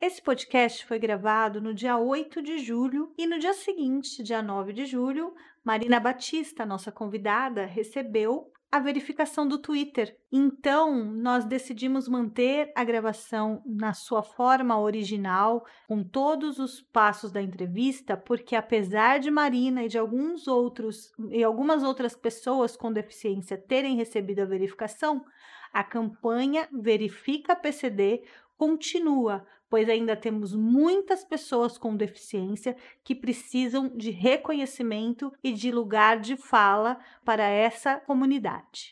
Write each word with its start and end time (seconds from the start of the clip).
Esse 0.00 0.22
podcast 0.22 0.86
foi 0.86 0.98
gravado 0.98 1.60
no 1.60 1.74
dia 1.74 1.98
8 1.98 2.40
de 2.40 2.58
julho 2.58 3.12
e 3.18 3.26
no 3.26 3.38
dia 3.38 3.52
seguinte, 3.52 4.22
dia 4.22 4.40
9 4.40 4.72
de 4.72 4.86
julho, 4.86 5.34
Marina 5.62 6.00
Batista, 6.00 6.64
nossa 6.64 6.90
convidada, 6.90 7.66
recebeu 7.66 8.50
a 8.72 8.78
verificação 8.78 9.46
do 9.46 9.58
Twitter. 9.58 10.16
Então, 10.32 11.04
nós 11.04 11.44
decidimos 11.44 12.08
manter 12.08 12.72
a 12.74 12.82
gravação 12.82 13.62
na 13.66 13.92
sua 13.92 14.22
forma 14.22 14.80
original, 14.80 15.66
com 15.86 16.02
todos 16.02 16.58
os 16.58 16.80
passos 16.80 17.30
da 17.30 17.42
entrevista, 17.42 18.16
porque 18.16 18.56
apesar 18.56 19.20
de 19.20 19.30
Marina 19.30 19.84
e 19.84 19.88
de 19.88 19.98
alguns 19.98 20.48
outros 20.48 21.12
e 21.30 21.44
algumas 21.44 21.82
outras 21.82 22.16
pessoas 22.16 22.74
com 22.74 22.90
deficiência 22.90 23.58
terem 23.58 23.96
recebido 23.96 24.40
a 24.40 24.46
verificação, 24.46 25.22
a 25.70 25.84
campanha 25.84 26.66
Verifica 26.72 27.54
PCD 27.54 28.22
continua, 28.60 29.46
pois 29.70 29.88
ainda 29.88 30.16
temos 30.16 30.52
muitas 30.52 31.24
pessoas 31.24 31.78
com 31.78 31.96
deficiência 31.96 32.76
que 33.04 33.14
precisam 33.14 33.88
de 33.88 34.10
reconhecimento 34.10 35.32
e 35.44 35.52
de 35.52 35.70
lugar 35.70 36.18
de 36.18 36.36
fala 36.36 36.98
para 37.24 37.44
essa 37.44 38.00
comunidade. 38.00 38.90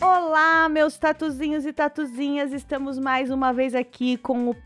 Olá, 0.00 0.68
meus 0.68 0.96
tatuzinhos 0.96 1.66
e 1.66 1.72
tatuzinhas, 1.72 2.52
estamos 2.52 2.98
mais 2.98 3.30
uma 3.30 3.52
vez 3.52 3.74
aqui 3.74 4.16
com 4.16 4.50
o 4.50 4.56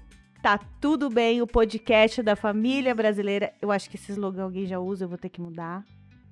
Tá 0.43 0.59
Tudo 0.81 1.09
Bem, 1.09 1.41
o 1.41 1.47
podcast 1.47 2.23
da 2.23 2.37
família 2.37 2.95
brasileira. 2.95 3.55
Eu 3.63 3.71
acho 3.71 3.89
que 3.89 3.97
esse 3.97 4.13
slogan 4.13 4.45
alguém 4.45 4.67
já 4.67 4.79
usa, 4.79 5.05
eu 5.05 5.09
vou 5.09 5.19
ter 5.19 5.31
que 5.31 5.41
mudar 5.41 5.85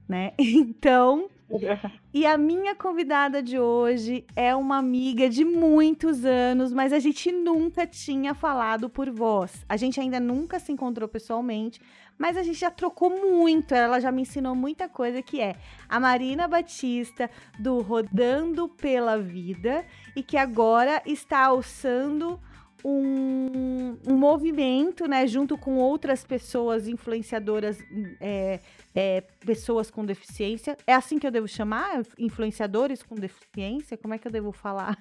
né? 0.08 0.32
Então, 0.38 1.28
e 2.12 2.26
a 2.26 2.36
minha 2.36 2.74
convidada 2.74 3.42
de 3.42 3.58
hoje 3.58 4.24
é 4.36 4.54
uma 4.54 4.76
amiga 4.76 5.28
de 5.28 5.44
muitos 5.44 6.24
anos, 6.24 6.72
mas 6.72 6.92
a 6.92 6.98
gente 6.98 7.32
nunca 7.32 7.86
tinha 7.86 8.34
falado 8.34 8.88
por 8.88 9.10
voz. 9.10 9.64
A 9.68 9.76
gente 9.76 9.98
ainda 10.00 10.20
nunca 10.20 10.58
se 10.58 10.72
encontrou 10.72 11.08
pessoalmente, 11.08 11.80
mas 12.18 12.36
a 12.36 12.42
gente 12.42 12.58
já 12.58 12.70
trocou 12.70 13.10
muito. 13.10 13.74
Ela 13.74 14.00
já 14.00 14.12
me 14.12 14.22
ensinou 14.22 14.54
muita 14.54 14.88
coisa 14.88 15.22
que 15.22 15.40
é 15.40 15.56
a 15.88 15.98
Marina 15.98 16.46
Batista 16.46 17.30
do 17.58 17.80
Rodando 17.80 18.68
pela 18.68 19.18
Vida 19.18 19.84
e 20.14 20.22
que 20.22 20.36
agora 20.36 21.02
está 21.06 21.46
alçando 21.46 22.38
um, 22.84 23.96
um, 24.06 24.16
movimento, 24.16 25.06
né, 25.06 25.26
junto 25.26 25.58
com 25.58 25.76
outras 25.76 26.24
pessoas 26.24 26.88
influenciadoras, 26.88 27.78
é, 28.20 28.60
é, 28.94 29.20
pessoas 29.44 29.90
com 29.90 30.04
deficiência. 30.04 30.76
É 30.86 30.94
assim 30.94 31.18
que 31.18 31.26
eu 31.26 31.30
devo 31.30 31.48
chamar? 31.48 32.02
Influenciadores 32.18 33.02
com 33.02 33.14
deficiência? 33.14 33.96
Como 33.96 34.14
é 34.14 34.18
que 34.18 34.28
eu 34.28 34.32
devo 34.32 34.52
falar? 34.52 34.96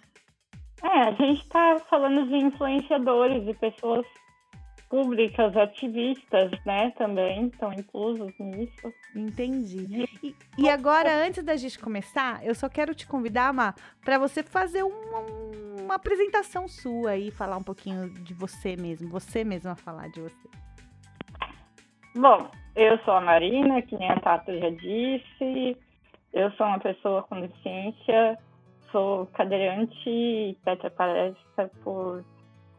É, 0.84 1.02
a 1.02 1.12
gente 1.12 1.42
está 1.42 1.78
falando 1.90 2.28
de 2.28 2.38
influenciadores, 2.38 3.46
de 3.46 3.54
pessoas 3.54 4.06
públicas, 4.90 5.56
ativistas, 5.56 6.52
né, 6.66 6.92
também 6.98 7.48
estão 7.48 7.72
inclusos 7.74 8.32
nisso. 8.40 8.94
Entendi. 9.16 10.08
E, 10.24 10.36
e, 10.58 10.70
agora, 10.70 11.26
antes 11.26 11.44
da 11.44 11.56
gente 11.56 11.78
começar, 11.78 12.44
eu 12.46 12.56
só 12.56 12.70
quero 12.70 12.96
te 12.96 13.06
convidar, 13.06 13.54
Má, 13.54 13.74
para 14.04 14.18
você 14.18 14.44
fazer 14.44 14.84
uma, 14.84 15.22
uma 15.88 15.96
apresentação 15.96 16.68
sua 16.68 17.12
aí, 17.12 17.32
falar 17.32 17.58
um 17.58 17.64
pouquinho 17.64 18.10
de 18.10 18.34
você 18.34 18.76
mesmo, 18.76 19.10
você 19.10 19.44
mesma 19.44 19.76
falar 19.76 20.10
de 20.10 20.20
você. 20.22 20.50
Bom, 22.16 22.50
eu 22.76 22.98
sou 23.00 23.14
a 23.14 23.22
Marina, 23.22 23.82
que 23.82 23.96
nem 23.98 24.10
a 24.10 24.20
Tato 24.20 24.52
já 24.52 24.70
disse, 24.70 25.78
eu 26.34 26.52
sou 26.52 26.68
uma 26.68 26.80
pessoa 26.80 27.24
com 27.24 27.40
deficiência, 27.40 28.38
sou 28.92 29.28
cadeirante 29.28 30.10
e 30.10 30.58
tetraplégica 30.66 31.72
por 31.84 32.24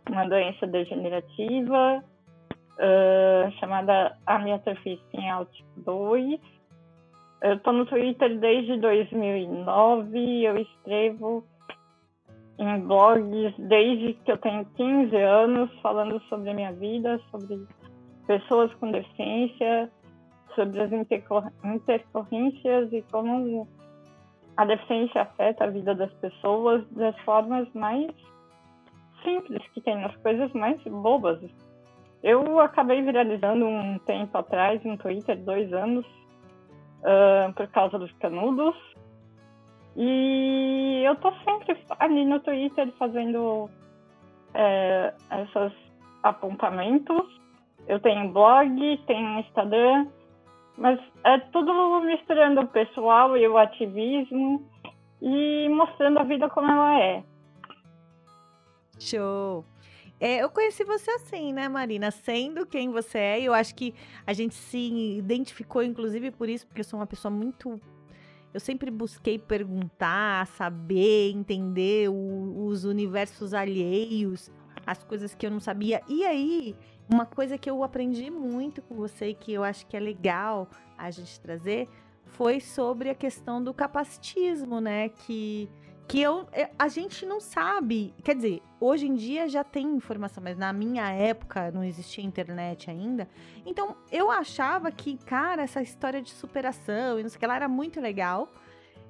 uma 0.09 0.29
doença 0.29 0.67
degenerativa 0.67 2.05
uh, 2.79 3.51
chamada 3.59 4.17
amiotrofia 4.27 4.95
espinhal 4.95 5.47
tipo 5.47 5.81
2. 5.81 6.41
Eu 7.41 7.55
estou 7.55 7.73
no 7.73 7.87
Twitter 7.87 8.39
desde 8.39 8.77
2009, 8.79 10.45
eu 10.45 10.59
escrevo 10.59 11.45
em 12.59 12.81
blogs 12.81 13.55
desde 13.59 14.15
que 14.15 14.33
eu 14.33 14.39
tenho 14.39 14.65
15 14.77 15.17
anos, 15.17 15.71
falando 15.81 16.21
sobre 16.29 16.51
a 16.51 16.55
minha 16.55 16.73
vida, 16.73 17.21
sobre 17.31 17.67
pessoas 18.27 18.73
com 18.75 18.91
deficiência, 18.91 19.91
sobre 20.55 20.81
as 20.81 20.93
intercorrências 20.93 22.93
e 22.93 23.03
como 23.11 23.69
a 24.57 24.65
deficiência 24.65 25.23
afeta 25.23 25.65
a 25.65 25.71
vida 25.71 25.95
das 25.95 26.13
pessoas 26.15 26.85
das 26.91 27.17
formas 27.21 27.69
mais 27.75 28.11
simples 29.23 29.63
que 29.73 29.81
tem, 29.81 30.01
nas 30.01 30.17
coisas 30.17 30.53
mais 30.53 30.83
bobas. 30.83 31.41
Eu 32.23 32.59
acabei 32.59 33.03
viralizando 33.03 33.67
um 33.67 33.99
tempo 34.01 34.37
atrás 34.37 34.83
no 34.85 34.99
Twitter, 34.99 35.39
dois 35.39 35.73
anos, 35.73 36.05
uh, 36.05 37.53
por 37.55 37.69
causa 37.69 37.99
dos 37.99 38.11
canudos. 38.15 38.75
E 40.01 41.03
eu 41.05 41.17
tô 41.17 41.33
sempre 41.45 41.77
ali 41.99 42.25
no 42.25 42.39
Twitter 42.39 42.89
fazendo 42.97 43.69
é, 44.55 45.13
esses 45.43 45.77
apontamentos. 46.23 47.27
Eu 47.89 47.99
tenho 47.99 48.33
blog, 48.33 48.97
tenho 49.09 49.41
Instagram, 49.41 50.07
mas 50.77 51.01
é 51.25 51.39
tudo 51.53 52.01
misturando 52.03 52.61
o 52.61 52.69
pessoal 52.69 53.37
e 53.37 53.49
o 53.49 53.59
ativismo 53.59 54.65
e 55.21 55.69
mostrando 55.69 56.21
a 56.21 56.23
vida 56.23 56.49
como 56.49 56.71
ela 56.71 57.01
é. 57.01 57.25
Show! 59.01 59.65
É, 60.21 60.43
eu 60.43 60.51
conheci 60.51 60.85
você 60.85 61.11
assim, 61.13 61.53
né, 61.53 61.69
Marina? 61.69 62.13
Sendo 62.13 62.67
quem 62.67 62.91
você 62.91 63.19
é, 63.19 63.41
eu 63.41 63.53
acho 63.53 63.75
que 63.75 63.95
a 64.25 64.33
gente 64.33 64.55
se 64.55 65.17
identificou, 65.19 65.83
inclusive, 65.83 66.31
por 66.31 66.49
isso, 66.49 66.67
porque 66.67 66.83
eu 66.83 66.85
sou 66.85 67.01
uma 67.01 67.07
pessoa 67.07 67.31
muito. 67.33 67.81
Eu 68.53 68.61
sempre 68.61 68.91
busquei 68.91 69.39
perguntar, 69.39 70.47
saber, 70.47 71.31
entender 71.31 72.09
o, 72.09 72.67
os 72.67 72.85
universos 72.85 73.53
alheios, 73.53 74.51
as 74.87 75.03
coisas 75.05 75.35
que 75.35 75.47
eu 75.47 75.51
não 75.51 75.61
sabia. 75.61 76.01
E 76.09 76.25
aí, 76.25 76.75
uma 77.09 77.27
coisa 77.27 77.59
que 77.59 77.71
eu 77.71 77.85
aprendi 77.85 78.31
muito 78.31 78.81
com 78.83 78.95
você 78.95 79.29
e 79.29 79.35
que 79.35 79.53
eu 79.53 79.63
acho 79.63 79.87
que 79.87 79.97
é 79.97 80.01
legal 80.01 80.69
a 80.97 81.11
gente 81.11 81.39
trazer 81.41 81.89
foi 82.25 82.61
sobre 82.61 83.11
a 83.11 83.15
questão 83.15 83.63
do 83.63 83.73
capacitismo, 83.73 84.81
né? 84.81 85.09
Que 85.09 85.69
que 86.09 86.23
eu, 86.23 86.49
é, 86.53 86.71
a 86.79 86.89
gente 86.89 87.27
não 87.27 87.39
sabe. 87.39 88.15
Quer 88.25 88.35
dizer, 88.35 88.63
hoje 88.81 89.07
em 89.07 89.15
dia 89.15 89.47
já 89.47 89.63
tem 89.63 89.87
informação, 89.87 90.43
mas 90.43 90.57
na 90.57 90.73
minha 90.73 91.07
época 91.11 91.71
não 91.71 91.85
existia 91.85 92.25
internet 92.25 92.91
ainda. 92.91 93.29
Então 93.67 93.95
eu 94.11 94.31
achava 94.31 94.91
que, 94.91 95.19
cara, 95.19 95.63
essa 95.63 95.83
história 95.83 96.23
de 96.23 96.31
superação 96.31 97.21
e 97.21 97.23
não 97.23 97.29
sei 97.29 97.37
o 97.37 97.41
que 97.41 97.47
lá 97.47 97.57
era 97.57 97.69
muito 97.69 98.01
legal. 98.01 98.49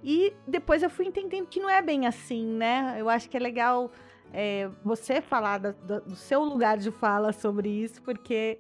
E 0.03 0.33
depois 0.47 0.83
eu 0.83 0.91
fui 0.91 1.07
entendendo 1.07 1.47
que 1.47 1.61
não 1.61 1.71
é 1.71 1.81
bem 1.81 2.07
assim, 2.07 2.45
né? 2.45 2.97
Eu 2.99 3.09
acho 3.09 3.31
que 3.31 3.37
é 3.37 3.41
legal 3.41 3.91
é, 4.33 4.69
você 4.85 5.21
falar 5.21 5.59
do, 5.59 6.01
do, 6.01 6.17
seu 6.17 6.43
lugar 6.43 6.79
de 6.79 6.91
fala 6.91 7.33
sobre 7.33 7.69
isso, 7.69 8.03
porque 8.03 8.59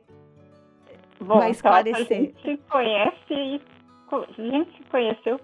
Bom, 1.20 1.38
vai 1.38 1.50
esclarecer. 1.50 2.34
Então, 2.36 2.40
a 2.44 2.46
gente 2.46 2.62
conhece, 2.68 3.62
a 4.12 4.42
gente 4.42 4.76
se 4.76 4.84
conheceu 4.90 5.40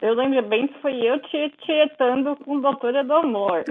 eu 0.00 0.14
lembro 0.14 0.42
bem 0.48 0.68
que 0.68 0.80
foi 0.80 1.00
eu 1.00 1.20
te 1.20 1.50
tietando 1.64 2.36
com 2.36 2.60
Doutora 2.60 3.02
do 3.02 3.14
Amor. 3.14 3.64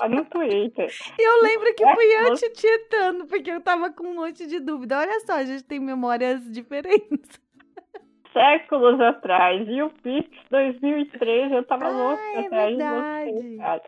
lá 0.00 0.08
no 0.08 0.24
Twitter. 0.26 0.88
Eu 1.18 1.42
lembro 1.42 1.74
que 1.74 1.94
fui 1.94 2.04
eu 2.04 2.34
te 2.34 2.50
tietando, 2.50 3.26
porque 3.26 3.50
eu 3.50 3.60
tava 3.60 3.90
com 3.90 4.04
um 4.04 4.14
monte 4.14 4.46
de 4.46 4.58
dúvida. 4.60 4.98
Olha 4.98 5.20
só, 5.20 5.34
a 5.34 5.44
gente 5.44 5.64
tem 5.64 5.78
memórias 5.78 6.40
diferentes. 6.50 7.40
Séculos 8.32 9.00
atrás. 9.00 9.68
E 9.68 9.82
o 9.82 9.90
Pix 9.90 10.28
2013, 10.50 11.54
eu 11.54 11.64
tava 11.64 11.86
ah, 11.86 11.90
louca 11.90 12.22
é 12.22 12.46
atrás 12.46 12.76
verdade. 12.76 13.26
de 13.26 13.32
você, 13.32 13.56
cara. 13.58 13.82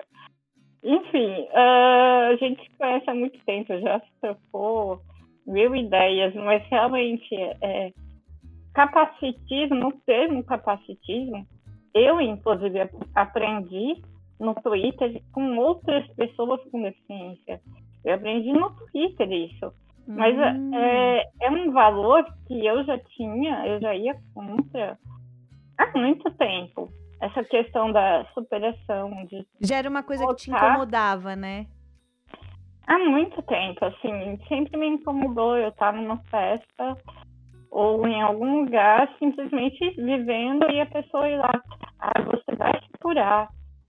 Enfim, 0.85 1.49
uh, 1.51 2.33
a 2.33 2.37
gente 2.37 2.63
se 2.63 2.77
conhece 2.77 3.09
há 3.09 3.15
muito 3.15 3.39
tempo, 3.47 3.79
já 3.81 4.01
se 4.01 4.21
trocou 4.21 5.01
mil 5.47 5.75
ideias, 5.75 6.35
mas 6.35 6.63
realmente 6.69 7.35
é, 7.63 7.91
capacitismo, 8.75 9.89
o 9.89 9.93
termo 10.05 10.45
capacitismo, 10.45 11.47
eu, 11.95 12.21
inclusive, 12.21 12.91
aprendi 13.15 14.03
no 14.39 14.55
Twitter 14.55 15.23
com 15.33 15.57
outras 15.57 16.07
pessoas 16.15 16.61
com 16.71 16.83
deficiência. 16.83 17.61
Eu 18.05 18.15
aprendi 18.15 18.53
no 18.53 18.71
Twitter 18.71 19.31
isso. 19.31 19.73
Mas 20.07 20.37
hum. 20.37 20.75
é, 20.75 21.25
é 21.41 21.51
um 21.51 21.73
valor 21.73 22.25
que 22.47 22.67
eu 22.67 22.85
já 22.85 22.99
tinha, 22.99 23.67
eu 23.67 23.81
já 23.81 23.95
ia 23.95 24.15
contra 24.35 24.99
há 25.79 25.99
muito 25.99 26.31
tempo. 26.33 26.93
Essa 27.21 27.43
questão 27.45 27.91
da 27.91 28.27
superação. 28.35 29.11
De 29.27 29.47
já 29.61 29.77
era 29.77 29.89
uma 29.89 30.03
coisa 30.03 30.27
que 30.27 30.35
te 30.35 30.51
incomodava, 30.51 31.35
né? 31.35 31.67
Há 32.87 32.99
muito 32.99 33.41
tempo, 33.43 33.83
assim, 33.83 34.39
sempre 34.47 34.77
me 34.77 34.89
incomodou. 34.89 35.57
Eu 35.57 35.71
estava 35.71 35.97
numa 35.97 36.19
festa, 36.25 36.99
ou 37.75 38.07
em 38.07 38.23
algum 38.23 38.61
lugar 38.61 39.13
simplesmente 39.19 39.91
vivendo 39.97 40.71
e 40.71 40.81
a 40.81 40.87
pessoa 40.87 41.29
ir 41.29 41.39
lá, 41.39 41.61
ah, 41.99 42.23
você 42.23 42.57
vai 42.57 42.73
se 42.81 42.99
curar, 43.03 43.49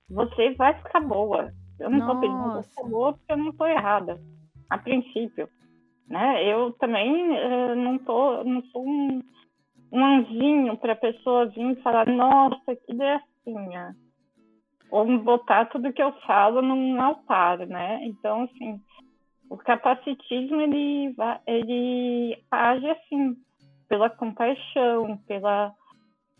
você 0.10 0.56
vai 0.56 0.74
ficar 0.82 1.02
boa. 1.02 1.52
Eu 1.80 1.92
não 1.92 2.00
estou 2.00 2.20
pedindo 2.20 2.52
pra 2.52 2.64
ficar 2.64 2.84
boa 2.90 3.14
porque 3.14 3.32
eu 3.32 3.38
não 3.38 3.50
estou 3.50 3.68
errada, 3.68 4.20
a 4.72 4.78
princípio. 4.80 5.48
Né? 6.10 6.52
Eu 6.52 6.72
também 6.80 7.30
uh, 7.30 7.76
não, 7.76 8.00
tô, 8.00 8.44
não 8.44 8.64
sou 8.72 8.84
um, 8.84 9.22
um 9.92 10.04
anjinho 10.04 10.76
para 10.78 10.94
a 10.94 10.98
pessoa 10.98 11.46
vir 11.46 11.74
e 11.78 11.82
falar, 11.84 12.08
nossa, 12.08 12.76
que 12.76 12.92
gracinha. 12.92 13.96
Ou 14.90 15.20
botar 15.20 15.66
tudo 15.66 15.94
que 15.94 16.02
eu 16.02 16.12
falo 16.26 16.60
num 16.64 17.00
altar, 17.00 17.60
né? 17.68 18.00
Então, 18.04 18.44
assim, 18.44 18.80
o 19.48 19.58
capacitismo, 19.58 20.60
ele, 20.62 21.16
ele 21.46 22.44
age 22.50 22.90
assim, 22.90 23.36
pela 23.88 24.10
compaixão, 24.10 25.18
pela 25.28 25.74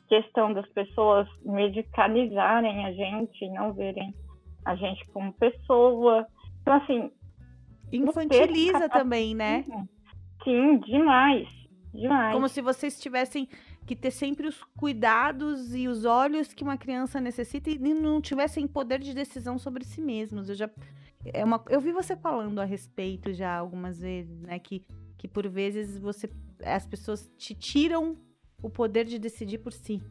questão 0.08 0.54
das 0.54 0.68
pessoas 0.70 1.28
medicalizarem 1.44 2.86
a 2.86 2.92
gente, 2.92 3.50
não 3.50 3.74
verem 3.74 4.14
a 4.64 4.76
gente 4.76 5.06
como 5.08 5.34
pessoa. 5.34 6.26
Então, 6.62 6.74
assim. 6.74 7.12
Infantiliza 7.92 8.90
também, 8.90 9.36
né? 9.36 9.64
Sim, 10.44 10.78
demais. 10.80 11.48
Demais. 11.94 12.34
Como 12.34 12.50
se 12.50 12.62
vocês 12.62 13.00
tivessem 13.00 13.48
que 13.86 13.96
ter 13.96 14.12
sempre 14.12 14.48
os 14.48 14.64
cuidados 14.78 15.76
e 15.76 15.88
os 15.88 16.06
olhos 16.06 16.54
que 16.54 16.64
uma 16.64 16.78
criança 16.78 17.22
necessita 17.22 17.70
e 17.70 17.78
não 17.78 18.20
tivessem 18.20 18.68
poder 18.68 19.00
de 19.00 19.14
decisão 19.14 19.58
sobre 19.58 19.84
si 19.86 20.02
mesmos. 20.02 20.50
Eu 20.50 20.56
já 20.56 20.70
é 21.34 21.44
uma, 21.44 21.64
eu 21.70 21.80
vi 21.80 21.92
você 21.92 22.16
falando 22.16 22.60
a 22.60 22.66
respeito 22.66 23.34
já 23.34 23.56
algumas 23.58 24.00
vezes, 24.00 24.42
né, 24.42 24.60
que 24.60 24.86
que 25.18 25.28
por 25.28 25.48
vezes 25.48 25.98
você 25.98 26.30
as 26.66 26.86
pessoas 26.86 27.28
te 27.38 27.54
tiram 27.54 28.18
o 28.62 28.70
poder 28.70 29.06
de 29.06 29.20
decidir 29.20 29.60
por 29.60 29.72
si. 29.72 30.02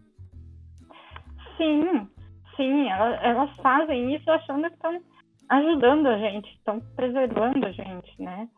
Sim, 1.57 2.09
sim, 2.57 2.89
elas, 2.89 3.51
fazem 3.57 4.15
isso 4.15 4.31
achando 4.31 4.69
que 4.69 4.75
estão 4.75 5.01
ajudando 5.49 6.07
a 6.07 6.19
gente, 6.19 6.49
estão 6.51 6.81
preservando 6.97 7.67
a 7.67 7.73
gente, 7.73 8.23
né? 8.23 8.49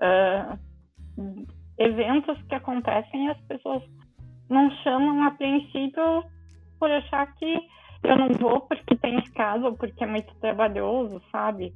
Uh, 0.00 1.46
eventos 1.78 2.40
que 2.42 2.54
acontecem 2.54 3.28
as 3.28 3.40
pessoas 3.42 3.82
não 4.48 4.70
chamam 4.82 5.24
a 5.24 5.30
princípio 5.32 6.24
por 6.78 6.90
achar 6.90 7.26
que 7.34 7.58
eu 8.04 8.16
não 8.16 8.28
vou 8.28 8.60
porque 8.60 8.96
tem 8.96 9.18
escaso 9.18 9.64
ou 9.64 9.76
porque 9.76 10.04
é 10.04 10.06
muito 10.06 10.34
trabalhoso, 10.36 11.20
sabe? 11.30 11.74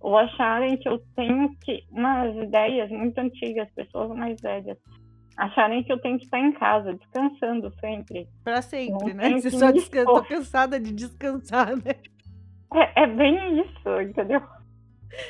Ou 0.00 0.18
acharem 0.18 0.76
que 0.76 0.88
eu 0.88 0.98
tenho 1.14 1.54
que. 1.60 1.84
Umas 1.90 2.34
ideias 2.36 2.90
muito 2.90 3.18
antigas, 3.18 3.70
pessoas 3.72 4.10
mais 4.16 4.40
velhas. 4.40 4.76
Acharem 5.36 5.82
que 5.82 5.92
eu 5.92 5.98
tenho 6.00 6.18
que 6.18 6.24
estar 6.24 6.38
em 6.38 6.52
casa, 6.52 6.94
descansando 6.94 7.72
sempre. 7.80 8.28
Pra 8.44 8.60
sempre, 8.60 9.14
né? 9.14 9.30
Você 9.30 9.50
só 9.50 9.70
descansa. 9.70 10.06
Tô 10.06 10.22
cansada 10.22 10.78
de 10.78 10.92
descansar, 10.92 11.76
né? 11.76 11.94
É, 12.74 13.02
é 13.02 13.06
bem 13.06 13.60
isso, 13.60 14.00
entendeu? 14.00 14.42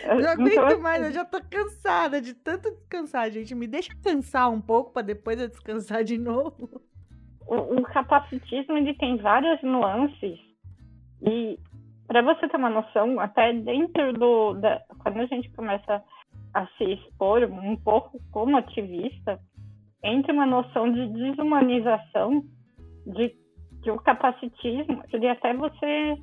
Eu 0.04 0.20
não 0.20 0.30
aguento 0.30 0.52
então, 0.52 0.80
mais, 0.80 1.04
eu 1.04 1.12
já 1.12 1.24
tô 1.24 1.40
cansada 1.42 2.20
de 2.20 2.34
tanto 2.34 2.70
descansar, 2.70 3.30
gente. 3.30 3.54
Me 3.54 3.66
deixa 3.66 3.92
cansar 4.02 4.50
um 4.50 4.60
pouco 4.60 4.92
para 4.92 5.02
depois 5.02 5.40
eu 5.40 5.48
descansar 5.48 6.04
de 6.04 6.18
novo. 6.18 6.80
O, 7.46 7.80
o 7.80 7.82
capacitismo 7.82 8.76
ele 8.76 8.94
tem 8.94 9.16
várias 9.16 9.60
nuances 9.62 10.38
e 11.20 11.58
para 12.06 12.22
você 12.22 12.48
ter 12.48 12.56
uma 12.56 12.70
noção, 12.70 13.18
até 13.18 13.52
dentro 13.52 14.12
do 14.12 14.54
da, 14.54 14.80
quando 14.98 15.20
a 15.20 15.26
gente 15.26 15.50
começa 15.52 16.02
a 16.54 16.66
se 16.76 16.84
expor 16.84 17.44
um 17.44 17.76
pouco 17.76 18.20
como 18.30 18.56
ativista, 18.56 19.40
entra 20.02 20.32
uma 20.32 20.46
noção 20.46 20.92
de 20.92 21.06
desumanização 21.08 22.42
de 23.06 23.34
que 23.82 23.90
o 23.90 23.98
capacitismo, 23.98 25.02
ele 25.12 25.28
até 25.28 25.54
você 25.54 26.16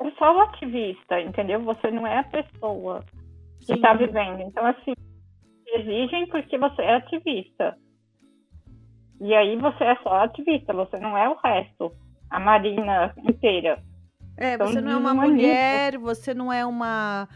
é 0.00 0.10
só 0.16 0.36
o 0.36 0.40
ativista, 0.40 1.20
entendeu? 1.20 1.60
Você 1.62 1.90
não 1.90 2.06
é 2.06 2.18
a 2.18 2.24
pessoa 2.24 3.04
que 3.66 3.72
está 3.72 3.94
vivendo. 3.94 4.40
Então, 4.42 4.64
assim, 4.64 4.92
exigem 5.66 6.26
porque 6.28 6.56
você 6.56 6.82
é 6.82 6.94
ativista. 6.94 7.76
E 9.20 9.34
aí 9.34 9.56
você 9.56 9.84
é 9.84 9.96
só 9.96 10.22
ativista, 10.22 10.72
você 10.72 10.98
não 10.98 11.16
é 11.16 11.28
o 11.28 11.34
resto, 11.34 11.92
a 12.30 12.38
Marina 12.38 13.12
inteira. 13.18 13.82
É, 14.40 14.54
então, 14.54 14.68
você 14.68 14.80
não 14.80 14.92
é 14.92 14.96
uma 14.96 15.14
mulher, 15.14 15.98
você 15.98 16.32
não 16.32 16.52
é 16.52 16.64
uma. 16.64 17.28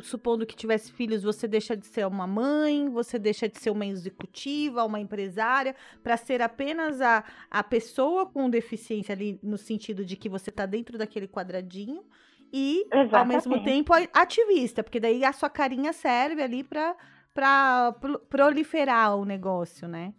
Supondo 0.00 0.46
que 0.46 0.56
tivesse 0.56 0.90
filhos, 0.90 1.22
você 1.22 1.46
deixa 1.46 1.76
de 1.76 1.86
ser 1.86 2.06
uma 2.06 2.26
mãe, 2.26 2.88
você 2.88 3.18
deixa 3.18 3.46
de 3.46 3.58
ser 3.58 3.68
uma 3.68 3.84
executiva, 3.84 4.82
uma 4.84 4.98
empresária, 4.98 5.76
para 6.02 6.16
ser 6.16 6.40
apenas 6.40 7.02
a, 7.02 7.22
a 7.50 7.62
pessoa 7.62 8.24
com 8.24 8.48
deficiência 8.48 9.12
ali, 9.12 9.38
no 9.42 9.58
sentido 9.58 10.02
de 10.02 10.16
que 10.16 10.30
você 10.30 10.48
está 10.48 10.64
dentro 10.64 10.96
daquele 10.96 11.28
quadradinho, 11.28 12.02
e 12.50 12.86
Exatamente. 12.90 13.14
ao 13.16 13.26
mesmo 13.26 13.62
tempo 13.62 13.92
ativista, 14.14 14.82
porque 14.82 14.98
daí 14.98 15.22
a 15.22 15.34
sua 15.34 15.50
carinha 15.50 15.92
serve 15.92 16.42
ali 16.42 16.64
para 16.64 17.94
proliferar 18.30 19.14
o 19.14 19.26
negócio, 19.26 19.86
né? 19.86 20.14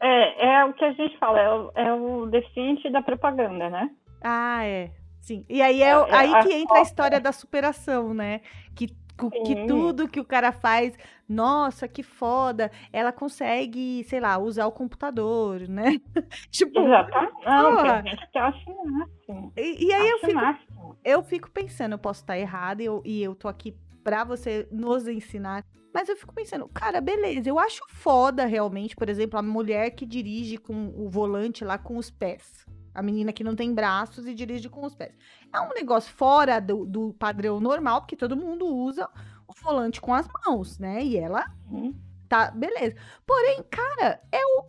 É, 0.00 0.56
é 0.56 0.64
o 0.64 0.72
que 0.72 0.84
a 0.84 0.92
gente 0.92 1.16
fala, 1.18 1.40
é 1.40 1.48
o, 1.48 1.72
é 1.76 1.92
o 1.92 2.26
deficiente 2.26 2.90
da 2.90 3.00
propaganda, 3.00 3.70
né? 3.70 3.90
Ah, 4.20 4.64
é. 4.64 4.90
Sim. 5.22 5.46
E 5.48 5.62
aí 5.62 5.80
é, 5.80 5.90
é, 5.90 5.92
é 5.92 6.14
aí 6.14 6.42
que 6.42 6.52
entra 6.52 6.78
a 6.78 6.82
história 6.82 7.20
da 7.20 7.30
superação, 7.30 8.12
né? 8.12 8.40
Que, 8.74 8.88
que 8.88 9.66
tudo 9.68 10.08
que 10.08 10.18
o 10.18 10.24
cara 10.24 10.50
faz, 10.50 10.98
nossa, 11.28 11.86
que 11.86 12.02
foda, 12.02 12.72
ela 12.92 13.12
consegue, 13.12 14.02
sei 14.08 14.18
lá, 14.18 14.36
usar 14.36 14.66
o 14.66 14.72
computador, 14.72 15.60
né? 15.68 16.00
tipo, 16.50 16.80
Exatamente. 16.80 17.32
Não, 17.46 18.02
que 18.32 18.38
acha 18.38 18.70
máximo. 18.84 19.52
E, 19.56 19.86
e 19.86 19.92
aí 19.92 20.10
eu 20.10 20.18
fico, 20.18 20.98
eu 21.04 21.22
fico 21.22 21.50
pensando, 21.52 21.92
eu 21.92 21.98
posso 21.98 22.22
estar 22.22 22.36
errada 22.36 22.82
e 22.82 22.86
eu, 22.86 23.00
e 23.04 23.22
eu 23.22 23.36
tô 23.36 23.46
aqui 23.46 23.76
pra 24.02 24.24
você 24.24 24.66
nos 24.72 25.06
ensinar. 25.06 25.64
Mas 25.94 26.08
eu 26.08 26.16
fico 26.16 26.34
pensando, 26.34 26.66
cara, 26.68 27.00
beleza, 27.00 27.48
eu 27.48 27.60
acho 27.60 27.84
foda 27.90 28.44
realmente, 28.44 28.96
por 28.96 29.08
exemplo, 29.08 29.38
a 29.38 29.42
mulher 29.42 29.90
que 29.90 30.04
dirige 30.04 30.56
com 30.56 30.92
o 30.96 31.08
volante 31.08 31.64
lá 31.64 31.78
com 31.78 31.96
os 31.96 32.10
pés. 32.10 32.66
A 32.94 33.02
menina 33.02 33.32
que 33.32 33.44
não 33.44 33.56
tem 33.56 33.72
braços 33.72 34.26
e 34.26 34.34
dirige 34.34 34.68
com 34.68 34.84
os 34.84 34.94
pés. 34.94 35.14
É 35.52 35.60
um 35.60 35.70
negócio 35.70 36.12
fora 36.12 36.60
do, 36.60 36.84
do 36.84 37.14
padrão 37.14 37.60
normal, 37.60 38.00
porque 38.00 38.16
todo 38.16 38.36
mundo 38.36 38.66
usa 38.66 39.08
o 39.46 39.52
volante 39.62 40.00
com 40.00 40.12
as 40.12 40.28
mãos, 40.46 40.78
né? 40.78 41.02
E 41.02 41.16
ela 41.16 41.46
uhum. 41.70 41.94
tá, 42.28 42.50
beleza. 42.50 42.96
Porém, 43.26 43.62
cara, 43.70 44.20
é 44.30 44.44
o. 44.44 44.64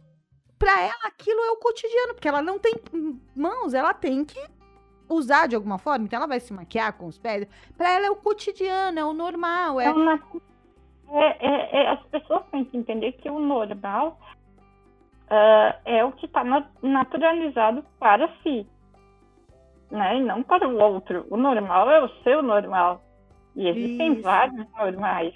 Pra 0.57 0.81
ela, 0.81 1.07
aquilo 1.07 1.41
é 1.41 1.51
o 1.51 1.57
cotidiano, 1.57 2.13
porque 2.13 2.27
ela 2.27 2.41
não 2.41 2.57
tem 2.57 2.75
mãos, 3.35 3.73
ela 3.73 3.93
tem 3.93 4.23
que 4.23 4.39
usar 5.09 5.47
de 5.47 5.55
alguma 5.55 5.77
forma, 5.77 6.05
então 6.05 6.17
ela 6.17 6.27
vai 6.27 6.39
se 6.39 6.53
maquiar 6.53 6.93
com 6.93 7.05
os 7.07 7.17
pés. 7.17 7.45
Pra 7.77 7.91
ela 7.91 8.05
é 8.05 8.09
o 8.09 8.15
cotidiano, 8.15 8.97
é 8.97 9.05
o 9.05 9.13
normal. 9.13 9.81
É, 9.81 9.87
é, 11.09 11.37
é, 11.39 11.83
é 11.83 11.89
as 11.89 12.01
pessoas 12.07 12.43
têm 12.51 12.65
que 12.65 12.77
entender 12.77 13.11
que 13.13 13.29
o 13.29 13.39
normal 13.39 14.17
uh, 15.29 15.79
é 15.85 16.03
o 16.03 16.11
que 16.11 16.25
está 16.25 16.43
naturalizado 16.81 17.83
para 17.99 18.27
si, 18.41 18.67
né? 19.91 20.17
E 20.17 20.23
não 20.23 20.43
para 20.43 20.67
o 20.67 20.77
outro. 20.79 21.25
O 21.29 21.37
normal 21.37 21.89
é 21.89 22.03
o 22.03 22.09
seu 22.23 22.41
normal. 22.41 23.01
E 23.55 23.67
existem 23.67 24.13
Isso. 24.13 24.23
vários 24.23 24.67
normais, 24.71 25.33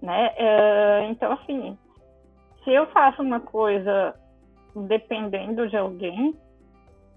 né? 0.00 0.30
Uh, 0.38 1.10
então, 1.10 1.32
assim, 1.32 1.78
se 2.64 2.70
eu 2.70 2.86
faço 2.88 3.22
uma 3.22 3.40
coisa 3.40 4.14
dependendo 4.74 5.68
de 5.68 5.76
alguém, 5.76 6.34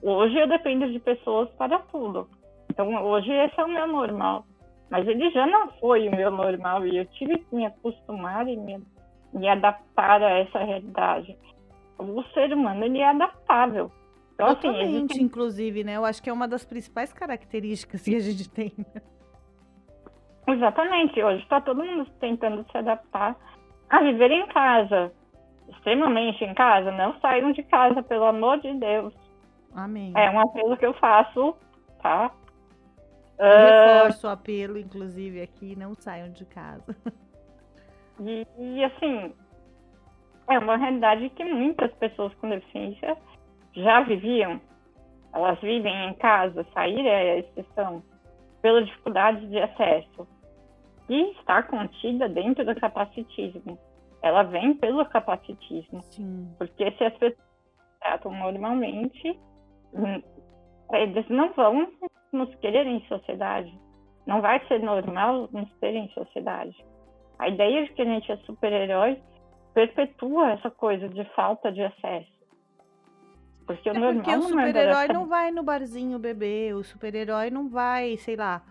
hoje 0.01 0.37
eu 0.37 0.47
dependo 0.47 0.91
de 0.91 0.99
pessoas 0.99 1.49
para 1.51 1.79
tudo. 1.79 2.27
Então, 2.69 3.03
hoje 3.05 3.31
esse 3.31 3.59
é 3.59 3.63
o 3.63 3.69
meu 3.69 3.87
normal. 3.87 4.45
Mas 4.89 5.07
ele 5.07 5.29
já 5.31 5.45
não 5.45 5.69
foi 5.79 6.09
o 6.09 6.15
meu 6.15 6.29
normal 6.29 6.85
e 6.85 6.97
eu 6.97 7.05
tive 7.05 7.37
que 7.37 7.55
me 7.55 7.65
acostumar 7.65 8.45
e 8.45 8.57
me, 8.57 8.83
me 9.31 9.47
adaptar 9.47 10.21
a 10.21 10.39
essa 10.39 10.59
realidade 10.59 11.37
o 12.01 12.23
ser 12.33 12.53
humano 12.53 12.83
ele 12.83 12.99
é 12.99 13.09
adaptável. 13.09 13.91
Então, 14.33 14.47
assim, 14.47 14.61
Totalmente, 14.61 15.13
assim, 15.13 15.23
inclusive, 15.23 15.83
né? 15.83 15.97
Eu 15.97 16.05
acho 16.05 16.21
que 16.21 16.29
é 16.29 16.33
uma 16.33 16.47
das 16.47 16.65
principais 16.65 17.13
características 17.13 18.01
que 18.01 18.15
a 18.15 18.19
gente 18.19 18.49
tem. 18.49 18.73
Né? 18.77 19.01
Exatamente. 20.47 21.21
Hoje 21.21 21.43
está 21.43 21.61
todo 21.61 21.83
mundo 21.83 22.09
tentando 22.19 22.65
se 22.71 22.77
adaptar 22.77 23.35
a 23.89 23.99
viver 24.01 24.31
em 24.31 24.47
casa. 24.47 25.11
Extremamente 25.69 26.43
em 26.43 26.53
casa. 26.53 26.91
Não 26.91 27.19
saiam 27.19 27.51
de 27.51 27.63
casa, 27.63 28.01
pelo 28.01 28.25
amor 28.25 28.59
de 28.59 28.73
Deus. 28.73 29.13
Amém. 29.73 30.11
É 30.15 30.29
um 30.29 30.39
apelo 30.39 30.75
que 30.75 30.85
eu 30.85 30.93
faço, 30.95 31.55
tá? 32.01 32.31
reforço 33.39 34.27
uh... 34.27 34.29
o 34.29 34.33
apelo, 34.33 34.77
inclusive, 34.77 35.41
aqui, 35.41 35.75
não 35.75 35.95
saiam 35.95 36.29
de 36.31 36.45
casa. 36.45 36.95
E, 38.19 38.45
e 38.59 38.83
assim, 38.83 39.33
é 40.49 40.59
uma 40.59 40.77
realidade 40.77 41.29
que 41.29 41.43
muitas 41.43 41.91
pessoas 41.95 42.33
com 42.35 42.49
deficiência 42.49 43.17
já 43.73 44.01
viviam. 44.01 44.59
Elas 45.33 45.59
vivem 45.61 46.09
em 46.09 46.13
casa, 46.15 46.65
sair 46.73 47.05
é 47.05 47.31
a 47.31 47.37
exceção, 47.37 48.03
pela 48.61 48.83
dificuldade 48.83 49.47
de 49.47 49.59
acesso. 49.59 50.27
E 51.09 51.31
está 51.31 51.63
contida 51.63 52.27
dentro 52.29 52.65
do 52.65 52.75
capacitismo. 52.75 53.77
ela 54.21 54.43
vem 54.43 54.75
pelo 54.75 55.03
capacitismo. 55.05 56.01
Sim. 56.03 56.53
Porque 56.57 56.91
se 56.91 57.03
as 57.03 57.13
pessoas 57.17 57.47
tratam 57.99 58.31
normalmente, 58.33 59.39
hum, 59.93 60.21
eles 60.91 61.27
não 61.29 61.51
vão 61.53 61.87
nos 62.31 62.53
querer 62.55 62.85
em 62.85 63.01
sociedade. 63.07 63.73
Não 64.27 64.41
vai 64.41 64.65
ser 64.67 64.79
normal 64.79 65.49
nos 65.51 65.71
ter 65.79 65.95
em 65.95 66.07
sociedade. 66.09 66.75
A 67.39 67.49
ideia 67.49 67.85
de 67.85 67.93
que 67.93 68.01
a 68.01 68.05
gente 68.05 68.31
é 68.31 68.37
super-herói 68.37 69.19
perpetua 69.73 70.51
essa 70.51 70.69
coisa 70.69 71.07
de 71.09 71.23
falta 71.35 71.71
de 71.71 71.81
acesso. 71.81 72.31
Porque 73.65 73.89
o 73.89 73.95
É 73.95 73.99
normal 73.99 74.15
porque 74.23 74.35
o 74.35 74.39
é 74.39 74.41
super-herói 74.41 75.07
não 75.07 75.27
vai 75.27 75.51
no 75.51 75.63
barzinho 75.63 76.19
beber, 76.19 76.75
o 76.75 76.83
super-herói 76.83 77.49
não 77.49 77.69
vai, 77.69 78.17
sei 78.17 78.35
lá, 78.35 78.61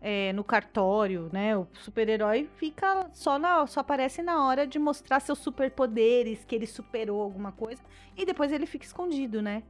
é, 0.00 0.32
no 0.32 0.42
cartório, 0.42 1.28
né? 1.32 1.56
O 1.56 1.66
super-herói 1.74 2.48
fica 2.56 3.08
só 3.12 3.38
na, 3.38 3.66
só 3.66 3.80
aparece 3.80 4.22
na 4.22 4.46
hora 4.46 4.66
de 4.66 4.78
mostrar 4.78 5.20
seus 5.20 5.38
superpoderes, 5.38 6.44
que 6.44 6.54
ele 6.54 6.66
superou 6.66 7.22
alguma 7.22 7.52
coisa, 7.52 7.82
e 8.16 8.24
depois 8.24 8.50
ele 8.52 8.66
fica 8.66 8.84
escondido, 8.84 9.40
né? 9.42 9.62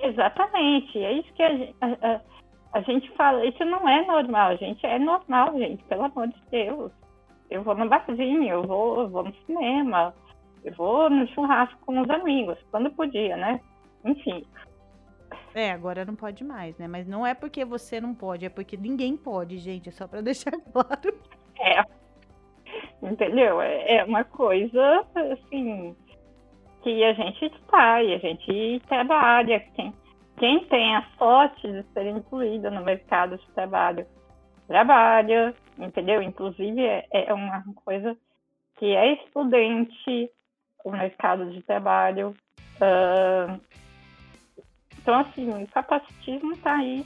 Exatamente. 0.00 0.98
É 0.98 1.12
isso 1.12 1.32
que 1.34 1.42
a, 1.42 1.48
a- 1.80 2.14
a- 2.14 2.20
a 2.72 2.80
gente 2.80 3.08
fala. 3.12 3.44
Isso 3.46 3.64
não 3.64 3.88
é 3.88 4.04
normal. 4.04 4.56
Gente 4.56 4.84
é 4.84 4.98
normal, 4.98 5.56
gente. 5.56 5.84
Pelo 5.84 6.04
amor 6.04 6.26
de 6.28 6.42
Deus. 6.50 6.90
Eu 7.50 7.62
vou 7.62 7.74
no 7.74 7.88
barzinho, 7.88 8.48
eu 8.48 8.62
vou, 8.62 9.02
eu 9.02 9.08
vou 9.08 9.24
no 9.24 9.34
cinema, 9.46 10.14
eu 10.64 10.72
vou 10.74 11.10
no 11.10 11.26
churrasco 11.28 11.78
com 11.84 12.00
os 12.00 12.10
amigos, 12.10 12.58
quando 12.70 12.90
podia, 12.90 13.36
né? 13.36 13.60
Enfim. 14.04 14.44
É, 15.54 15.70
agora 15.70 16.04
não 16.04 16.16
pode 16.16 16.42
mais, 16.42 16.76
né? 16.78 16.88
Mas 16.88 17.06
não 17.06 17.26
é 17.26 17.32
porque 17.34 17.64
você 17.64 18.00
não 18.00 18.14
pode, 18.14 18.44
é 18.44 18.48
porque 18.48 18.76
ninguém 18.76 19.16
pode, 19.16 19.58
gente. 19.58 19.88
É 19.88 19.92
só 19.92 20.08
pra 20.08 20.20
deixar 20.22 20.52
claro. 20.72 21.14
É. 21.60 21.84
Entendeu? 23.02 23.60
É 23.60 23.96
é 23.96 24.04
uma 24.04 24.24
coisa, 24.24 25.06
assim, 25.32 25.94
que 26.82 27.04
a 27.04 27.12
gente 27.12 27.46
está 27.46 28.02
e 28.02 28.14
a 28.14 28.18
gente 28.18 28.82
trabalha. 28.88 29.60
Quem, 29.74 29.94
quem 30.36 30.64
tem 30.66 30.96
a 30.96 31.06
sorte 31.18 31.70
de 31.70 31.82
ser 31.92 32.06
incluído 32.06 32.70
no 32.70 32.82
mercado 32.82 33.38
de 33.38 33.46
trabalho, 33.52 34.06
trabalha, 34.66 35.54
entendeu? 35.78 36.22
Inclusive, 36.22 36.84
é, 36.84 37.06
é 37.12 37.32
uma 37.32 37.62
coisa 37.84 38.16
que 38.76 38.86
é 38.94 39.14
estudante, 39.14 40.30
o 40.84 40.90
mercado 40.90 41.50
de 41.50 41.62
trabalho. 41.62 42.34
ah, 42.80 43.58
então, 44.98 45.18
assim, 45.18 45.50
o 45.50 45.66
capacitismo 45.68 46.52
está 46.52 46.76
aí 46.76 47.04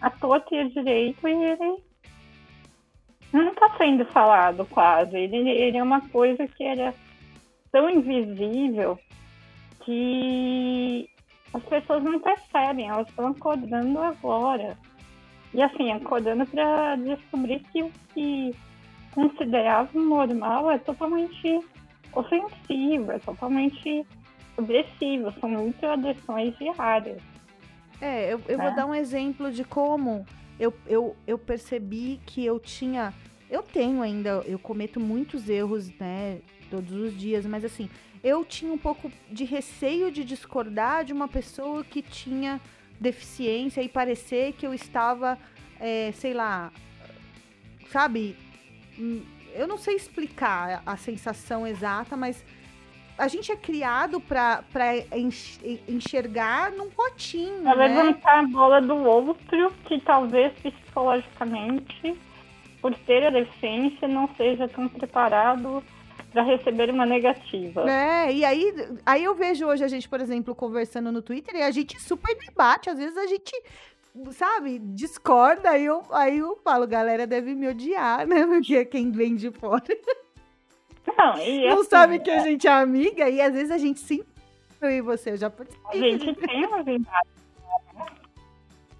à 0.00 0.10
torta 0.10 0.54
e 0.54 0.58
à 0.58 0.68
direito 0.68 1.26
e 1.26 1.32
ele 1.32 1.82
não 3.32 3.48
está 3.48 3.76
sendo 3.76 4.04
falado 4.06 4.66
quase. 4.66 5.16
Ele, 5.16 5.48
ele 5.48 5.76
é 5.76 5.82
uma 5.82 6.06
coisa 6.08 6.46
que 6.46 6.62
era 6.62 6.94
tão 7.72 7.88
invisível 7.88 8.98
que 9.84 11.08
as 11.54 11.62
pessoas 11.64 12.02
não 12.02 12.20
percebem, 12.20 12.88
elas 12.88 13.08
estão 13.08 13.28
acordando 13.28 13.98
agora. 13.98 14.76
E 15.54 15.62
assim, 15.62 15.90
acordando 15.92 16.46
para 16.46 16.96
descobrir 16.96 17.60
que 17.72 17.82
o 17.82 17.92
que 18.14 18.54
consideravam 19.14 20.02
normal 20.02 20.70
é 20.70 20.78
totalmente 20.78 21.60
ofensivo, 22.12 23.12
é 23.12 23.18
totalmente 23.18 24.06
agressivo, 24.56 25.32
são 25.40 25.48
microagressões 25.50 26.56
diárias. 26.58 27.20
É, 28.00 28.32
eu, 28.32 28.40
eu 28.46 28.58
vou 28.58 28.68
É. 28.68 28.74
dar 28.74 28.86
um 28.86 28.94
exemplo 28.94 29.50
de 29.50 29.64
como 29.64 30.24
eu, 30.58 30.72
eu, 30.86 31.16
eu 31.26 31.38
percebi 31.38 32.20
que 32.26 32.44
eu 32.44 32.58
tinha. 32.60 33.12
Eu 33.50 33.62
tenho 33.62 34.02
ainda, 34.02 34.42
eu 34.44 34.58
cometo 34.58 35.00
muitos 35.00 35.48
erros, 35.48 35.90
né, 35.98 36.40
todos 36.70 36.92
os 36.92 37.16
dias, 37.16 37.46
mas 37.46 37.64
assim, 37.64 37.88
eu 38.22 38.44
tinha 38.44 38.70
um 38.72 38.76
pouco 38.78 39.10
de 39.30 39.44
receio 39.44 40.10
de 40.12 40.22
discordar 40.22 41.04
de 41.04 41.12
uma 41.14 41.26
pessoa 41.28 41.82
que 41.82 42.02
tinha 42.02 42.60
deficiência 43.00 43.80
e 43.82 43.88
parecer 43.88 44.52
que 44.54 44.66
eu 44.66 44.74
estava, 44.74 45.38
é, 45.80 46.10
sei 46.12 46.34
lá, 46.34 46.70
sabe? 47.90 48.36
Hum, 48.98 49.22
Eu 49.54 49.66
não 49.66 49.78
sei 49.78 49.96
explicar 49.96 50.82
a 50.84 50.96
sensação 50.96 51.66
exata, 51.66 52.16
mas 52.16 52.44
a 53.16 53.26
gente 53.28 53.50
é 53.50 53.56
criado 53.56 54.22
enx- 55.16 55.58
enxergar 55.88 56.70
num 56.72 56.90
potinho, 56.90 57.62
Pra 57.62 57.74
né? 57.74 57.88
levantar 57.88 58.38
a 58.40 58.46
bola 58.46 58.80
do 58.80 58.94
outro, 58.94 59.72
que 59.86 59.98
talvez 60.00 60.52
psicologicamente, 60.60 62.16
por 62.80 62.94
ter 62.98 63.26
a 63.26 63.30
deficiência, 63.30 64.06
não 64.06 64.28
seja 64.36 64.68
tão 64.68 64.86
preparado 64.88 65.82
para 66.32 66.42
receber 66.42 66.90
uma 66.90 67.06
negativa. 67.06 67.88
É, 67.90 68.32
e 68.32 68.44
aí, 68.44 68.72
aí 69.06 69.24
eu 69.24 69.34
vejo 69.34 69.66
hoje 69.66 69.82
a 69.84 69.88
gente, 69.88 70.08
por 70.08 70.20
exemplo, 70.20 70.54
conversando 70.54 71.10
no 71.10 71.22
Twitter 71.22 71.54
e 71.56 71.62
a 71.62 71.70
gente 71.70 72.00
super 72.00 72.36
debate. 72.36 72.90
Às 72.90 72.98
vezes 72.98 73.16
a 73.16 73.26
gente, 73.26 73.52
sabe, 74.32 74.78
discorda. 74.78 75.70
Aí 75.70 75.84
eu, 75.84 76.02
aí 76.10 76.38
eu 76.38 76.56
falo, 76.62 76.86
galera 76.86 77.26
deve 77.26 77.54
me 77.54 77.68
odiar, 77.68 78.26
né? 78.26 78.44
Porque 78.46 78.76
é 78.76 78.84
quem 78.84 79.10
vem 79.10 79.36
de 79.36 79.50
fora 79.50 79.82
Não, 81.16 81.38
e 81.38 81.66
não 81.68 81.80
assim, 81.80 81.90
sabe 81.90 82.18
que 82.18 82.30
a 82.30 82.40
gente 82.40 82.66
é 82.66 82.70
amiga 82.72 83.28
e 83.28 83.40
às 83.40 83.52
vezes 83.52 83.70
a 83.70 83.78
gente 83.78 84.00
sim. 84.00 84.22
Eu 84.80 84.90
e 84.90 85.00
você, 85.00 85.30
eu 85.30 85.36
já 85.36 85.48
a 85.48 85.50
participei, 85.50 86.18
gente 86.18 86.34
tem 86.34 86.66
uma 86.66 86.82
verdade. 86.82 87.28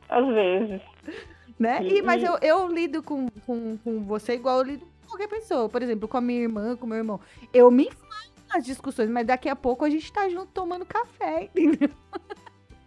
Às 0.08 0.26
vezes. 0.26 0.80
né? 1.58 1.80
e- 1.84 2.02
mas 2.02 2.22
eu, 2.22 2.38
eu 2.40 2.66
lido 2.68 3.02
com, 3.02 3.28
com, 3.46 3.76
com 3.76 4.02
você 4.04 4.32
igual 4.34 4.58
eu 4.58 4.64
lido 4.64 4.88
qualquer 5.08 5.28
pessoa. 5.28 5.68
Por 5.68 5.82
exemplo, 5.82 6.08
com 6.08 6.16
a 6.16 6.20
minha 6.20 6.40
irmã, 6.40 6.76
com 6.76 6.86
o 6.86 6.88
meu 6.88 6.98
irmão. 6.98 7.20
Eu 7.52 7.70
me 7.70 7.84
enfado 7.86 8.32
nas 8.48 8.64
discussões, 8.64 9.10
mas 9.10 9.26
daqui 9.26 9.48
a 9.48 9.56
pouco 9.56 9.84
a 9.84 9.90
gente 9.90 10.12
tá 10.12 10.28
junto 10.28 10.52
tomando 10.52 10.86
café, 10.86 11.44
entendeu? 11.56 11.90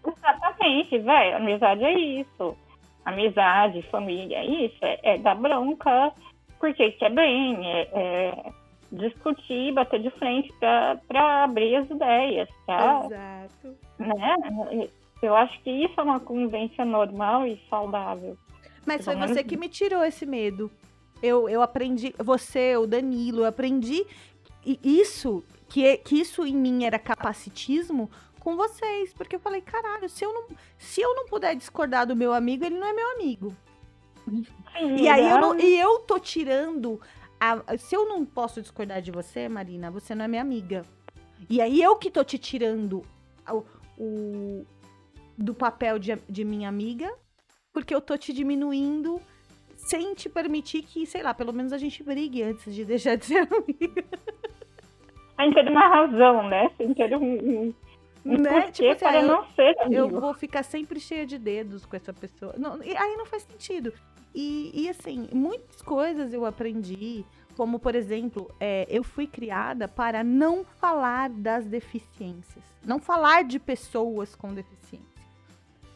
Exatamente, 0.06 0.98
velho. 1.00 1.38
Amizade 1.38 1.84
é 1.84 2.00
isso. 2.00 2.58
Amizade, 3.06 3.82
família 3.92 4.38
é 4.38 4.66
isso. 4.66 4.78
É, 4.82 5.16
é 5.16 5.18
dar 5.18 5.36
bronca 5.36 6.14
porque 6.60 6.92
quer 6.92 7.12
bem. 7.12 7.66
É, 7.66 7.90
é 7.94 8.62
discutir, 8.92 9.74
bater 9.74 10.02
de 10.02 10.10
frente 10.12 10.54
para 10.60 11.44
abrir 11.44 11.76
as 11.78 11.90
ideias, 11.90 12.50
tá? 12.66 13.06
Exato. 13.06 13.78
né? 13.98 14.90
Eu 15.22 15.36
acho 15.36 15.62
que 15.62 15.70
isso 15.70 15.94
é 16.00 16.04
uma 16.04 16.20
convivência 16.20 16.84
normal 16.84 17.48
e 17.48 17.58
saudável. 17.70 18.38
Mas 18.86 19.06
foi 19.06 19.16
você 19.16 19.44
que 19.44 19.56
me 19.56 19.70
tirou 19.70 20.04
esse 20.04 20.26
medo. 20.26 20.70
Eu, 21.22 21.48
eu 21.50 21.62
aprendi, 21.62 22.14
você, 22.18 22.76
o 22.78 22.88
Danilo, 22.88 23.42
eu 23.42 23.46
aprendi 23.46 24.06
isso, 24.84 25.44
que, 25.70 25.86
é- 25.86 25.98
que 25.98 26.20
isso 26.20 26.46
em 26.46 26.56
mim 26.56 26.84
era 26.84 26.98
capacitismo 27.00 28.10
com 28.40 28.56
vocês. 28.56 29.14
Porque 29.14 29.36
eu 29.36 29.40
falei, 29.40 29.62
caralho, 29.62 30.10
se 30.10 30.24
eu 30.26 30.34
não, 30.34 30.46
se 30.78 31.02
eu 31.02 31.16
não 31.16 31.26
puder 31.28 31.56
discordar 31.56 32.06
do 32.08 32.16
meu 32.16 32.34
amigo, 32.34 32.66
ele 32.66 32.78
não 32.80 32.88
é 32.88 32.94
meu 32.94 33.12
amigo. 33.12 33.56
Sim, 34.28 34.96
E 34.98 35.08
aí 35.08 35.30
eu, 35.30 35.40
não, 35.42 35.60
e 35.60 35.80
eu 35.80 36.00
tô 36.00 36.20
tirando. 36.20 37.00
a- 37.40 37.78
se 37.78 37.96
eu 37.96 38.08
não 38.08 38.24
posso 38.26 38.62
discordar 38.62 39.02
de 39.02 39.12
você, 39.12 39.50
Marina, 39.50 39.90
você 39.92 40.14
não 40.14 40.26
é 40.26 40.28
minha 40.28 40.42
amiga. 40.42 40.84
E 41.50 41.60
aí 41.60 41.82
eu 41.82 41.96
que 41.96 42.12
tô 42.12 42.24
te 42.24 42.38
tirando 42.38 43.04
o, 43.50 43.64
o- 43.98 44.66
do 45.38 45.54
papel 45.56 45.98
de, 45.98 46.16
de 46.30 46.46
minha 46.46 46.70
amiga, 46.70 47.12
porque 47.74 47.94
eu 47.96 48.00
tô 48.02 48.16
te 48.18 48.32
diminuindo 48.32 49.20
sem 49.86 50.14
te 50.14 50.30
permitir 50.30 50.84
que, 50.84 51.06
sei 51.06 51.22
lá, 51.24 51.34
pelo 51.34 51.52
menos 51.54 51.74
a 51.74 51.78
gente 51.78 52.02
brigue 52.04 52.44
antes 52.44 52.74
de 52.74 52.86
deixar 52.86 53.16
de 53.16 53.26
ser 53.26 53.48
amiga. 53.52 54.04
Sem 55.36 55.54
ter 55.54 55.70
uma 55.70 55.88
razão, 55.88 56.48
né? 56.48 56.70
Sem 56.78 56.94
ter 56.94 57.16
um, 57.18 57.24
um, 57.24 57.74
Né? 58.24 58.38
porquê 58.62 58.72
Tipo 58.72 58.90
assim, 58.92 59.00
para 59.06 59.22
eu- 59.22 59.28
não 59.28 59.46
ser 59.56 59.76
Eu 59.90 60.04
amigo. 60.06 60.20
vou 60.22 60.34
ficar 60.34 60.64
sempre 60.64 61.00
cheia 61.00 61.26
de 61.26 61.38
dedos 61.38 61.86
com 61.86 61.96
essa 61.96 62.14
pessoa. 62.14 62.54
Não, 62.58 62.82
e 62.84 62.96
aí 62.96 63.16
não 63.18 63.26
faz 63.26 63.44
sentido. 63.44 63.92
E, 64.34 64.72
e, 64.86 64.90
assim, 64.90 65.28
muitas 65.34 65.82
coisas 65.82 66.32
eu 66.34 66.46
aprendi, 66.46 67.26
como 67.58 67.78
por 67.80 67.96
exemplo, 67.96 68.50
é, 68.60 68.86
eu 68.90 69.04
fui 69.04 69.28
criada 69.28 69.88
para 69.88 70.24
não 70.24 70.64
falar 70.64 71.30
das 71.30 71.66
deficiências. 71.66 72.64
Não 72.86 72.98
falar 73.00 73.44
de 73.44 73.60
pessoas 73.60 74.36
com 74.36 74.54
deficiência. 74.54 75.11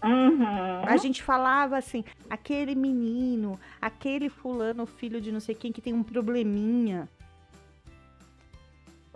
Uhum. 0.05 0.83
A 0.85 0.97
gente 0.97 1.23
falava 1.23 1.77
assim, 1.77 2.03
aquele 2.29 2.75
menino, 2.75 3.59
aquele 3.81 4.29
fulano, 4.29 4.85
filho 4.85 5.19
de 5.19 5.31
não 5.31 5.39
sei 5.39 5.55
quem, 5.55 5.71
que 5.71 5.81
tem 5.81 5.93
um 5.93 6.03
probleminha. 6.03 7.09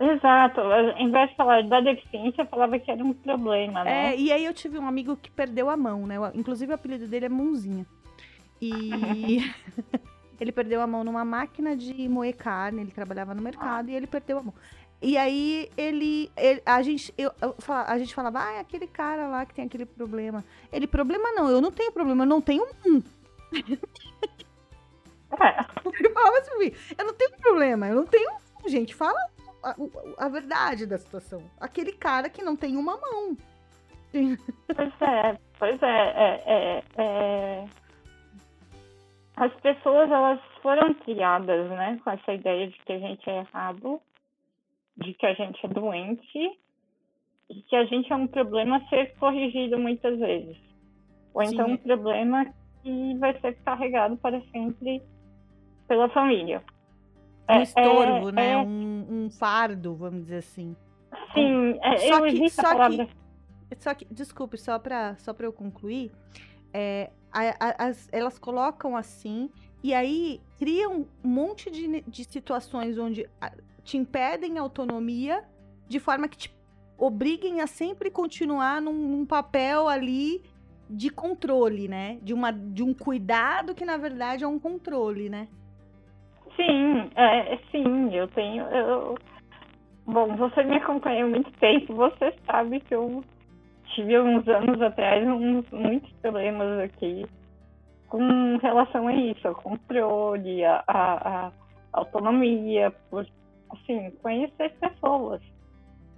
Exato. 0.00 0.60
Em 0.96 1.10
vez 1.10 1.30
de 1.30 1.36
falar 1.36 1.62
da 1.62 1.80
deficiência, 1.80 2.42
eu 2.42 2.46
falava 2.46 2.78
que 2.78 2.90
era 2.90 3.04
um 3.04 3.12
problema, 3.12 3.84
né? 3.84 4.14
É, 4.14 4.18
e 4.18 4.32
aí 4.32 4.44
eu 4.44 4.54
tive 4.54 4.78
um 4.78 4.88
amigo 4.88 5.16
que 5.16 5.30
perdeu 5.30 5.68
a 5.68 5.76
mão, 5.76 6.06
né? 6.06 6.16
Inclusive 6.34 6.72
o 6.72 6.74
apelido 6.74 7.06
dele 7.06 7.26
é 7.26 7.28
Mãozinha. 7.28 7.86
E 8.60 9.38
ele 10.40 10.50
perdeu 10.50 10.80
a 10.80 10.86
mão 10.86 11.04
numa 11.04 11.24
máquina 11.24 11.76
de 11.76 12.08
moer 12.08 12.34
carne, 12.34 12.80
ele 12.80 12.90
trabalhava 12.90 13.34
no 13.34 13.42
mercado 13.42 13.90
e 13.90 13.94
ele 13.94 14.06
perdeu 14.06 14.38
a 14.38 14.42
mão. 14.42 14.54
E 15.02 15.16
aí 15.16 15.70
ele, 15.76 16.30
ele- 16.36 16.62
a 16.66 16.82
gente 16.82 17.12
eu, 17.16 17.32
eu 17.40 17.54
a 17.68 17.98
gente 17.98 18.14
falava, 18.14 18.44
ah, 18.44 18.52
é 18.52 18.60
aquele 18.60 18.86
cara 18.86 19.26
lá 19.28 19.46
que 19.46 19.54
tem 19.54 19.64
aquele 19.64 19.86
problema. 19.86 20.44
Ele 20.70 20.86
problema 20.86 21.32
não, 21.32 21.48
eu 21.48 21.60
não 21.60 21.72
tenho 21.72 21.90
problema, 21.90 22.24
eu 22.24 22.28
não 22.28 22.40
tenho 22.40 22.66
um. 22.86 23.02
É. 25.32 25.64
Ele 25.98 26.10
falava 26.10 26.38
assim, 26.38 26.72
eu 26.98 27.06
não 27.06 27.14
tenho 27.14 27.30
problema, 27.38 27.88
eu 27.88 27.94
não 27.94 28.06
tenho 28.06 28.30
um, 28.64 28.68
gente, 28.68 28.94
fala 28.94 29.18
um. 29.38 29.90
a, 30.18 30.26
a, 30.26 30.28
verdade 30.28 30.86
da 30.86 30.98
situação. 30.98 31.42
Aquele 31.58 31.92
cara 31.92 32.28
que 32.28 32.42
não 32.42 32.56
tem 32.56 32.76
uma 32.76 32.96
mão. 32.96 33.36
Pois 34.12 34.92
é, 35.00 35.38
pois 35.58 35.82
é, 35.82 35.86
é, 35.86 36.42
é, 36.46 36.84
é, 36.98 37.64
As 39.36 39.52
pessoas, 39.60 40.10
elas 40.10 40.40
foram 40.60 40.92
criadas, 40.94 41.70
né, 41.70 41.98
com 42.02 42.10
essa 42.10 42.32
ideia 42.34 42.68
de 42.68 42.78
que 42.80 42.92
a 42.92 42.98
gente 42.98 43.30
é 43.30 43.38
errado, 43.38 44.00
de 45.02 45.14
que 45.14 45.26
a 45.26 45.34
gente 45.34 45.64
é 45.64 45.68
doente, 45.68 46.58
e 47.50 47.62
que 47.62 47.74
a 47.74 47.84
gente 47.84 48.10
é 48.12 48.16
um 48.16 48.28
problema 48.28 48.76
a 48.76 48.88
ser 48.88 49.12
corrigido 49.16 49.78
muitas 49.78 50.18
vezes. 50.18 50.56
Ou 51.34 51.42
então 51.42 51.66
Sim. 51.66 51.72
um 51.72 51.76
problema 51.76 52.46
que 52.82 53.18
vai 53.18 53.38
ser 53.40 53.54
carregado 53.64 54.16
para 54.16 54.40
sempre 54.52 55.02
pela 55.88 56.08
família. 56.10 56.62
Um 57.48 57.54
é, 57.54 57.62
estorvo, 57.62 58.28
é, 58.28 58.32
né? 58.32 58.52
É... 58.52 58.56
Um, 58.58 59.06
um, 59.10 59.30
fardo, 59.30 59.96
vamos 59.96 60.22
dizer 60.22 60.38
assim. 60.38 60.76
Sim, 61.34 61.78
é, 61.82 61.96
só 61.98 62.20
que, 62.24 62.50
só 62.50 62.62
palavra... 62.62 63.06
que, 63.06 63.82
só 63.82 63.94
que, 63.94 64.04
desculpe, 64.10 64.56
só 64.56 64.78
para 64.78 65.16
só 65.16 65.34
eu 65.40 65.52
concluir, 65.52 66.12
é, 66.72 67.10
a, 67.32 67.48
a, 67.48 67.88
as, 67.88 68.08
elas 68.12 68.38
colocam 68.38 68.96
assim 68.96 69.50
e 69.82 69.92
aí 69.92 70.40
criam 70.56 71.06
um 71.24 71.28
monte 71.28 71.68
de, 71.68 72.00
de 72.02 72.24
situações 72.24 72.96
onde 72.96 73.28
te 73.80 73.96
impedem 73.96 74.58
autonomia 74.58 75.44
de 75.88 75.98
forma 75.98 76.28
que 76.28 76.36
te 76.36 76.60
obriguem 76.96 77.60
a 77.60 77.66
sempre 77.66 78.10
continuar 78.10 78.80
num, 78.80 78.92
num 78.92 79.26
papel 79.26 79.88
ali 79.88 80.42
de 80.88 81.08
controle, 81.08 81.88
né? 81.88 82.18
De, 82.22 82.34
uma, 82.34 82.52
de 82.52 82.82
um 82.82 82.92
cuidado 82.92 83.74
que, 83.74 83.84
na 83.84 83.96
verdade, 83.96 84.44
é 84.44 84.48
um 84.48 84.58
controle, 84.58 85.28
né? 85.28 85.48
Sim, 86.56 87.10
é, 87.14 87.56
sim, 87.70 88.14
eu 88.14 88.28
tenho. 88.28 88.64
Eu... 88.64 89.18
Bom, 90.04 90.36
você 90.36 90.62
me 90.64 90.76
acompanha 90.76 91.24
há 91.24 91.28
muito 91.28 91.50
tempo, 91.52 91.94
você 91.94 92.34
sabe 92.44 92.80
que 92.80 92.94
eu 92.94 93.24
tive 93.94 94.18
uns 94.18 94.46
anos 94.48 94.80
atrás 94.82 95.26
uns, 95.26 95.64
muitos 95.70 96.10
problemas 96.20 96.80
aqui 96.80 97.24
com 98.08 98.56
relação 98.56 99.06
a 99.06 99.14
isso, 99.14 99.46
ao 99.46 99.54
controle, 99.54 100.64
a, 100.64 100.82
a, 100.86 101.46
a 101.46 101.52
autonomia, 101.92 102.92
por 103.08 103.24
assim, 103.72 104.10
conhecer 104.22 104.70
pessoas. 104.78 105.40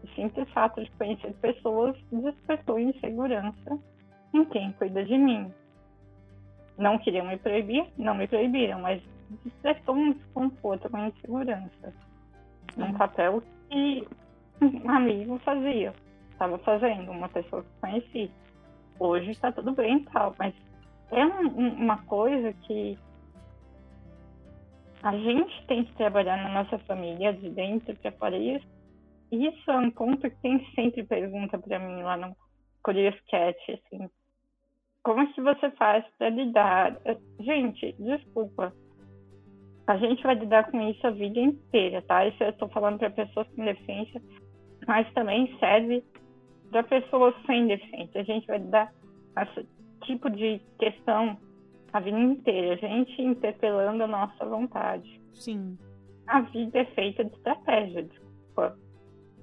O 0.02 0.08
simples 0.14 0.48
fato 0.50 0.82
de 0.82 0.90
conhecer 0.92 1.32
pessoas 1.34 1.96
despertou 2.10 2.78
insegurança 2.78 3.78
em 4.34 4.44
quem 4.46 4.72
cuida 4.72 5.04
de 5.04 5.16
mim. 5.16 5.52
Não 6.78 6.98
queriam 6.98 7.26
me 7.26 7.36
proibir, 7.36 7.86
não 7.96 8.14
me 8.14 8.26
proibiram, 8.26 8.80
mas 8.80 9.02
despertou 9.44 9.94
um 9.94 10.12
desconforto, 10.12 10.88
uma 10.88 11.08
insegurança. 11.08 11.94
Num 12.76 12.86
uhum. 12.86 12.94
papel 12.94 13.42
que 13.68 14.08
um 14.60 14.90
amigo 14.90 15.38
fazia, 15.44 15.92
estava 16.30 16.58
fazendo, 16.58 17.10
uma 17.10 17.28
pessoa 17.28 17.62
que 17.62 17.80
conheci. 17.80 18.30
Hoje 18.98 19.30
está 19.30 19.52
tudo 19.52 19.72
bem 19.72 19.98
e 19.98 20.04
tal, 20.04 20.34
mas 20.38 20.54
é 21.10 21.24
um, 21.24 21.48
uma 21.48 21.98
coisa 22.04 22.52
que 22.52 22.98
a 25.02 25.16
gente 25.16 25.66
tem 25.66 25.84
que 25.84 25.94
trabalhar 25.94 26.36
na 26.36 26.62
nossa 26.62 26.78
família, 26.80 27.32
de 27.32 27.50
dentro 27.50 27.94
para 27.96 28.12
fora. 28.12 28.36
Isso, 28.36 28.66
isso 29.30 29.70
é 29.70 29.76
um 29.76 29.90
ponto 29.90 30.30
que 30.30 30.42
tem 30.42 30.64
sempre 30.74 31.02
pergunta 31.04 31.58
para 31.58 31.78
mim 31.78 32.02
lá 32.02 32.16
no 32.16 32.36
Curious 32.82 33.18
Cat, 33.28 33.56
assim, 33.72 34.08
como 35.02 35.20
é 35.20 35.26
que 35.32 35.40
você 35.40 35.70
faz 35.72 36.04
para 36.16 36.28
lidar? 36.28 36.96
Gente, 37.40 37.94
desculpa. 37.98 38.72
A 39.86 39.96
gente 39.96 40.22
vai 40.22 40.36
lidar 40.36 40.70
com 40.70 40.80
isso 40.88 41.04
a 41.04 41.10
vida 41.10 41.40
inteira, 41.40 42.02
tá? 42.02 42.24
Isso 42.26 42.42
eu 42.42 42.50
estou 42.50 42.68
falando 42.68 42.98
para 42.98 43.10
pessoas 43.10 43.48
com 43.48 43.64
deficiência, 43.64 44.22
mas 44.86 45.12
também 45.12 45.56
serve 45.58 46.04
para 46.70 46.84
pessoas 46.84 47.34
sem 47.46 47.66
deficiência. 47.66 48.20
A 48.20 48.24
gente 48.24 48.46
vai 48.46 48.58
lidar 48.58 48.92
com 49.34 49.40
esse 49.40 49.68
tipo 50.04 50.30
de 50.30 50.60
questão 50.78 51.36
a 51.92 52.00
vida 52.00 52.18
inteira. 52.18 52.74
A 52.74 52.76
gente 52.76 53.20
interpelando 53.20 54.02
a 54.02 54.06
nossa 54.06 54.44
vontade. 54.44 55.20
Sim. 55.34 55.78
A 56.26 56.40
vida 56.40 56.78
é 56.78 56.84
feita 56.86 57.24
de 57.24 57.34
estratégia, 57.34 58.02
desculpa. 58.02 58.78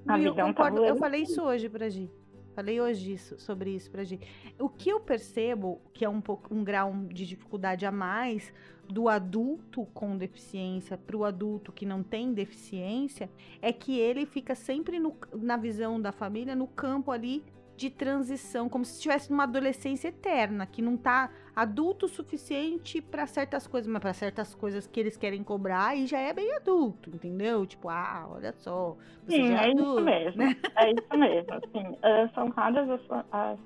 A 0.08 0.18
eu, 0.18 0.30
vida 0.30 0.42
é 0.42 0.44
um 0.44 0.52
concordo, 0.52 0.84
eu 0.84 0.96
falei 0.96 1.22
isso 1.22 1.42
hoje 1.42 1.68
pra 1.68 1.88
Gi. 1.88 2.10
Falei 2.54 2.80
hoje 2.80 3.12
isso, 3.12 3.38
sobre 3.38 3.70
isso 3.70 3.90
pra 3.90 4.02
gente. 4.02 4.26
O 4.58 4.68
que 4.68 4.90
eu 4.90 5.00
percebo 5.00 5.80
que 5.94 6.04
é 6.04 6.08
um 6.08 6.20
pouco 6.20 6.52
um 6.52 6.64
grau 6.64 6.92
de 7.06 7.26
dificuldade 7.26 7.86
a 7.86 7.92
mais 7.92 8.52
do 8.88 9.08
adulto 9.08 9.86
com 9.94 10.16
deficiência 10.16 10.98
para 10.98 11.16
o 11.16 11.24
adulto 11.24 11.70
que 11.70 11.86
não 11.86 12.02
tem 12.02 12.34
deficiência 12.34 13.30
é 13.62 13.72
que 13.72 13.98
ele 13.98 14.26
fica 14.26 14.54
sempre 14.54 14.98
no, 14.98 15.16
na 15.32 15.56
visão 15.56 16.00
da 16.00 16.10
família 16.10 16.56
no 16.56 16.66
campo 16.66 17.12
ali 17.12 17.44
de 17.80 17.88
transição, 17.88 18.68
como 18.68 18.84
se 18.84 18.92
estivesse 18.92 19.30
numa 19.30 19.44
adolescência 19.44 20.08
eterna, 20.08 20.66
que 20.66 20.82
não 20.82 20.98
tá 20.98 21.30
adulto 21.56 22.04
o 22.04 22.08
suficiente 22.10 23.00
para 23.00 23.26
certas 23.26 23.66
coisas, 23.66 23.90
mas 23.90 24.02
para 24.02 24.12
certas 24.12 24.54
coisas 24.54 24.86
que 24.86 25.00
eles 25.00 25.16
querem 25.16 25.42
cobrar, 25.42 25.96
e 25.96 26.06
já 26.06 26.18
é 26.18 26.30
bem 26.30 26.54
adulto, 26.56 27.08
entendeu? 27.08 27.64
Tipo, 27.64 27.88
ah, 27.88 28.28
olha 28.30 28.52
só. 28.52 28.98
Sim, 29.26 29.54
é, 29.54 29.68
é 29.68 29.70
adulto, 29.70 29.82
isso 29.82 30.00
mesmo. 30.02 30.42
Né? 30.42 30.56
É 30.76 30.90
isso 30.90 31.18
mesmo. 31.18 31.54
Assim, 31.54 31.88
uh, 31.88 32.34
são 32.34 32.50
raras 32.50 32.90
as, 32.90 33.24
as 33.32 33.58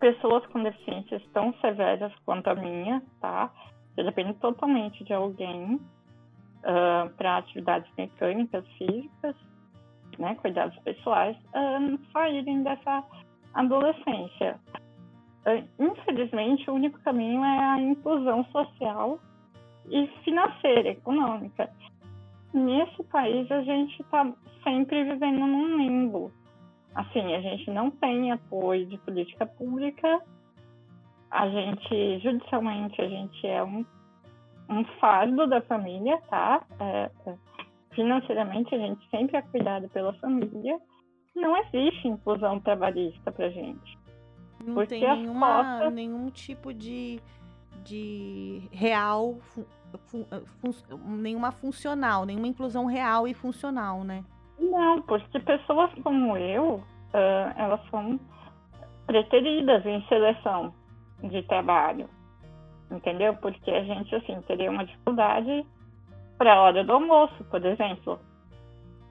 pessoas 0.00 0.44
com 0.46 0.64
deficiências 0.64 1.22
tão 1.32 1.54
severas 1.60 2.12
quanto 2.24 2.48
a 2.48 2.56
minha, 2.56 3.00
tá? 3.20 3.52
Você 3.94 4.02
depende 4.02 4.34
totalmente 4.34 5.04
de 5.04 5.12
alguém 5.12 5.76
uh, 5.76 7.08
para 7.16 7.36
atividades 7.36 7.88
mecânicas, 7.96 8.66
físicas, 8.76 9.36
né, 10.18 10.34
cuidados 10.36 10.76
pessoais, 10.80 11.36
uh, 11.36 11.98
saírem 12.12 12.62
dessa 12.62 13.04
adolescência. 13.54 14.58
Uh, 15.46 15.64
infelizmente, 15.78 16.70
o 16.70 16.74
único 16.74 16.98
caminho 17.00 17.44
é 17.44 17.58
a 17.58 17.80
inclusão 17.80 18.44
social 18.46 19.18
e 19.88 20.06
financeira, 20.24 20.90
econômica. 20.90 21.70
Nesse 22.52 23.02
país, 23.04 23.50
a 23.50 23.62
gente 23.62 24.00
está 24.00 24.32
sempre 24.64 25.04
vivendo 25.04 25.40
num 25.46 25.76
limbo. 25.76 26.32
Assim, 26.94 27.34
a 27.34 27.40
gente 27.40 27.70
não 27.70 27.90
tem 27.90 28.32
apoio 28.32 28.86
de 28.86 28.96
política 28.98 29.46
pública, 29.46 30.20
a 31.30 31.48
gente, 31.48 32.18
judicialmente, 32.20 33.00
a 33.00 33.08
gente 33.08 33.46
é 33.46 33.62
um, 33.62 33.84
um 34.70 34.84
fardo 34.98 35.46
da 35.46 35.60
família, 35.60 36.18
tá? 36.28 36.62
É, 36.80 37.10
é 37.26 37.34
financeiramente 37.96 38.72
a 38.74 38.78
gente 38.78 39.10
sempre 39.10 39.36
é 39.36 39.42
cuidado 39.42 39.88
pela 39.88 40.12
família, 40.14 40.78
não 41.34 41.56
existe 41.56 42.06
inclusão 42.06 42.60
trabalhista 42.60 43.32
pra 43.32 43.48
gente. 43.48 43.98
Não 44.64 44.74
Porque 44.74 45.00
tem 45.00 45.00
nenhuma, 45.00 45.78
cotas... 45.78 45.92
nenhum 45.92 46.30
tipo 46.30 46.72
de, 46.72 47.20
de 47.84 48.62
real, 48.70 49.34
fun, 49.40 50.24
fun, 50.60 50.72
nenhuma 51.06 51.50
funcional, 51.50 52.24
nenhuma 52.24 52.46
inclusão 52.46 52.86
real 52.86 53.26
e 53.26 53.34
funcional, 53.34 54.04
né? 54.04 54.24
Não, 54.58 55.02
porque 55.02 55.38
pessoas 55.40 55.90
como 56.02 56.36
eu, 56.36 56.76
uh, 56.76 57.52
elas 57.56 57.80
são 57.90 58.18
preteridas 59.06 59.84
em 59.84 60.02
seleção 60.08 60.72
de 61.22 61.42
trabalho, 61.42 62.08
entendeu? 62.90 63.34
Porque 63.36 63.70
a 63.70 63.84
gente, 63.84 64.14
assim, 64.14 64.40
teria 64.42 64.70
uma 64.70 64.84
dificuldade 64.84 65.66
para 66.38 66.54
a 66.54 66.62
hora 66.62 66.84
do 66.84 66.92
almoço, 66.92 67.44
por 67.44 67.64
exemplo, 67.64 68.20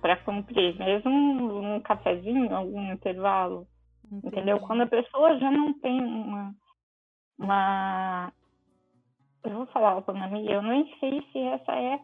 para 0.01 0.17
cumprir 0.17 0.77
mesmo 0.77 1.09
um, 1.09 1.75
um 1.75 1.79
cafezinho, 1.81 2.55
algum 2.55 2.91
intervalo, 2.91 3.67
Entendi. 4.05 4.27
entendeu? 4.27 4.59
Quando 4.59 4.81
a 4.81 4.87
pessoa 4.87 5.37
já 5.39 5.49
não 5.49 5.73
tem 5.79 5.99
uma, 5.99 6.53
uma 7.39 8.31
eu 9.43 9.51
vou 9.51 9.65
falar 9.67 9.91
autonomia, 9.91 10.53
eu 10.53 10.61
nem 10.61 10.87
sei 10.99 11.21
se 11.31 11.39
essa 11.39 11.71
é 11.71 11.99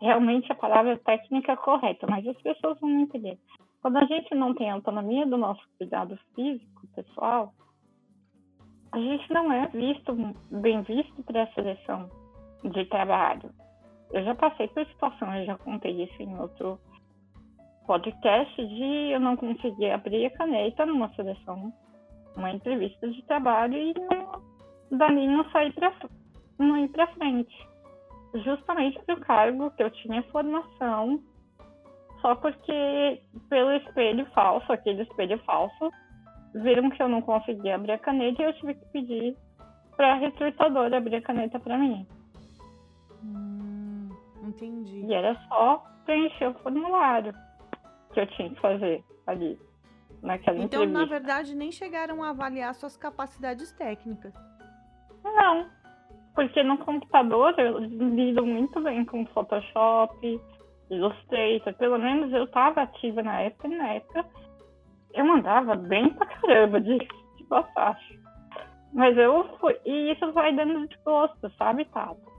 realmente 0.00 0.50
a 0.50 0.56
palavra 0.56 0.98
técnica 0.98 1.56
correta, 1.56 2.06
mas 2.08 2.26
as 2.26 2.40
pessoas 2.42 2.78
vão 2.80 2.90
entender. 3.00 3.38
Quando 3.80 3.98
a 3.98 4.04
gente 4.04 4.34
não 4.34 4.54
tem 4.54 4.70
autonomia 4.70 5.26
do 5.26 5.36
nosso 5.36 5.62
cuidado 5.76 6.18
físico, 6.34 6.86
pessoal, 6.94 7.52
a 8.92 8.98
gente 8.98 9.32
não 9.32 9.52
é 9.52 9.66
visto, 9.68 10.14
bem 10.50 10.82
visto 10.82 11.22
para 11.24 11.44
a 11.44 11.52
seleção 11.52 12.08
de 12.64 12.84
trabalho. 12.86 13.50
Eu 14.12 14.22
já 14.24 14.34
passei 14.34 14.68
por 14.68 14.86
situação, 14.86 15.34
eu 15.34 15.46
já 15.46 15.56
contei 15.56 16.04
isso 16.04 16.22
em 16.22 16.38
outro 16.38 16.78
podcast, 17.86 18.54
de 18.66 19.10
eu 19.10 19.20
não 19.20 19.36
conseguir 19.36 19.90
abrir 19.90 20.26
a 20.26 20.30
caneta 20.30 20.84
numa 20.86 21.08
seleção, 21.14 21.72
uma 22.36 22.50
entrevista 22.50 23.08
de 23.08 23.22
trabalho 23.22 23.76
e 23.76 23.94
não, 23.94 24.98
dali 24.98 25.26
não 25.26 25.48
sair 25.50 25.72
para 25.72 25.92
não 26.58 26.76
ir 26.76 26.88
para 26.88 27.06
frente. 27.08 27.54
Justamente 28.44 28.98
o 29.10 29.20
cargo 29.20 29.70
que 29.72 29.82
eu 29.82 29.90
tinha 29.90 30.22
formação, 30.24 31.20
só 32.20 32.34
porque 32.34 33.20
pelo 33.48 33.72
espelho 33.72 34.26
falso, 34.26 34.72
aquele 34.72 35.02
espelho 35.02 35.38
falso, 35.40 35.90
viram 36.54 36.90
que 36.90 37.02
eu 37.02 37.08
não 37.08 37.22
conseguia 37.22 37.74
abrir 37.74 37.92
a 37.92 37.98
caneta 37.98 38.42
e 38.42 38.44
eu 38.44 38.52
tive 38.54 38.74
que 38.74 38.86
pedir 38.86 39.36
para 39.96 40.12
a 40.12 40.16
recrutadora 40.16 40.98
abrir 40.98 41.16
a 41.16 41.22
caneta 41.22 41.58
para 41.58 41.78
mim. 41.78 42.06
Entendi. 44.52 45.06
E 45.06 45.14
era 45.14 45.34
só 45.48 45.84
preencher 46.04 46.48
o 46.48 46.54
formulário 46.54 47.34
que 48.12 48.20
eu 48.20 48.26
tinha 48.28 48.50
que 48.50 48.60
fazer 48.60 49.02
ali, 49.26 49.58
naquela 50.22 50.58
então, 50.58 50.84
entrevista. 50.84 50.98
na 50.98 51.04
verdade, 51.06 51.54
nem 51.54 51.72
chegaram 51.72 52.22
a 52.22 52.30
avaliar 52.30 52.74
suas 52.74 52.96
capacidades 52.96 53.72
técnicas. 53.72 54.34
Não, 55.24 55.66
porque 56.34 56.62
no 56.62 56.78
computador 56.78 57.54
eu 57.58 57.78
lido 57.78 58.44
muito 58.44 58.80
bem 58.80 59.04
com 59.04 59.24
Photoshop, 59.26 60.40
Illustrator, 60.90 61.74
pelo 61.74 61.98
menos 61.98 62.32
eu 62.32 62.44
estava 62.44 62.82
ativa 62.82 63.22
na 63.22 63.40
época, 63.40 63.68
e 63.68 63.76
na 63.76 63.88
época 63.88 64.26
eu 65.14 65.24
mandava 65.24 65.74
bem 65.74 66.12
pra 66.12 66.26
caramba 66.26 66.80
de, 66.80 66.98
de 66.98 67.44
passagem. 67.48 68.20
Mas 68.92 69.16
eu 69.16 69.48
fui, 69.58 69.74
e 69.86 70.12
isso 70.12 70.32
vai 70.32 70.54
dando 70.54 70.86
desgosto, 70.86 71.50
sabe, 71.56 71.86
Tato? 71.86 72.31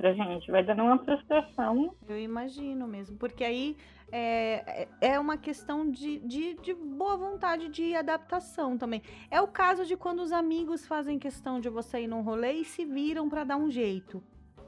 Pra 0.00 0.14
gente, 0.14 0.50
vai 0.50 0.64
dando 0.64 0.82
uma 0.82 0.98
frustração. 0.98 1.94
Eu 2.08 2.18
imagino 2.18 2.88
mesmo, 2.88 3.18
porque 3.18 3.44
aí 3.44 3.76
é, 4.10 4.88
é, 5.00 5.08
é 5.12 5.20
uma 5.20 5.36
questão 5.36 5.90
de, 5.90 6.20
de, 6.20 6.54
de 6.54 6.72
boa 6.72 7.18
vontade 7.18 7.68
de 7.68 7.94
adaptação 7.94 8.78
também. 8.78 9.02
É 9.30 9.42
o 9.42 9.46
caso 9.46 9.84
de 9.84 9.98
quando 9.98 10.20
os 10.20 10.32
amigos 10.32 10.86
fazem 10.86 11.18
questão 11.18 11.60
de 11.60 11.68
você 11.68 12.00
ir 12.00 12.06
num 12.06 12.22
rolê 12.22 12.52
e 12.52 12.64
se 12.64 12.82
viram 12.86 13.28
para 13.28 13.44
dar 13.44 13.58
um 13.58 13.70
jeito. 13.70 14.22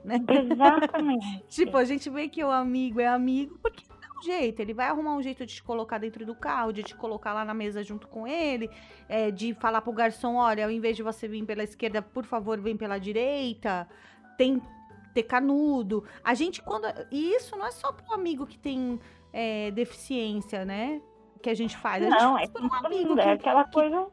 Né? 0.05 0.17
Exatamente. 0.29 1.45
tipo, 1.49 1.79
a 1.79 1.85
gente 1.85 2.11
vê 2.11 2.29
que 2.29 2.45
o 2.45 2.51
amigo 2.51 3.01
é 3.01 3.07
amigo 3.07 3.59
porque 3.63 3.85
dá 3.89 4.21
um 4.21 4.23
jeito. 4.23 4.61
Ele 4.61 4.75
vai 4.75 4.89
arrumar 4.89 5.17
um 5.17 5.23
jeito 5.23 5.47
de 5.47 5.55
te 5.55 5.63
colocar 5.63 5.97
dentro 5.97 6.27
do 6.27 6.35
carro, 6.35 6.75
de 6.75 6.83
te 6.83 6.95
colocar 6.95 7.33
lá 7.33 7.43
na 7.43 7.55
mesa 7.55 7.83
junto 7.83 8.07
com 8.07 8.27
ele, 8.27 8.69
é, 9.09 9.31
de 9.31 9.55
falar 9.55 9.81
pro 9.81 9.95
garçom: 9.95 10.35
olha, 10.35 10.67
ao 10.67 10.71
invés 10.71 10.95
de 10.95 11.03
você 11.03 11.27
vir 11.27 11.43
pela 11.47 11.63
esquerda, 11.63 12.03
por 12.03 12.27
favor, 12.27 12.61
vem 12.61 12.77
pela 12.77 12.99
direita. 12.99 13.89
Tem 14.37 14.61
ter 15.13 15.23
canudo. 15.25 16.05
A 16.25 16.35
gente, 16.35 16.63
quando. 16.63 16.87
E 17.11 17.35
isso 17.35 17.57
não 17.57 17.67
é 17.67 17.71
só 17.71 17.93
pro 17.93 18.13
amigo 18.15 18.47
que 18.47 18.59
tem 18.59 18.99
é, 19.33 19.71
deficiência, 19.71 20.65
né? 20.65 21.01
Que 21.43 21.51
a 21.51 21.55
gente 21.55 21.77
faz. 21.77 22.03
A 22.05 22.11
gente 22.11 22.21
Não, 22.23 22.35
faz 22.37 22.51
é 22.55 22.59
um 22.61 22.87
amigo 22.87 23.15
que, 23.15 23.21
é 23.21 23.33
aquela 23.33 23.65
que- 23.65 23.73
coisa 23.73 24.07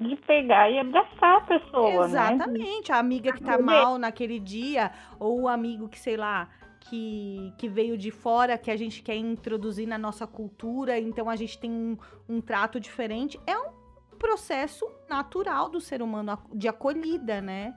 de 0.00 0.16
pegar 0.16 0.68
e 0.70 0.78
abraçar 0.78 1.36
a 1.36 1.40
pessoa, 1.42 2.08
né? 2.08 2.34
Exatamente. 2.34 2.92
A 2.92 2.98
amiga 2.98 3.32
que 3.32 3.42
tá 3.42 3.58
mal 3.58 3.96
naquele 3.98 4.38
dia, 4.40 4.90
ou 5.20 5.42
o 5.42 5.48
amigo 5.48 5.88
que, 5.88 5.98
sei 5.98 6.16
lá, 6.16 6.48
que, 6.80 7.52
que 7.56 7.68
veio 7.68 7.96
de 7.96 8.10
fora, 8.10 8.58
que 8.58 8.70
a 8.70 8.76
gente 8.76 9.02
quer 9.02 9.16
introduzir 9.16 9.86
na 9.86 9.96
nossa 9.96 10.26
cultura, 10.26 10.98
então 10.98 11.30
a 11.30 11.36
gente 11.36 11.58
tem 11.58 11.70
um, 11.70 11.96
um 12.28 12.40
trato 12.40 12.78
diferente. 12.80 13.40
É 13.46 13.56
um 13.56 13.72
processo 14.18 14.86
natural 15.08 15.68
do 15.68 15.80
ser 15.80 16.02
humano 16.02 16.38
de 16.52 16.68
acolhida, 16.68 17.40
né? 17.40 17.74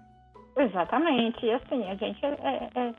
Exatamente. 0.58 1.46
E 1.46 1.52
assim, 1.52 1.84
a 1.90 1.96
gente 1.96 2.26
é- 2.26 2.30
é- 2.42 2.80
é- 2.80 2.94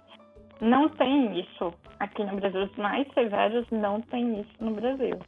não 0.60 0.88
tem 0.88 1.40
isso 1.40 1.72
aqui 1.98 2.24
no 2.24 2.36
Brasil. 2.36 2.64
Os 2.64 2.76
mais 2.76 3.06
severos 3.12 3.66
não 3.70 4.00
tem 4.00 4.40
isso 4.40 4.52
no 4.60 4.72
Brasil. 4.72 5.18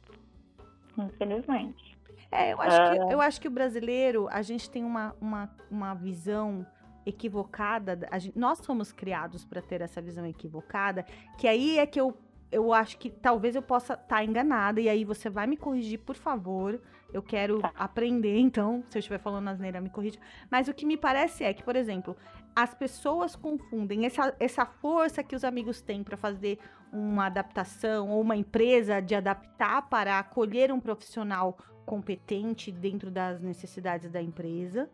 Infelizmente. 0.97 1.97
É, 2.31 2.53
eu 2.53 2.61
acho, 2.61 2.77
que, 2.77 3.13
eu 3.13 3.21
acho 3.21 3.41
que 3.41 3.47
o 3.47 3.51
brasileiro, 3.51 4.27
a 4.31 4.41
gente 4.41 4.69
tem 4.69 4.83
uma, 4.85 5.13
uma, 5.19 5.49
uma 5.69 5.93
visão 5.93 6.65
equivocada. 7.05 8.07
gente- 8.19 8.37
nós 8.37 8.59
somos 8.59 8.91
criados 8.91 9.43
para 9.45 9.61
ter 9.61 9.81
essa 9.81 10.01
visão 10.01 10.25
equivocada, 10.25 11.03
que 11.37 11.47
aí 11.47 11.77
é 11.77 11.85
que 11.85 11.99
eu, 11.99 12.17
eu 12.51 12.73
acho 12.73 12.97
que 12.97 13.09
talvez 13.09 13.55
eu 13.55 13.61
possa 13.61 13.93
estar 13.95 14.23
enganada, 14.23 14.79
e 14.79 14.87
aí 14.87 15.03
você 15.03 15.29
vai 15.29 15.45
me 15.47 15.57
corrigir, 15.57 15.99
por 15.99 16.15
favor. 16.15 16.79
Eu 17.13 17.21
quero 17.21 17.59
Tá. 17.59 17.71
aprender, 17.77 18.37
então, 18.39 18.83
se 18.89 18.97
eu 18.97 18.99
estiver 18.99 19.19
falando 19.19 19.47
asneira, 19.49 19.81
me 19.81 19.89
corrija. 19.89 20.19
Mas 20.49 20.67
o 20.67 20.73
que 20.73 20.85
me 20.85 20.97
parece 20.97 21.43
é 21.43 21.53
que, 21.53 21.63
por 21.63 21.75
exemplo, 21.75 22.15
as 22.55 22.73
pessoas 22.73 23.35
confundem 23.35 24.05
essa, 24.05 24.35
essa 24.39 24.65
força 24.65 25.23
que 25.23 25.35
os 25.35 25.43
amigos 25.43 25.81
têm 25.81 26.03
para 26.03 26.17
fazer 26.17 26.59
uma 26.91 27.25
adaptação 27.27 28.09
ou 28.09 28.21
uma 28.21 28.35
empresa 28.35 29.01
de 29.01 29.15
adaptar 29.15 29.83
para 29.89 30.19
acolher 30.19 30.71
um 30.71 30.79
profissional 30.79 31.57
competente 31.85 32.71
dentro 32.71 33.09
das 33.09 33.41
necessidades 33.41 34.09
da 34.11 34.21
empresa, 34.21 34.89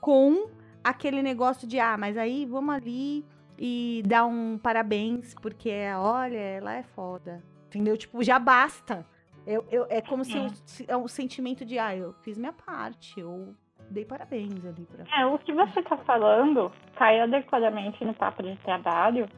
com 0.00 0.48
aquele 0.82 1.22
negócio 1.22 1.66
de 1.66 1.78
ah, 1.80 1.96
mas 1.96 2.16
aí 2.16 2.44
vamos 2.46 2.74
ali 2.74 3.24
e 3.58 4.02
dar 4.06 4.26
um 4.26 4.58
parabéns 4.58 5.34
porque 5.34 5.70
olha, 5.96 6.38
ela 6.38 6.74
é 6.74 6.82
foda. 6.82 7.42
Entendeu? 7.66 7.96
Tipo, 7.96 8.22
já 8.22 8.38
basta. 8.38 9.04
Eu, 9.46 9.64
eu, 9.70 9.86
é 9.88 10.00
como 10.00 10.24
se, 10.24 10.36
É. 10.36 10.44
eu- 10.44 10.50
se- 10.50 10.84
é 10.88 10.96
um 10.96 11.06
sentimento 11.06 11.64
de 11.64 11.78
ah, 11.78 11.94
eu 11.96 12.12
fiz 12.22 12.36
minha 12.36 12.52
parte, 12.52 13.20
eu 13.20 13.54
dei 13.90 14.04
parabéns 14.04 14.64
ali 14.66 14.84
pra. 14.86 15.04
É, 15.20 15.24
o 15.26 15.38
que 15.38 15.52
você 15.52 15.78
está 15.80 15.96
falando 15.98 16.72
cai 16.96 17.20
adequadamente 17.20 18.04
no 18.04 18.12
papo 18.12 18.42
de 18.42 18.56
trabalho 18.56 19.28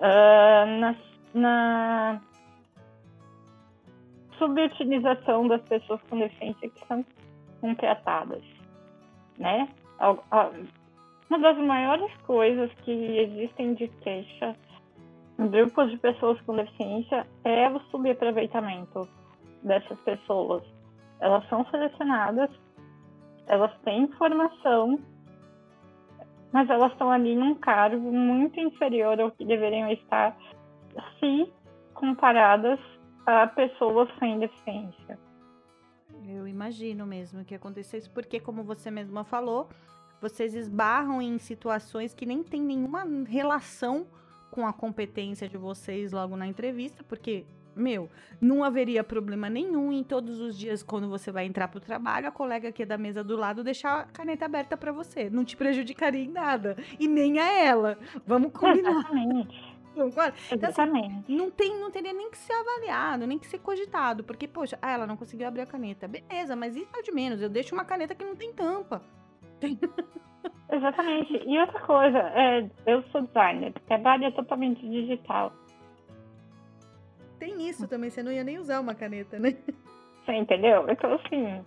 ah, 0.00 0.66
na, 0.66 0.96
na 1.34 2.20
subutilização 4.38 5.48
das 5.48 5.62
pessoas 5.62 6.00
com 6.08 6.18
deficiência 6.18 6.68
que 6.68 6.86
são 6.86 7.04
contratadas, 7.60 8.42
né? 9.38 9.68
Uma 11.28 11.38
das 11.38 11.56
maiores 11.58 12.14
coisas 12.26 12.70
que 12.84 12.90
existem 12.92 13.74
de 13.74 13.88
queixa 13.88 14.54
em 15.38 15.48
grupos 15.48 15.90
de 15.90 15.96
pessoas 15.98 16.40
com 16.42 16.54
deficiência 16.54 17.26
é 17.44 17.68
o 17.68 17.80
subaproveitamento 17.90 19.08
dessas 19.66 19.98
pessoas. 20.00 20.62
Elas 21.20 21.46
são 21.48 21.64
selecionadas 21.70 22.50
elas 23.46 23.72
têm 23.84 24.08
formação, 24.12 24.98
mas 26.52 26.68
elas 26.68 26.92
estão 26.92 27.10
ali 27.10 27.34
num 27.34 27.54
cargo 27.54 28.12
muito 28.12 28.58
inferior 28.58 29.20
ao 29.20 29.30
que 29.30 29.44
deveriam 29.44 29.90
estar 29.90 30.36
se 31.18 31.52
comparadas 31.94 32.78
a 33.24 33.46
pessoas 33.46 34.08
sem 34.18 34.38
deficiência. 34.38 35.18
Eu 36.26 36.46
imagino 36.46 37.06
mesmo 37.06 37.44
que 37.44 37.54
aconteceu 37.54 37.98
isso, 37.98 38.10
porque, 38.10 38.40
como 38.40 38.64
você 38.64 38.90
mesma 38.90 39.22
falou, 39.22 39.68
vocês 40.20 40.54
esbarram 40.54 41.22
em 41.22 41.38
situações 41.38 42.12
que 42.12 42.26
nem 42.26 42.42
tem 42.42 42.60
nenhuma 42.60 43.04
relação 43.28 44.06
com 44.50 44.66
a 44.66 44.72
competência 44.72 45.48
de 45.48 45.56
vocês 45.56 46.12
logo 46.12 46.36
na 46.36 46.46
entrevista, 46.46 47.04
porque, 47.04 47.46
meu, 47.76 48.10
não 48.40 48.64
haveria 48.64 49.04
problema 49.04 49.48
nenhum 49.50 49.92
em 49.92 50.02
todos 50.02 50.40
os 50.40 50.58
dias, 50.58 50.82
quando 50.82 51.08
você 51.08 51.30
vai 51.30 51.46
entrar 51.46 51.68
pro 51.68 51.80
trabalho, 51.80 52.28
a 52.28 52.32
colega 52.32 52.68
aqui 52.68 52.84
da 52.84 52.98
mesa 52.98 53.22
do 53.22 53.36
lado 53.36 53.62
deixar 53.62 54.00
a 54.00 54.04
caneta 54.04 54.44
aberta 54.44 54.76
para 54.76 54.92
você. 54.92 55.28
Não 55.30 55.44
te 55.44 55.56
prejudicaria 55.56 56.24
em 56.24 56.30
nada. 56.30 56.76
E 56.98 57.06
nem 57.06 57.38
a 57.38 57.52
ela. 57.52 57.98
Vamos 58.26 58.52
combinar. 58.52 58.90
Exatamente. 58.90 59.76
concorda? 59.96 60.34
Então, 60.52 60.68
assim, 60.68 61.24
não, 61.28 61.50
tem, 61.50 61.80
não 61.80 61.90
teria 61.90 62.12
nem 62.12 62.30
que 62.30 62.38
ser 62.38 62.52
avaliado, 62.52 63.26
nem 63.26 63.38
que 63.38 63.46
ser 63.46 63.58
cogitado. 63.58 64.22
Porque, 64.22 64.46
poxa, 64.46 64.78
ah, 64.80 64.92
ela 64.92 65.06
não 65.06 65.16
conseguiu 65.16 65.48
abrir 65.48 65.62
a 65.62 65.66
caneta. 65.66 66.06
Beleza, 66.06 66.54
mas 66.54 66.76
isso 66.76 66.90
é 66.94 66.98
o 66.98 67.02
de 67.02 67.12
menos. 67.12 67.40
Eu 67.40 67.48
deixo 67.48 67.74
uma 67.74 67.84
caneta 67.84 68.14
que 68.14 68.24
não 68.24 68.36
tem 68.36 68.52
tampa. 68.52 69.02
Exatamente. 70.70 71.42
E 71.46 71.58
outra 71.58 71.80
coisa, 71.80 72.18
é, 72.18 72.70
eu 72.86 73.02
sou 73.10 73.22
designer, 73.22 73.72
trabalho 73.86 74.30
totalmente 74.32 74.86
digital. 74.88 75.52
Tem 77.46 77.68
isso 77.68 77.86
também, 77.86 78.10
você 78.10 78.22
não 78.24 78.32
ia 78.32 78.42
nem 78.42 78.58
usar 78.58 78.80
uma 78.80 78.94
caneta, 78.94 79.38
né? 79.38 79.56
Você 80.24 80.32
entendeu? 80.32 80.84
Então, 80.90 81.14
assim, 81.14 81.64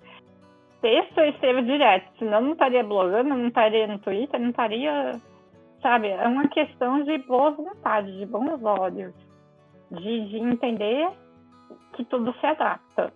texto 0.81 1.17
eu 1.17 1.29
escrevo 1.29 1.61
direto, 1.61 2.11
senão 2.19 2.41
não 2.41 2.51
estaria 2.51 2.83
blogando, 2.83 3.29
não 3.29 3.47
estaria 3.47 3.87
no 3.87 3.97
Twitter, 3.99 4.39
não 4.39 4.49
estaria. 4.49 5.21
Sabe? 5.81 6.09
É 6.09 6.27
uma 6.27 6.49
questão 6.49 7.01
de 7.03 7.17
boa 7.19 7.51
vontade, 7.51 8.11
de 8.17 8.25
bons 8.25 8.61
olhos, 8.61 9.13
de, 9.89 10.27
de 10.27 10.37
entender 10.37 11.09
que 11.93 12.03
tudo 12.03 12.33
se 12.33 12.45
adapta. 12.45 13.13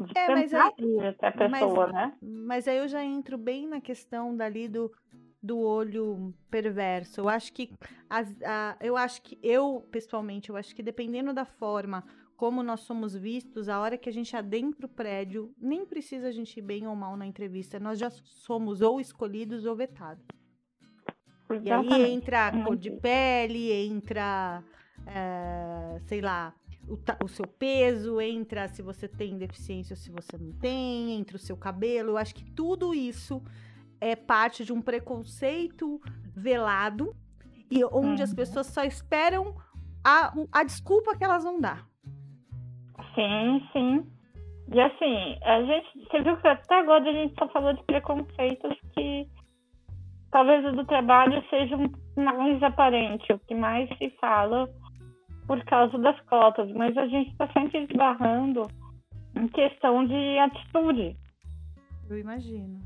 De 0.00 0.18
É, 0.18 0.28
mas 0.28 0.52
aí- 0.52 0.72
a 1.22 1.30
pessoa, 1.32 1.86
né? 1.92 2.12
Mas 2.20 2.66
aí 2.66 2.78
eu 2.78 2.88
já 2.88 3.04
entro 3.04 3.38
bem 3.38 3.68
na 3.68 3.80
questão 3.80 4.36
dali 4.36 4.66
do, 4.66 4.90
do 5.42 5.58
olho 5.58 6.34
perverso. 6.50 7.20
Eu 7.20 7.28
acho 7.28 7.52
que 7.52 7.70
as- 8.10 8.42
a- 8.42 8.76
eu 8.80 8.96
acho 8.96 9.22
que 9.22 9.38
eu, 9.42 9.86
pessoalmente, 9.90 10.50
eu 10.50 10.56
acho 10.56 10.74
que 10.74 10.82
dependendo 10.82 11.32
da 11.32 11.44
forma 11.44 12.04
como 12.36 12.62
nós 12.62 12.80
somos 12.80 13.14
vistos, 13.16 13.68
a 13.68 13.80
hora 13.80 13.98
que 13.98 14.08
a 14.08 14.12
gente 14.12 14.36
adentra 14.36 14.86
o 14.86 14.88
prédio, 14.88 15.52
nem 15.60 15.84
precisa 15.84 16.28
a 16.28 16.32
gente 16.32 16.56
ir 16.58 16.62
bem 16.62 16.86
ou 16.86 16.94
mal 16.94 17.16
na 17.16 17.26
entrevista, 17.26 17.80
nós 17.80 17.98
já 17.98 18.10
somos 18.10 18.80
ou 18.80 19.00
escolhidos 19.00 19.64
ou 19.64 19.74
vetados. 19.74 20.24
E 21.50 21.70
aí 21.70 21.86
Exatamente. 21.86 22.14
entra 22.14 22.46
a 22.48 22.52
cor 22.52 22.74
Uhum. 22.74 22.76
de 22.76 22.90
pele, 22.92 23.72
entra, 23.72 24.62
eh, 25.06 26.00
sei 26.06 26.20
lá, 26.20 26.54
o, 26.86 26.96
o 27.24 27.28
seu 27.28 27.46
peso, 27.46 28.20
entra 28.20 28.68
se 28.68 28.82
você 28.82 29.08
tem 29.08 29.36
deficiência 29.36 29.94
ou 29.94 29.96
se 29.96 30.10
você 30.10 30.36
não 30.38 30.52
tem, 30.52 31.12
entra 31.18 31.36
o 31.36 31.40
seu 31.40 31.56
cabelo. 31.56 32.10
Eu 32.10 32.18
acho 32.18 32.34
que 32.34 32.44
tudo 32.52 32.94
isso 32.94 33.42
é 34.00 34.14
parte 34.16 34.64
de 34.64 34.72
um 34.72 34.80
preconceito 34.80 36.00
velado 36.36 37.14
e 37.70 37.84
onde 37.84 38.22
as 38.22 38.30
Uhum. 38.30 38.36
pessoas 38.36 38.66
só 38.68 38.82
esperam 38.84 39.54
a, 40.04 40.32
a 40.52 40.64
desculpa 40.64 41.16
que 41.16 41.24
elas 41.24 41.44
vão 41.44 41.60
dar. 41.60 41.86
Sim, 43.14 43.66
sim. 43.72 44.06
E 44.72 44.80
assim, 44.80 45.38
a 45.44 45.62
gente, 45.62 46.04
você 46.04 46.22
viu 46.22 46.36
que 46.36 46.46
até 46.48 46.78
agora 46.78 47.08
a 47.08 47.12
gente 47.12 47.34
só 47.38 47.48
falou 47.48 47.72
de 47.72 47.82
preconceitos 47.84 48.76
que 48.92 49.26
talvez 50.30 50.64
o 50.66 50.72
do 50.72 50.84
trabalho 50.84 51.42
seja 51.48 51.76
um 51.76 51.88
mais 52.22 52.62
aparente, 52.62 53.32
o 53.32 53.38
que 53.40 53.54
mais 53.54 53.88
se 53.98 54.10
fala 54.20 54.68
por 55.46 55.64
causa 55.64 55.96
das 55.98 56.20
cotas, 56.26 56.70
mas 56.72 56.96
a 56.98 57.06
gente 57.06 57.30
está 57.30 57.50
sempre 57.52 57.84
esbarrando 57.84 58.62
em 59.34 59.48
questão 59.48 60.04
de 60.06 60.38
atitude. 60.38 61.16
Eu 62.10 62.18
imagino. 62.18 62.80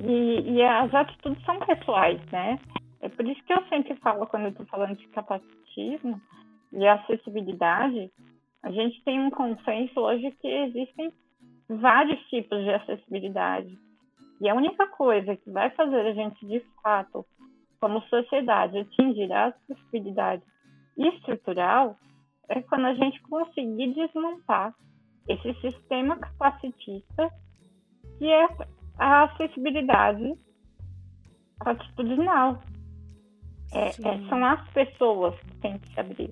E, 0.00 0.52
e, 0.52 0.62
as 0.62 0.94
atitudes 0.94 1.44
são 1.44 1.58
pessoais, 1.60 2.20
né? 2.30 2.58
É 3.00 3.08
por 3.08 3.26
isso 3.26 3.42
que 3.44 3.52
eu 3.52 3.62
sempre 3.68 3.94
falo, 3.96 4.26
quando 4.26 4.44
eu 4.44 4.50
estou 4.50 4.66
falando 4.66 4.96
de 4.96 5.08
capacitismo 5.08 6.20
e 6.72 6.86
acessibilidade, 6.86 8.10
a 8.62 8.70
gente 8.70 9.02
tem 9.04 9.20
um 9.20 9.30
consenso 9.30 10.00
hoje 10.00 10.30
que 10.40 10.48
existem 10.48 11.12
vários 11.68 12.20
tipos 12.28 12.62
de 12.62 12.70
acessibilidade. 12.70 13.78
E 14.40 14.48
a 14.48 14.54
única 14.54 14.86
coisa 14.88 15.36
que 15.36 15.50
vai 15.50 15.70
fazer 15.70 16.00
a 16.00 16.12
gente, 16.12 16.46
de 16.46 16.60
fato, 16.82 17.24
como 17.80 18.00
sociedade, 18.02 18.78
atingir 18.78 19.32
a 19.32 19.46
acessibilidade 19.46 20.42
estrutural 20.96 21.96
é 22.48 22.60
quando 22.62 22.86
a 22.86 22.94
gente 22.94 23.20
conseguir 23.22 23.94
desmontar 23.94 24.74
esse 25.28 25.54
sistema 25.60 26.16
capacitista 26.16 27.30
que 28.18 28.26
é 28.26 28.48
a 28.98 29.24
acessibilidade 29.24 30.34
atitudinal. 31.60 32.62
É, 33.72 33.88
é, 33.88 34.28
são 34.28 34.44
as 34.44 34.66
pessoas 34.70 35.38
que 35.40 35.54
têm 35.56 35.78
que 35.78 35.92
se 35.92 36.00
abrir. 36.00 36.30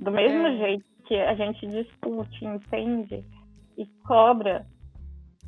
Do 0.00 0.10
mesmo 0.10 0.46
é. 0.46 0.56
jeito 0.58 0.84
que 1.06 1.14
a 1.14 1.34
gente 1.34 1.66
discute, 1.66 2.44
entende 2.44 3.24
e 3.78 3.86
cobra 4.04 4.66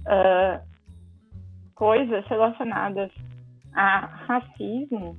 uh, 0.06 0.66
coisas 1.74 2.24
relacionadas 2.26 3.10
a 3.74 4.06
racismo, 4.06 5.16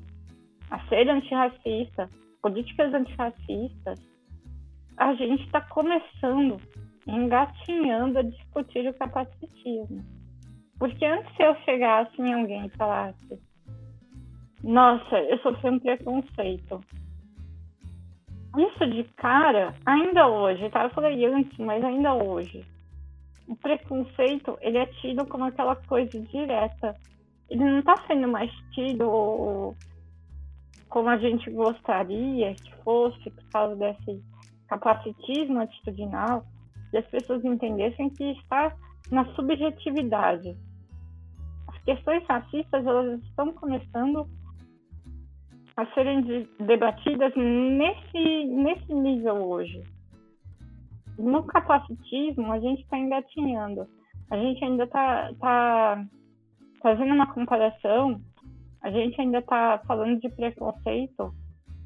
a 0.71 0.80
ser 0.88 1.10
antirracista, 1.10 2.10
políticas 2.41 2.93
antirracistas, 2.93 3.99
a 4.97 5.13
gente 5.13 5.43
está 5.45 5.62
começando, 5.62 6.58
engatinhando 7.08 8.19
a 8.19 8.23
discutir 8.23 8.88
o 8.89 8.93
capacitismo. 8.93 10.19
Porque 10.80 11.06
antes 11.06 11.36
se 11.36 11.44
eu 11.44 11.56
chegasse 11.65 12.22
em 12.22 12.34
alguém 12.34 12.65
e 12.65 12.78
falasse, 12.78 13.39
nossa, 14.63 15.18
eu 15.18 15.38
sofri 15.39 15.70
um 15.70 15.80
preconceito. 15.80 16.82
Isso 18.58 18.88
de 18.88 19.04
cara, 19.15 19.76
ainda 19.86 20.28
hoje, 20.28 20.70
tá? 20.70 20.84
Eu 20.84 20.89
falei 20.89 21.24
antes, 21.26 21.58
mas 21.60 21.84
ainda 21.84 22.13
hoje. 22.13 22.65
O 23.48 23.56
preconceito, 23.56 24.58
ele 24.62 24.78
é 24.78 24.86
tido 24.86 25.26
como 25.26 25.46
aquela 25.46 25.76
coisa 25.76 26.20
direta. 26.20 26.96
Ele 27.50 27.63
não 27.63 27.82
tá 27.82 27.96
sendo 28.08 28.28
mais 28.28 28.52
tido 28.74 29.76
como 30.88 31.10
a 31.10 31.18
gente 31.18 31.50
gostaria 31.52 32.56
que 32.56 32.76
fosse, 32.84 33.30
por 33.30 33.44
causa 33.52 33.76
desse 33.76 34.24
capacitismo 34.68 35.60
atitudinal, 35.62 36.44
e 36.92 36.98
as 36.98 37.06
pessoas 37.08 37.44
entendessem 37.46 38.10
que 38.10 38.32
está 38.32 38.76
na 39.12 39.26
subjetividade. 39.36 40.56
Questões 41.89 42.23
racistas, 42.28 42.86
elas 42.86 43.19
estão 43.23 43.52
começando 43.54 44.28
a 45.75 45.88
serem 45.95 46.21
debatidas 46.60 47.34
nesse, 47.36 48.45
nesse 48.45 48.93
nível 48.93 49.38
hoje. 49.38 49.82
No 51.17 51.43
capacitismo, 51.45 52.52
a 52.52 52.60
gente 52.60 52.84
está 52.84 52.95
engatinhando. 52.95 53.88
A 54.30 54.38
gente 54.38 54.63
ainda 54.63 54.84
está 54.84 55.34
tá 55.39 56.06
fazendo 56.80 57.12
uma 57.12 57.34
comparação, 57.34 58.21
a 58.84 58.91
gente 58.91 59.19
ainda 59.19 59.39
está 59.39 59.80
falando 59.88 60.19
de 60.19 60.30
preconceito 60.30 61.34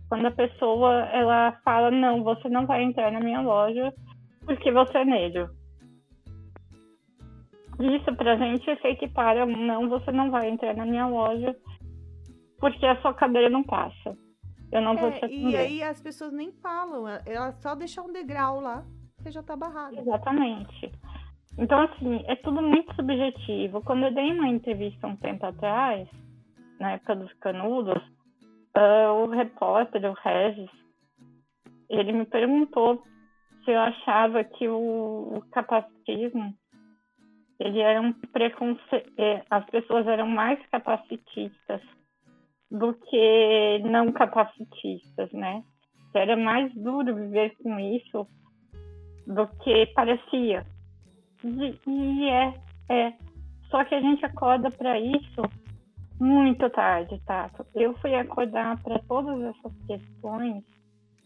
quando 0.10 0.26
a 0.26 0.32
pessoa 0.32 1.06
ela 1.14 1.54
fala 1.64 1.90
não, 1.90 2.26
você 2.26 2.50
não 2.50 2.66
vai 2.66 2.84
entrar 2.84 3.10
na 3.10 3.22
minha 3.22 3.40
loja 3.40 3.94
porque 4.46 4.70
você 4.70 4.98
é 4.98 5.06
negro. 5.06 5.63
Isso 7.80 8.16
pra 8.16 8.38
gente 8.38 8.64
se 8.64 8.88
equipara, 8.88 9.46
não, 9.46 9.90
você 9.90 10.12
não 10.12 10.30
vai 10.30 10.50
entrar 10.50 10.76
na 10.76 10.86
minha 10.86 11.08
loja 11.08 11.56
porque 12.60 12.86
a 12.86 13.02
sua 13.02 13.14
cadeira 13.14 13.50
não 13.50 13.64
passa. 13.64 14.18
Eu 14.72 14.82
não 14.82 14.96
vou 14.96 15.10
é, 15.10 15.12
te 15.20 15.26
atender. 15.26 15.52
E 15.52 15.56
aí 15.58 15.84
as 15.84 16.02
pessoas 16.02 16.32
nem 16.32 16.52
falam, 16.52 17.06
ela 17.26 17.52
só 17.54 17.76
deixa 17.76 18.02
um 18.02 18.12
degrau 18.12 18.60
lá, 18.60 18.84
você 19.18 19.32
já 19.32 19.44
tá 19.44 19.56
barrado. 19.56 20.00
Exatamente. 20.00 20.92
Então, 21.58 21.82
assim, 21.82 22.24
é 22.26 22.36
tudo 22.38 22.62
muito 22.62 22.96
subjetivo. 22.96 23.82
Quando 23.82 24.06
eu 24.06 24.14
dei 24.14 24.32
uma 24.32 24.48
entrevista 24.48 25.06
um 25.06 25.16
tempo 25.16 25.46
atrás, 25.46 26.08
na 26.80 26.94
época 26.94 27.16
dos 27.16 27.34
canudos, 27.34 28.02
uh, 28.76 29.14
o 29.24 29.30
repórter, 29.30 30.10
o 30.10 30.14
Regis, 30.14 30.72
ele 31.90 32.12
me 32.12 32.26
perguntou 32.26 33.04
se 33.64 33.72
eu 33.72 33.80
achava 33.80 34.44
que 34.44 34.68
o, 34.68 35.38
o 35.38 35.42
capacitismo 35.52 36.54
ele 37.60 37.80
era 37.80 38.02
um 38.02 38.14
é, 39.18 39.44
as 39.50 39.66
pessoas 39.70 40.08
eram 40.08 40.28
mais 40.28 40.60
capacitistas 40.68 41.82
do 42.70 42.94
que 42.94 43.80
não 43.84 44.12
capacitistas, 44.12 45.32
né? 45.32 45.64
Era 46.14 46.36
mais 46.36 46.74
duro 46.74 47.16
viver 47.16 47.56
com 47.62 47.80
isso 47.80 48.28
do 49.28 49.48
que 49.64 49.86
parecia. 49.88 50.66
E, 51.44 51.80
e 51.88 52.30
é, 52.30 52.54
é. 52.90 53.14
Só 53.70 53.84
que 53.84 53.96
a 53.96 54.02
gente 54.02 54.26
acorda 54.26 54.70
para 54.72 55.00
isso 55.00 55.42
muito 56.20 56.70
tarde, 56.70 57.20
tá? 57.26 57.50
Eu 57.76 57.94
fui 58.00 58.14
acordar 58.16 58.82
para 58.82 59.00
todas 59.00 59.42
essas 59.42 59.74
questões, 59.88 60.64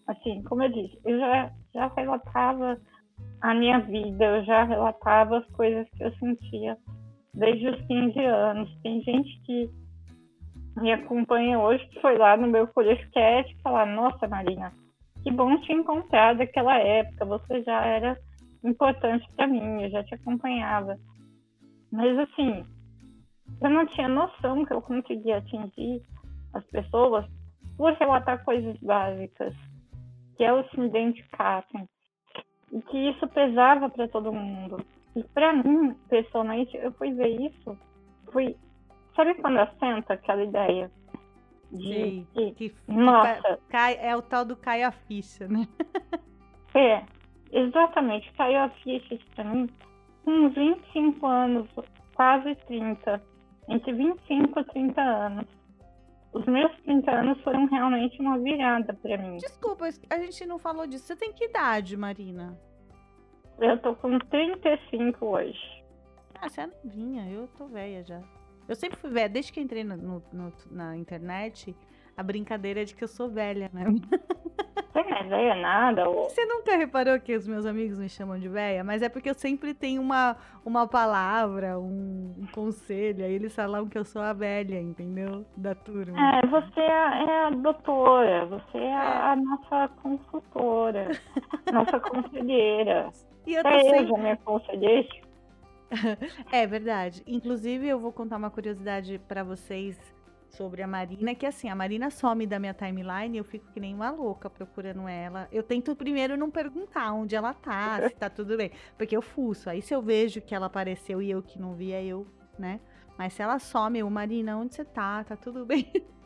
assim, 0.07 0.41
como 0.43 0.63
eu 0.63 0.69
disse, 0.69 0.99
eu 1.05 1.19
já, 1.19 1.51
já 1.73 1.87
relatava 1.87 2.79
a 3.41 3.53
minha 3.53 3.79
vida, 3.79 4.25
eu 4.25 4.45
já 4.45 4.63
relatava 4.63 5.37
as 5.37 5.45
coisas 5.47 5.87
que 5.91 6.03
eu 6.03 6.11
sentia 6.15 6.77
desde 7.33 7.67
os 7.69 7.81
15 7.87 8.19
anos. 8.19 8.81
Tem 8.81 9.01
gente 9.01 9.41
que 9.41 9.69
me 10.77 10.91
acompanha 10.91 11.59
hoje, 11.59 11.85
que 11.87 12.01
foi 12.01 12.17
lá 12.17 12.35
no 12.37 12.47
meu 12.47 12.67
podcast 12.67 13.55
falar, 13.61 13.85
nossa 13.85 14.27
Marina, 14.27 14.71
que 15.23 15.31
bom 15.31 15.59
te 15.61 15.71
encontrar 15.71 16.35
daquela 16.35 16.77
época, 16.77 17.25
você 17.25 17.63
já 17.63 17.85
era 17.85 18.17
importante 18.63 19.27
para 19.35 19.47
mim, 19.47 19.83
eu 19.83 19.89
já 19.89 20.03
te 20.03 20.15
acompanhava. 20.15 20.97
Mas 21.91 22.17
assim, 22.19 22.65
eu 23.61 23.69
não 23.69 23.85
tinha 23.87 24.07
noção 24.07 24.65
que 24.65 24.73
eu 24.73 24.81
conseguia 24.81 25.37
atingir 25.37 26.01
as 26.53 26.63
pessoas 26.65 27.25
por 27.77 27.93
relatar 27.93 28.43
coisas 28.43 28.77
básicas, 28.79 29.53
que 30.35 30.43
elas 30.43 30.69
se 30.71 30.79
identificassem, 30.79 31.87
e 32.71 32.81
que 32.81 33.09
isso 33.09 33.27
pesava 33.27 33.89
para 33.89 34.07
todo 34.07 34.33
mundo. 34.33 34.83
E 35.15 35.23
para 35.23 35.53
mim, 35.53 35.93
pessoalmente, 36.09 36.75
eu 36.77 36.91
fui 36.93 37.11
ver 37.13 37.29
isso, 37.29 37.77
fui 38.31 38.55
Sabe 39.17 39.33
quando 39.33 39.57
assenta 39.57 40.13
aquela 40.13 40.43
ideia? 40.43 40.91
De, 41.71 42.23
que, 42.33 42.51
que 42.51 42.75
nossa. 42.87 43.59
Cai, 43.67 43.97
é 43.99 44.15
o 44.15 44.21
tal 44.21 44.45
do 44.45 44.55
cai 44.55 44.83
a 44.83 44.91
ficha, 44.91 45.47
né? 45.47 45.67
é, 46.75 47.03
exatamente. 47.51 48.31
Caiu 48.33 48.59
a 48.59 48.69
ficha 48.69 49.17
pra 49.33 49.43
mim 49.43 49.67
com 50.23 50.49
25 50.49 51.25
anos, 51.25 51.67
quase 52.15 52.55
30. 52.67 53.21
Entre 53.67 53.91
25 53.91 54.59
e 54.59 54.63
30 54.65 55.01
anos. 55.01 55.45
Os 56.33 56.45
meus 56.45 56.71
30 56.81 57.11
anos 57.11 57.41
foram 57.41 57.65
realmente 57.67 58.19
uma 58.21 58.37
virada 58.37 58.93
para 58.93 59.17
mim. 59.17 59.37
Desculpa, 59.37 59.87
a 60.09 60.17
gente 60.19 60.45
não 60.45 60.59
falou 60.59 60.85
disso. 60.85 61.05
Você 61.05 61.15
tem 61.15 61.33
que 61.33 61.45
idade, 61.45 61.95
Marina? 61.95 62.59
Eu 63.59 63.79
tô 63.79 63.95
com 63.95 64.19
35 64.19 65.25
hoje. 65.25 65.83
Ah, 66.39 66.47
você 66.47 66.61
é 66.61 66.67
novinha, 66.67 67.27
eu 67.29 67.47
tô 67.57 67.65
velha 67.65 68.03
já. 68.03 68.21
Eu 68.67 68.75
sempre 68.75 68.99
fui 68.99 69.09
velha, 69.09 69.29
desde 69.29 69.51
que 69.51 69.59
entrei 69.59 69.83
no, 69.83 70.21
no, 70.31 70.53
na 70.69 70.95
internet, 70.95 71.75
a 72.15 72.21
brincadeira 72.21 72.81
é 72.81 72.85
de 72.85 72.93
que 72.93 73.03
eu 73.03 73.07
sou 73.07 73.29
velha, 73.29 73.71
né? 73.73 73.85
É 74.99 75.23
velha 75.23 75.55
nada? 75.55 76.09
Ou... 76.09 76.23
Você 76.23 76.45
nunca 76.45 76.75
reparou 76.75 77.19
que 77.19 77.35
os 77.35 77.47
meus 77.47 77.65
amigos 77.65 77.99
me 77.99 78.09
chamam 78.09 78.39
de 78.39 78.49
velha? 78.49 78.83
Mas 78.83 79.01
é 79.01 79.09
porque 79.09 79.29
eu 79.29 79.35
sempre 79.35 79.73
tenho 79.73 80.01
uma, 80.01 80.35
uma 80.65 80.87
palavra, 80.87 81.77
um, 81.77 82.33
um 82.37 82.47
conselho, 82.51 83.23
aí 83.23 83.33
eles 83.33 83.53
falam 83.53 83.87
que 83.87 83.97
eu 83.97 84.03
sou 84.03 84.21
a 84.21 84.33
velha, 84.33 84.79
entendeu? 84.79 85.45
Da 85.55 85.75
turma. 85.75 86.17
É, 86.17 86.47
você 86.47 86.81
é, 86.81 87.23
é 87.23 87.45
a 87.45 87.49
doutora, 87.51 88.45
você 88.47 88.77
é, 88.77 88.93
a, 88.95 89.31
a 89.33 89.35
nossa 89.35 89.87
consultora, 90.01 91.11
nossa 91.71 91.99
conselheira. 91.99 93.09
E 93.45 93.53
eu 93.53 93.63
tô 93.63 93.69
é 93.69 93.79
sempre... 93.81 93.99
eu 93.99 94.07
já 94.07 94.17
me 94.17 94.31
aconselhei 94.31 95.07
é 96.51 96.67
verdade. 96.67 97.23
Inclusive, 97.25 97.87
eu 97.87 97.99
vou 97.99 98.11
contar 98.11 98.37
uma 98.37 98.49
curiosidade 98.49 99.19
para 99.27 99.43
vocês 99.43 99.97
sobre 100.49 100.81
a 100.81 100.87
Marina, 100.87 101.35
que 101.35 101.45
assim, 101.45 101.69
a 101.69 101.75
Marina 101.75 102.09
some 102.09 102.45
da 102.47 102.59
minha 102.59 102.73
timeline 102.73 103.35
e 103.35 103.37
eu 103.37 103.43
fico 103.43 103.71
que 103.71 103.79
nem 103.79 103.93
uma 103.93 104.09
louca 104.09 104.49
procurando 104.49 105.07
ela. 105.07 105.47
Eu 105.51 105.63
tento 105.63 105.95
primeiro 105.95 106.37
não 106.37 106.49
perguntar 106.49 107.13
onde 107.13 107.35
ela 107.35 107.53
tá, 107.53 108.01
se 108.09 108.15
tá 108.15 108.29
tudo 108.29 108.57
bem, 108.57 108.71
porque 108.97 109.15
eu 109.15 109.21
fuço. 109.21 109.69
Aí 109.69 109.81
se 109.81 109.93
eu 109.93 110.01
vejo 110.01 110.41
que 110.41 110.55
ela 110.55 110.67
apareceu 110.67 111.21
e 111.21 111.29
eu 111.29 111.41
que 111.41 111.59
não 111.59 111.73
vi, 111.73 111.91
é 111.91 112.03
eu, 112.03 112.27
né? 112.57 112.79
Mas 113.17 113.33
se 113.33 113.41
ela 113.41 113.59
some, 113.59 113.99
eu, 113.99 114.09
Marina, 114.09 114.57
onde 114.57 114.75
você 114.75 114.85
tá? 114.85 115.23
Tá 115.23 115.35
tudo 115.35 115.65
bem? 115.65 115.91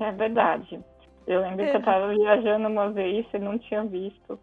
É 0.00 0.12
verdade. 0.12 0.82
Eu 1.26 1.40
lembro 1.40 1.64
que 1.64 1.76
eu 1.76 1.82
tava 1.82 2.08
viajando 2.14 2.68
uma 2.68 2.90
vez 2.90 3.26
e 3.34 3.38
não 3.38 3.58
tinha 3.58 3.84
visto. 3.84 4.38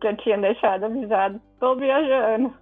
Que 0.00 0.06
eu 0.06 0.16
tinha 0.18 0.38
deixado 0.38 0.84
avisado. 0.84 1.40
Tô 1.58 1.76
viajando. 1.76 2.54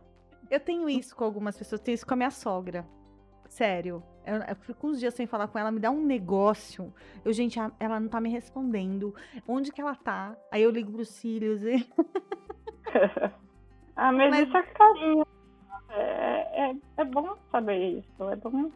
Eu 0.51 0.59
tenho 0.59 0.89
isso 0.89 1.15
com 1.15 1.25
algumas 1.25 1.57
pessoas, 1.57 1.81
tenho 1.81 1.95
isso 1.95 2.07
com 2.07 2.15
a 2.15 2.17
minha 2.17 2.31
sogra. 2.31 2.85
Sério. 3.49 4.03
Eu, 4.31 4.37
eu 4.43 4.57
fico 4.57 4.87
uns 4.87 5.01
dias 5.01 5.13
sem 5.13 5.27
falar 5.27 5.49
com 5.49 5.59
ela, 5.59 5.73
me 5.73 5.81
dá 5.81 5.91
um 5.91 6.05
negócio. 6.05 6.95
Eu, 7.25 7.33
gente, 7.33 7.59
ela 7.81 7.99
não 7.99 8.09
tá 8.09 8.21
me 8.21 8.31
respondendo. 8.31 9.13
Onde 9.47 9.73
que 9.73 9.81
ela 9.81 9.95
tá? 9.97 10.37
Aí 10.53 10.63
eu 10.63 10.71
ligo 10.71 10.93
pros 10.93 11.09
cílios 11.09 11.63
e. 11.65 11.85
ah, 13.97 14.13
mas, 14.13 14.31
mas... 14.31 14.47
isso 14.47 14.57
é 14.57 14.63
carinho. 14.63 15.27
É, 15.89 16.71
é, 16.71 16.77
é 16.99 17.05
bom 17.05 17.37
saber 17.51 17.99
isso. 17.99 18.31
É 18.31 18.37
bom 18.37 18.71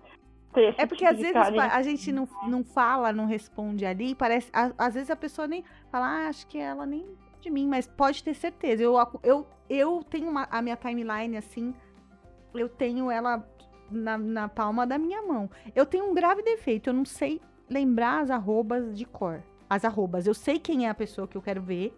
ter 0.53 0.75
É 0.77 0.87
porque 0.87 1.07
tipo 1.07 1.11
às 1.11 1.19
vezes 1.19 1.33
carinho. 1.33 1.61
a 1.61 1.83
gente 1.83 2.11
não, 2.11 2.29
não 2.49 2.65
fala, 2.65 3.13
não 3.13 3.27
responde 3.27 3.87
ali. 3.87 4.15
Parece. 4.15 4.51
Às 4.77 4.95
vezes 4.95 5.11
a 5.11 5.17
pessoa 5.17 5.47
nem 5.47 5.65
fala, 5.91 6.07
ah, 6.07 6.29
acho 6.29 6.47
que 6.49 6.59
ela 6.59 6.85
nem 6.85 7.07
de 7.41 7.51
mim, 7.51 7.69
mas 7.69 7.87
pode 7.87 8.25
ter 8.25 8.35
certeza. 8.35 8.83
Eu, 8.83 8.97
eu, 9.23 9.47
eu 9.69 10.03
tenho 10.03 10.29
uma, 10.29 10.49
a 10.51 10.61
minha 10.61 10.77
timeline 10.77 11.37
assim, 11.37 11.75
eu 12.55 12.69
tenho 12.69 13.11
ela 13.11 13.39
na, 13.91 14.19
na 14.19 14.49
palma 14.49 14.87
da 14.87 14.99
minha 14.99 15.23
mão. 15.23 15.51
Eu 15.75 15.87
tenho 15.87 16.11
um 16.11 16.15
grave 16.15 16.43
defeito, 16.43 16.91
eu 16.91 16.95
não 16.95 17.05
sei 17.05 17.41
lembrar 17.69 18.23
as 18.23 18.31
arrobas 18.31 18.97
de 18.97 19.05
cor. 19.05 19.43
As 19.69 19.85
arrobas. 19.85 20.27
Eu 20.27 20.35
sei 20.35 20.59
quem 20.59 20.87
é 20.87 20.91
a 20.91 20.95
pessoa 20.95 21.27
que 21.27 21.37
eu 21.37 21.43
quero 21.43 21.63
ver. 21.63 21.97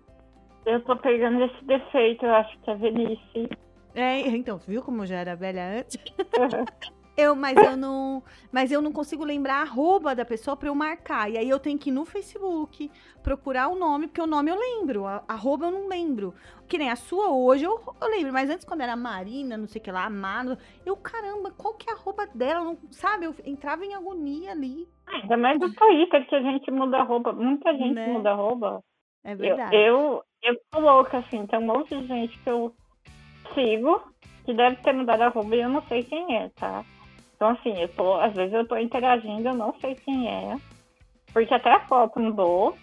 Eu 0.65 0.83
tô 0.85 0.97
pegando 0.97 1.45
esse 1.45 1.65
defeito, 1.65 2.25
eu 2.25 2.35
acho 2.35 2.59
que 2.61 2.71
é 2.71 2.75
velhice. 2.75 3.49
É, 3.95 4.21
então, 4.29 4.59
viu 4.59 4.83
como 4.83 5.03
eu 5.03 5.07
já 5.07 5.17
era 5.17 5.35
velha 5.35 5.81
antes? 5.81 5.97
Eu, 7.17 7.35
mas 7.35 7.57
eu 7.57 7.77
não, 7.77 8.23
mas 8.53 8.71
eu 8.71 8.83
não 8.83 8.93
consigo 8.93 9.25
lembrar 9.25 9.57
a 9.57 9.63
arroba 9.63 10.15
da 10.15 10.25
pessoa 10.25 10.55
para 10.55 10.69
eu 10.69 10.75
marcar. 10.75 11.31
E 11.31 11.39
aí 11.39 11.49
eu 11.49 11.59
tenho 11.59 11.79
que 11.79 11.89
ir 11.89 11.93
no 11.93 12.05
Facebook 12.05 12.91
procurar 13.23 13.69
o 13.69 13.75
nome, 13.75 14.07
porque 14.07 14.21
o 14.21 14.27
nome 14.27 14.51
eu 14.51 14.59
lembro, 14.59 15.07
a 15.07 15.25
arroba 15.27 15.67
eu 15.67 15.71
não 15.71 15.89
lembro. 15.89 16.35
Que 16.69 16.77
nem 16.77 16.91
a 16.91 16.97
sua 16.97 17.31
hoje 17.31 17.65
eu, 17.65 17.81
eu 18.01 18.09
lembro, 18.09 18.33
mas 18.33 18.51
antes 18.51 18.67
quando 18.67 18.83
era 18.83 18.95
Marina, 18.95 19.57
não 19.57 19.67
sei 19.67 19.81
o 19.81 19.85
que 19.85 19.91
lá, 19.91 20.05
Amado, 20.05 20.59
eu 20.85 20.95
caramba, 20.97 21.51
qual 21.51 21.75
que 21.75 21.89
é 21.89 21.95
a 21.95 21.97
arroba 21.97 22.27
dela? 22.27 22.63
Não, 22.63 22.77
sabe, 22.91 23.25
eu 23.25 23.35
entrava 23.47 23.85
em 23.85 23.95
agonia 23.95 24.53
ali. 24.53 24.87
Ainda 25.07 25.37
mais 25.39 25.59
do 25.59 25.73
Twitter 25.73 26.27
que 26.29 26.35
a 26.35 26.43
gente 26.43 26.71
muda 26.71 26.99
a 26.99 27.01
arroba, 27.01 27.33
muita 27.33 27.73
gente 27.73 27.95
né? 27.95 28.09
muda 28.09 28.31
a 28.31 28.33
arroba. 28.33 28.85
É 29.25 29.35
verdade. 29.35 29.75
Eu, 29.75 30.23
eu, 30.43 30.53
eu 30.53 30.61
tô 30.71 30.81
louca, 30.81 31.19
assim, 31.19 31.47
tem 31.47 31.59
um 31.59 31.67
monte 31.67 31.97
de 31.97 32.07
gente 32.07 32.39
que 32.39 32.51
eu 32.51 32.75
sigo 33.55 34.03
que 34.45 34.53
deve 34.53 34.77
ter 34.77 34.93
mudado 34.93 35.23
a 35.23 35.27
arroba 35.27 35.57
e 35.57 35.63
eu 35.63 35.69
não 35.69 35.83
sei 35.83 36.05
quem 36.05 36.37
é, 36.37 36.51
tá? 36.51 36.85
Então, 37.37 37.51
assim, 37.51 37.81
eu 37.81 37.89
tô, 37.89 38.15
às 38.15 38.33
vezes 38.35 38.55
eu 38.55 38.67
tô 38.67 38.77
interagindo, 38.79 39.49
eu 39.49 39.55
não 39.55 39.75
sei 39.81 39.95
quem 39.95 40.29
é. 40.29 40.57
Porque 41.33 41.53
até 41.53 41.71
a 41.71 41.87
foto 41.87 42.19
mudou. 42.19 42.77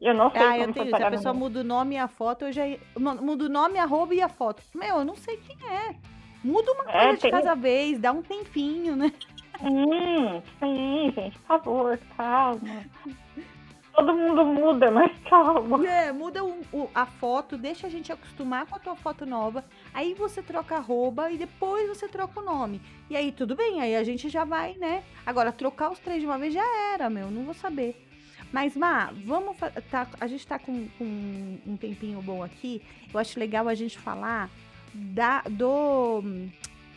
Eu 0.00 0.14
não 0.14 0.30
sei 0.30 0.42
ah, 0.42 0.50
como 0.50 0.62
eu 0.62 0.72
tenho, 0.74 0.96
Se 0.96 1.02
a 1.02 1.10
pessoa 1.10 1.34
muda 1.34 1.60
o 1.60 1.64
nome 1.64 1.94
e 1.96 1.98
a 1.98 2.06
foto, 2.06 2.44
eu 2.44 2.52
já. 2.52 2.62
Muda 2.96 3.46
o 3.46 3.48
nome, 3.48 3.78
a 3.78 3.82
arroba 3.82 4.14
e 4.14 4.22
a 4.22 4.28
foto. 4.28 4.62
Meu, 4.74 4.98
eu 4.98 5.04
não 5.04 5.16
sei 5.16 5.38
quem 5.38 5.56
é. 5.68 5.96
Muda 6.44 6.70
uma 6.72 6.84
é, 6.84 7.06
coisa 7.06 7.16
de 7.16 7.30
cada 7.30 7.54
vez, 7.54 7.98
dá 7.98 8.12
um 8.12 8.22
tempinho, 8.22 8.94
né? 8.94 9.12
Sim, 9.58 10.42
sim, 10.60 11.12
gente, 11.16 11.36
por 11.40 11.46
favor, 11.46 11.98
calma 12.16 12.84
todo 13.98 14.14
mundo 14.14 14.44
muda, 14.44 14.90
mas 14.90 15.10
calma. 15.28 15.86
É, 15.86 16.12
muda 16.12 16.44
o, 16.44 16.60
o, 16.72 16.88
a 16.94 17.04
foto, 17.04 17.56
deixa 17.56 17.86
a 17.86 17.90
gente 17.90 18.12
acostumar 18.12 18.66
com 18.66 18.76
a 18.76 18.78
tua 18.78 18.94
foto 18.94 19.26
nova. 19.26 19.64
Aí 19.92 20.14
você 20.14 20.40
troca 20.42 20.76
a 20.76 20.78
arroba 20.78 21.30
e 21.30 21.36
depois 21.36 21.88
você 21.88 22.06
troca 22.06 22.40
o 22.40 22.44
nome. 22.44 22.80
E 23.10 23.16
aí 23.16 23.32
tudo 23.32 23.56
bem, 23.56 23.80
aí 23.80 23.96
a 23.96 24.04
gente 24.04 24.28
já 24.28 24.44
vai, 24.44 24.74
né? 24.74 25.02
Agora, 25.26 25.52
trocar 25.52 25.90
os 25.90 25.98
três 25.98 26.20
de 26.20 26.26
uma 26.26 26.38
vez 26.38 26.54
já 26.54 26.64
era, 26.94 27.10
meu, 27.10 27.30
não 27.30 27.42
vou 27.42 27.54
saber. 27.54 28.04
Mas, 28.52 28.76
Má, 28.76 29.12
vamos. 29.26 29.56
Tá, 29.90 30.06
a 30.18 30.26
gente 30.26 30.46
tá 30.46 30.58
com, 30.58 30.88
com 30.96 31.58
um 31.66 31.76
tempinho 31.76 32.22
bom 32.22 32.42
aqui. 32.42 32.80
Eu 33.12 33.20
acho 33.20 33.38
legal 33.38 33.68
a 33.68 33.74
gente 33.74 33.98
falar 33.98 34.48
da, 34.94 35.42
do 35.50 36.22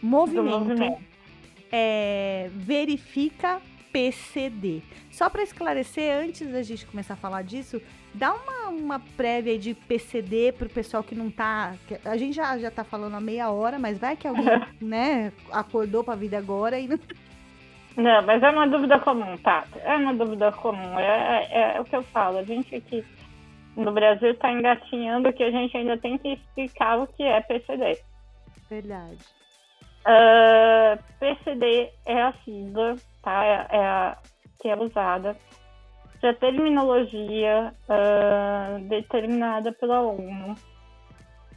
movimento. 0.01 0.59
Do 0.59 0.59
movimento. 0.59 1.03
É, 1.73 2.49
verifica 2.53 3.61
PCD. 3.91 4.81
Só 5.11 5.29
para 5.29 5.43
esclarecer, 5.43 6.15
antes 6.15 6.47
da 6.49 6.61
gente 6.63 6.85
começar 6.85 7.13
a 7.13 7.17
falar 7.17 7.43
disso, 7.43 7.81
dá 8.13 8.33
uma, 8.33 8.69
uma 8.69 8.99
prévia 9.17 9.57
de 9.57 9.73
PCD 9.73 10.51
pro 10.51 10.69
pessoal 10.69 11.03
que 11.03 11.15
não 11.15 11.29
tá. 11.29 11.75
Que 11.87 11.99
a 12.05 12.17
gente 12.17 12.35
já, 12.35 12.57
já 12.57 12.71
tá 12.71 12.83
falando 12.83 13.15
há 13.15 13.21
meia 13.21 13.49
hora, 13.49 13.77
mas 13.77 13.97
vai 13.97 14.15
que 14.15 14.27
alguém, 14.27 14.45
né, 14.81 15.31
acordou 15.51 16.03
pra 16.03 16.15
vida 16.15 16.37
agora 16.37 16.79
e 16.79 16.87
não. 16.87 16.99
Não, 17.97 18.21
mas 18.21 18.41
é 18.41 18.49
uma 18.49 18.65
dúvida 18.65 18.97
comum, 18.99 19.35
tá? 19.39 19.65
É 19.83 19.93
uma 19.97 20.13
dúvida 20.13 20.49
comum. 20.53 20.97
É, 20.97 21.47
é, 21.51 21.77
é 21.77 21.81
o 21.81 21.83
que 21.83 21.93
eu 21.93 22.01
falo. 22.01 22.37
A 22.37 22.43
gente 22.43 22.73
aqui 22.73 23.03
no 23.75 23.91
Brasil 23.91 24.31
está 24.31 24.49
engatinhando 24.49 25.31
que 25.33 25.43
a 25.43 25.51
gente 25.51 25.75
ainda 25.75 25.97
tem 25.97 26.17
que 26.17 26.29
explicar 26.29 26.99
o 26.99 27.07
que 27.07 27.21
é 27.21 27.41
PCD. 27.41 27.99
Verdade. 28.69 29.17
Uh, 30.05 30.95
ah, 30.95 30.99
PCD 31.19 31.89
é 32.05 32.21
a 32.21 32.33
sigla 32.45 32.95
tá? 33.21 33.43
É, 33.45 33.67
é 33.71 33.85
a 33.85 34.17
que 34.59 34.69
é 34.69 34.75
usada 34.75 35.35
a 36.27 36.33
terminologia 36.35 37.73
uh, 37.89 38.79
determinada 38.87 39.71
pela 39.71 40.01
ONU 40.01 40.55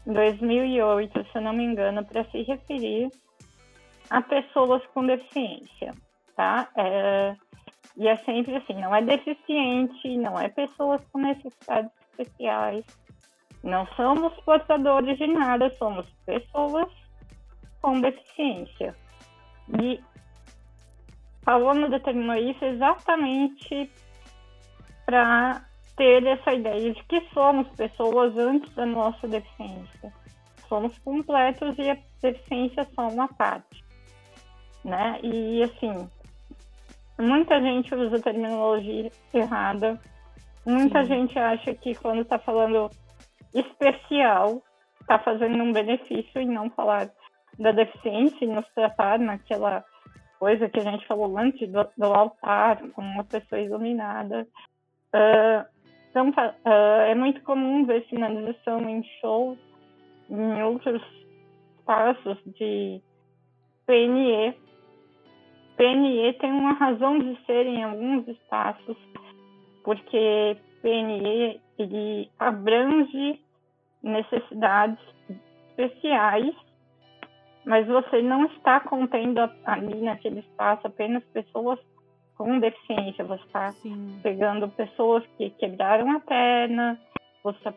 em 0.07 0.13
2008, 0.13 1.27
se 1.31 1.39
eu 1.39 1.43
não 1.43 1.53
me 1.53 1.65
engano, 1.65 2.05
para 2.05 2.25
se 2.31 2.43
referir 2.43 3.11
a 4.11 4.21
pessoas 4.23 4.85
com 4.89 5.07
deficiência, 5.07 5.95
tá? 6.37 6.69
É, 6.77 7.35
e 7.97 8.09
é 8.09 8.17
sempre 8.19 8.57
assim, 8.57 8.75
não 8.75 8.95
é 8.95 9.03
deficiente, 9.03 10.17
não 10.17 10.39
é 10.39 10.49
pessoas 10.49 11.03
com 11.11 11.19
necessidades 11.21 11.91
especiais, 12.11 12.85
não 13.63 13.87
somos 13.97 14.35
portadores 14.45 15.17
de 15.17 15.27
nada, 15.27 15.71
somos 15.79 16.07
pessoas 16.27 16.89
com 17.81 18.01
deficiência. 18.01 18.95
E 19.81 20.03
a 21.47 21.57
ONU 21.57 21.91
determinou 21.91 22.37
isso 22.37 22.65
exatamente 22.65 23.91
para 25.05 25.63
ter 25.97 26.27
essa 26.27 26.53
ideia 26.53 26.93
de 26.93 27.05
que 27.05 27.21
somos 27.33 27.69
pessoas 27.77 28.37
antes 28.37 28.73
da 28.75 28.87
nossa 28.87 29.29
deficiência. 29.29 30.13
Somos 30.69 30.99
completos 30.99 31.77
e 31.79 31.91
a 31.91 31.99
deficiência 32.23 32.81
é 32.81 32.85
só 32.85 33.09
uma 33.09 33.29
parte. 33.29 33.85
Né? 34.85 35.21
E 35.23 35.63
assim, 35.63 36.09
muita 37.19 37.61
gente 37.61 37.95
usa 37.95 38.21
terminologia 38.21 39.11
errada. 39.33 40.01
Muita 40.67 41.03
Sim. 41.03 41.09
gente 41.09 41.39
acha 41.39 41.75
que 41.75 41.95
quando 41.95 42.23
está 42.23 42.39
falando 42.39 42.91
especial, 43.55 44.63
está 45.01 45.19
fazendo 45.19 45.63
um 45.63 45.73
benefício 45.73 46.41
e 46.41 46.47
não 46.47 46.71
falar 46.71 47.11
da 47.59 47.71
deficiência 47.71 48.45
e 48.45 48.49
nos 48.49 48.67
tratar 48.75 49.19
naquela 49.19 49.85
coisa 50.45 50.69
que 50.69 50.79
a 50.79 50.83
gente 50.83 51.07
falou 51.07 51.39
antes 51.39 51.67
do, 51.71 51.89
do 51.97 52.05
altar, 52.05 52.77
como 52.91 53.09
uma 53.09 53.25
pessoa 53.25 53.59
iluminada. 53.59 54.47
Uh, 55.15 55.65
então, 56.11 56.29
uh, 56.29 57.01
é 57.09 57.15
muito 57.15 57.41
comum 57.45 57.87
ver 57.87 58.05
sinalização 58.11 58.87
em 58.87 59.03
shows, 59.23 59.59
em 60.29 60.63
outros 60.63 61.03
espaços 61.79 62.37
de 62.59 63.01
PNE. 63.87 64.55
PNE 65.79 66.35
tem 66.35 66.53
uma 66.53 66.75
razão 66.75 67.19
de 67.19 67.43
ser 67.47 67.65
em 67.65 67.83
alguns 67.83 68.29
espaços, 68.29 68.99
porque 69.83 70.59
PNE 70.83 71.59
ele 71.79 72.31
abrange 72.39 73.41
necessidades 74.03 74.99
especiais 75.71 76.55
mas 77.65 77.87
você 77.87 78.21
não 78.23 78.45
está 78.47 78.81
contendo 78.81 79.41
ali 79.65 80.01
naquele 80.03 80.41
espaço 80.41 80.87
apenas 80.87 81.25
pessoas 81.33 81.79
com 82.37 82.59
deficiência, 82.59 83.25
você 83.25 83.45
está 83.45 83.73
pegando 84.23 84.69
pessoas 84.71 85.25
que 85.39 85.51
quebraram 85.51 86.11
a 86.11 86.21
perna, 86.21 86.99
você 87.43 87.57
está 87.59 87.73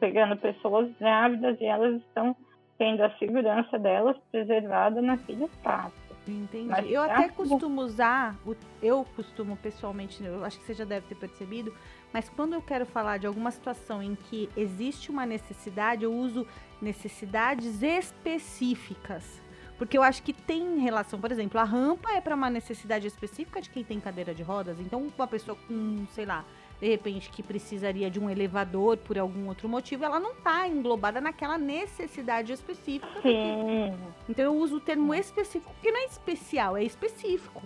pegando 0.00 0.36
pessoas 0.36 0.90
grávidas 0.98 1.60
e 1.60 1.64
elas 1.64 1.96
estão 1.96 2.34
tendo 2.76 3.02
a 3.02 3.10
segurança 3.18 3.78
delas 3.78 4.16
preservada 4.32 5.00
naquele 5.00 5.44
espaço. 5.44 6.03
Entendi. 6.26 6.68
Mas 6.68 6.90
eu 6.90 7.02
até 7.02 7.28
costumo 7.28 7.82
usar, 7.82 8.36
eu 8.82 9.06
costumo 9.14 9.56
pessoalmente, 9.56 10.24
eu 10.24 10.44
acho 10.44 10.58
que 10.58 10.64
você 10.64 10.74
já 10.74 10.84
deve 10.84 11.06
ter 11.06 11.14
percebido, 11.14 11.74
mas 12.12 12.28
quando 12.28 12.54
eu 12.54 12.62
quero 12.62 12.86
falar 12.86 13.18
de 13.18 13.26
alguma 13.26 13.50
situação 13.50 14.02
em 14.02 14.14
que 14.14 14.48
existe 14.56 15.10
uma 15.10 15.26
necessidade, 15.26 16.04
eu 16.04 16.14
uso 16.14 16.46
necessidades 16.80 17.82
específicas. 17.82 19.42
Porque 19.76 19.98
eu 19.98 20.02
acho 20.02 20.22
que 20.22 20.32
tem 20.32 20.78
relação, 20.78 21.20
por 21.20 21.32
exemplo, 21.32 21.58
a 21.58 21.64
rampa 21.64 22.12
é 22.12 22.20
para 22.20 22.34
uma 22.34 22.48
necessidade 22.48 23.06
específica 23.06 23.60
de 23.60 23.68
quem 23.68 23.82
tem 23.82 23.98
cadeira 24.00 24.32
de 24.32 24.42
rodas. 24.42 24.78
Então, 24.78 25.10
uma 25.16 25.26
pessoa 25.26 25.58
com, 25.66 26.06
sei 26.12 26.24
lá, 26.24 26.44
de 26.84 26.90
repente 26.90 27.30
que 27.30 27.42
precisaria 27.42 28.10
de 28.10 28.20
um 28.20 28.28
elevador 28.28 28.98
por 28.98 29.18
algum 29.18 29.48
outro 29.48 29.66
motivo, 29.66 30.04
ela 30.04 30.20
não 30.20 30.32
está 30.32 30.68
englobada 30.68 31.18
naquela 31.18 31.56
necessidade 31.56 32.52
específica. 32.52 33.22
Sim. 33.22 33.96
Então 34.28 34.44
eu 34.44 34.54
uso 34.54 34.76
o 34.76 34.80
termo 34.80 35.14
específico, 35.14 35.72
porque 35.72 35.90
não 35.90 36.00
é 36.00 36.04
especial, 36.04 36.76
é 36.76 36.82
específico. 36.82 37.62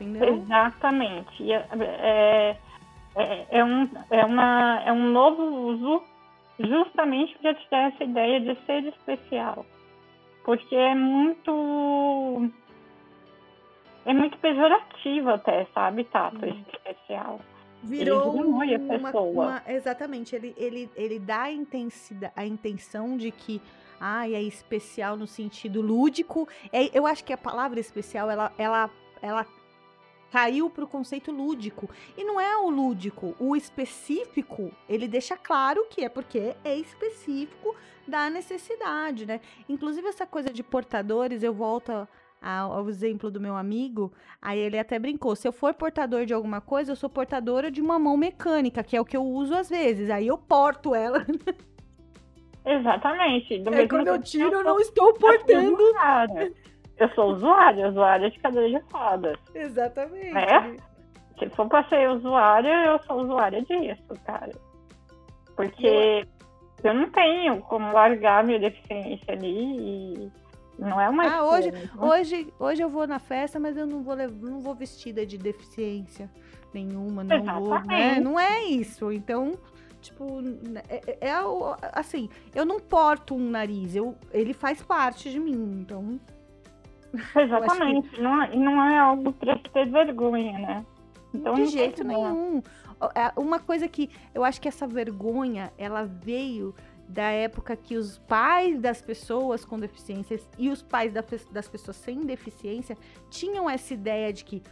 Entendeu? 0.00 0.36
Exatamente. 0.36 1.42
E, 1.42 1.52
é, 1.52 1.66
é, 3.16 3.46
é, 3.50 3.64
um, 3.64 3.90
é, 4.08 4.24
uma, 4.24 4.82
é 4.86 4.92
um 4.92 5.10
novo 5.10 5.42
uso 5.42 6.04
justamente 6.60 7.36
para 7.38 7.54
te 7.54 7.68
dar 7.68 7.92
essa 7.92 8.04
ideia 8.04 8.40
de 8.40 8.54
ser 8.66 8.84
especial. 8.84 9.66
Porque 10.44 10.76
é 10.76 10.94
muito. 10.94 12.50
É 14.06 14.14
muito 14.14 14.38
pejorativo 14.38 15.30
até, 15.30 15.66
sabe, 15.74 16.04
Tato? 16.04 16.46
Hum. 16.46 16.64
Especial. 16.72 17.40
Virou 17.84 18.62
ele 18.62 18.76
uma, 18.76 19.10
uma, 19.20 19.62
exatamente, 19.66 20.34
ele, 20.34 20.54
ele, 20.56 20.90
ele 20.96 21.18
dá 21.18 21.42
a, 21.42 21.52
intensidade, 21.52 22.32
a 22.34 22.46
intenção 22.46 23.16
de 23.16 23.30
que 23.30 23.60
ai, 24.00 24.34
é 24.34 24.42
especial 24.42 25.16
no 25.16 25.26
sentido 25.26 25.80
lúdico. 25.80 26.48
É, 26.72 26.96
eu 26.96 27.06
acho 27.06 27.24
que 27.24 27.32
a 27.32 27.38
palavra 27.38 27.80
especial, 27.80 28.30
ela, 28.30 28.52
ela, 28.58 28.90
ela 29.22 29.46
caiu 30.30 30.68
para 30.68 30.84
o 30.84 30.88
conceito 30.88 31.30
lúdico. 31.30 31.88
E 32.16 32.24
não 32.24 32.40
é 32.40 32.56
o 32.56 32.68
lúdico, 32.68 33.36
o 33.38 33.54
específico, 33.54 34.72
ele 34.88 35.06
deixa 35.06 35.36
claro 35.36 35.86
que 35.88 36.04
é 36.04 36.08
porque 36.08 36.56
é 36.64 36.76
específico 36.76 37.74
da 38.06 38.28
necessidade, 38.28 39.24
né? 39.24 39.40
Inclusive 39.68 40.08
essa 40.08 40.26
coisa 40.26 40.52
de 40.52 40.62
portadores, 40.62 41.42
eu 41.42 41.54
volto 41.54 42.06
ao 42.44 42.88
exemplo 42.88 43.30
do 43.30 43.40
meu 43.40 43.56
amigo, 43.56 44.12
aí 44.40 44.58
ele 44.58 44.78
até 44.78 44.98
brincou: 44.98 45.34
se 45.34 45.48
eu 45.48 45.52
for 45.52 45.72
portador 45.72 46.26
de 46.26 46.34
alguma 46.34 46.60
coisa, 46.60 46.92
eu 46.92 46.96
sou 46.96 47.08
portadora 47.08 47.70
de 47.70 47.80
uma 47.80 47.98
mão 47.98 48.16
mecânica, 48.16 48.84
que 48.84 48.96
é 48.96 49.00
o 49.00 49.04
que 49.04 49.16
eu 49.16 49.24
uso 49.24 49.54
às 49.54 49.68
vezes. 49.68 50.10
Aí 50.10 50.26
eu 50.26 50.36
porto 50.36 50.94
ela. 50.94 51.24
Exatamente. 52.66 53.58
Do 53.58 53.74
é 53.74 53.88
quando 53.88 54.08
eu 54.08 54.20
tiro, 54.20 54.52
eu 54.52 54.64
não 54.64 54.78
estou 54.78 55.12
portando. 55.14 55.78
Eu 56.98 57.08
sou 57.10 57.32
usuária, 57.32 57.88
usuária 57.88 58.30
de 58.30 58.38
cadeira 58.38 58.68
de 58.68 58.86
rodas. 58.92 59.38
Exatamente. 59.54 60.32
Né? 60.32 60.76
Se 61.38 61.48
for 61.50 61.68
pra 61.68 61.82
ser 61.88 62.08
usuária, 62.10 62.72
eu 62.86 63.02
sou 63.02 63.22
usuária 63.22 63.60
disso, 63.62 64.14
cara. 64.24 64.52
Porque 65.56 66.24
eu, 66.84 66.90
eu 66.90 66.94
não 66.94 67.10
tenho 67.10 67.60
como 67.62 67.92
largar 67.92 68.44
minha 68.44 68.60
deficiência 68.60 69.34
ali 69.34 70.24
e 70.24 70.43
não 70.78 71.00
é 71.00 71.08
uma 71.08 71.24
ah, 71.24 71.44
hoje, 71.44 71.70
né? 71.70 71.90
hoje, 71.98 72.52
hoje 72.58 72.82
eu 72.82 72.88
vou 72.88 73.06
na 73.06 73.18
festa, 73.18 73.58
mas 73.58 73.76
eu 73.76 73.86
não 73.86 74.02
vou, 74.02 74.16
não 74.16 74.60
vou 74.60 74.74
vestida 74.74 75.24
de 75.24 75.38
deficiência 75.38 76.30
nenhuma, 76.72 77.22
não 77.22 77.36
Exatamente. 77.36 77.68
vou, 77.68 77.80
né? 77.84 78.20
Não 78.20 78.38
é 78.38 78.64
isso. 78.64 79.12
Então, 79.12 79.52
tipo, 80.00 80.40
é, 80.88 81.00
é, 81.20 81.28
é, 81.28 81.34
assim, 81.92 82.28
eu 82.54 82.64
não 82.64 82.80
porto 82.80 83.34
um 83.34 83.50
nariz, 83.50 83.94
eu, 83.94 84.16
ele 84.32 84.52
faz 84.52 84.82
parte 84.82 85.30
de 85.30 85.38
mim, 85.38 85.80
então 85.80 86.18
Exatamente, 87.36 88.08
que... 88.10 88.20
não, 88.20 88.42
é, 88.42 88.56
não 88.56 88.82
é 88.82 88.98
algo 88.98 89.32
para 89.32 89.58
ter 89.58 89.88
vergonha, 89.90 90.58
né? 90.58 90.86
Então, 91.32 91.54
de 91.54 91.66
jeito 91.66 92.04
nenhum. 92.04 92.62
É, 93.14 93.38
uma 93.38 93.58
coisa 93.58 93.88
que 93.88 94.08
eu 94.32 94.44
acho 94.44 94.60
que 94.60 94.68
essa 94.68 94.86
vergonha, 94.86 95.72
ela 95.76 96.04
veio 96.04 96.74
da 97.08 97.30
época 97.30 97.76
que 97.76 97.96
os 97.96 98.18
pais 98.18 98.80
das 98.80 99.00
pessoas 99.00 99.64
com 99.64 99.78
deficiências 99.78 100.48
e 100.58 100.70
os 100.70 100.82
pais 100.82 101.12
das 101.12 101.68
pessoas 101.68 101.96
sem 101.96 102.20
deficiência 102.22 102.96
tinham 103.30 103.68
essa 103.68 103.94
ideia 103.94 104.32
de 104.32 104.44
que 104.44 104.62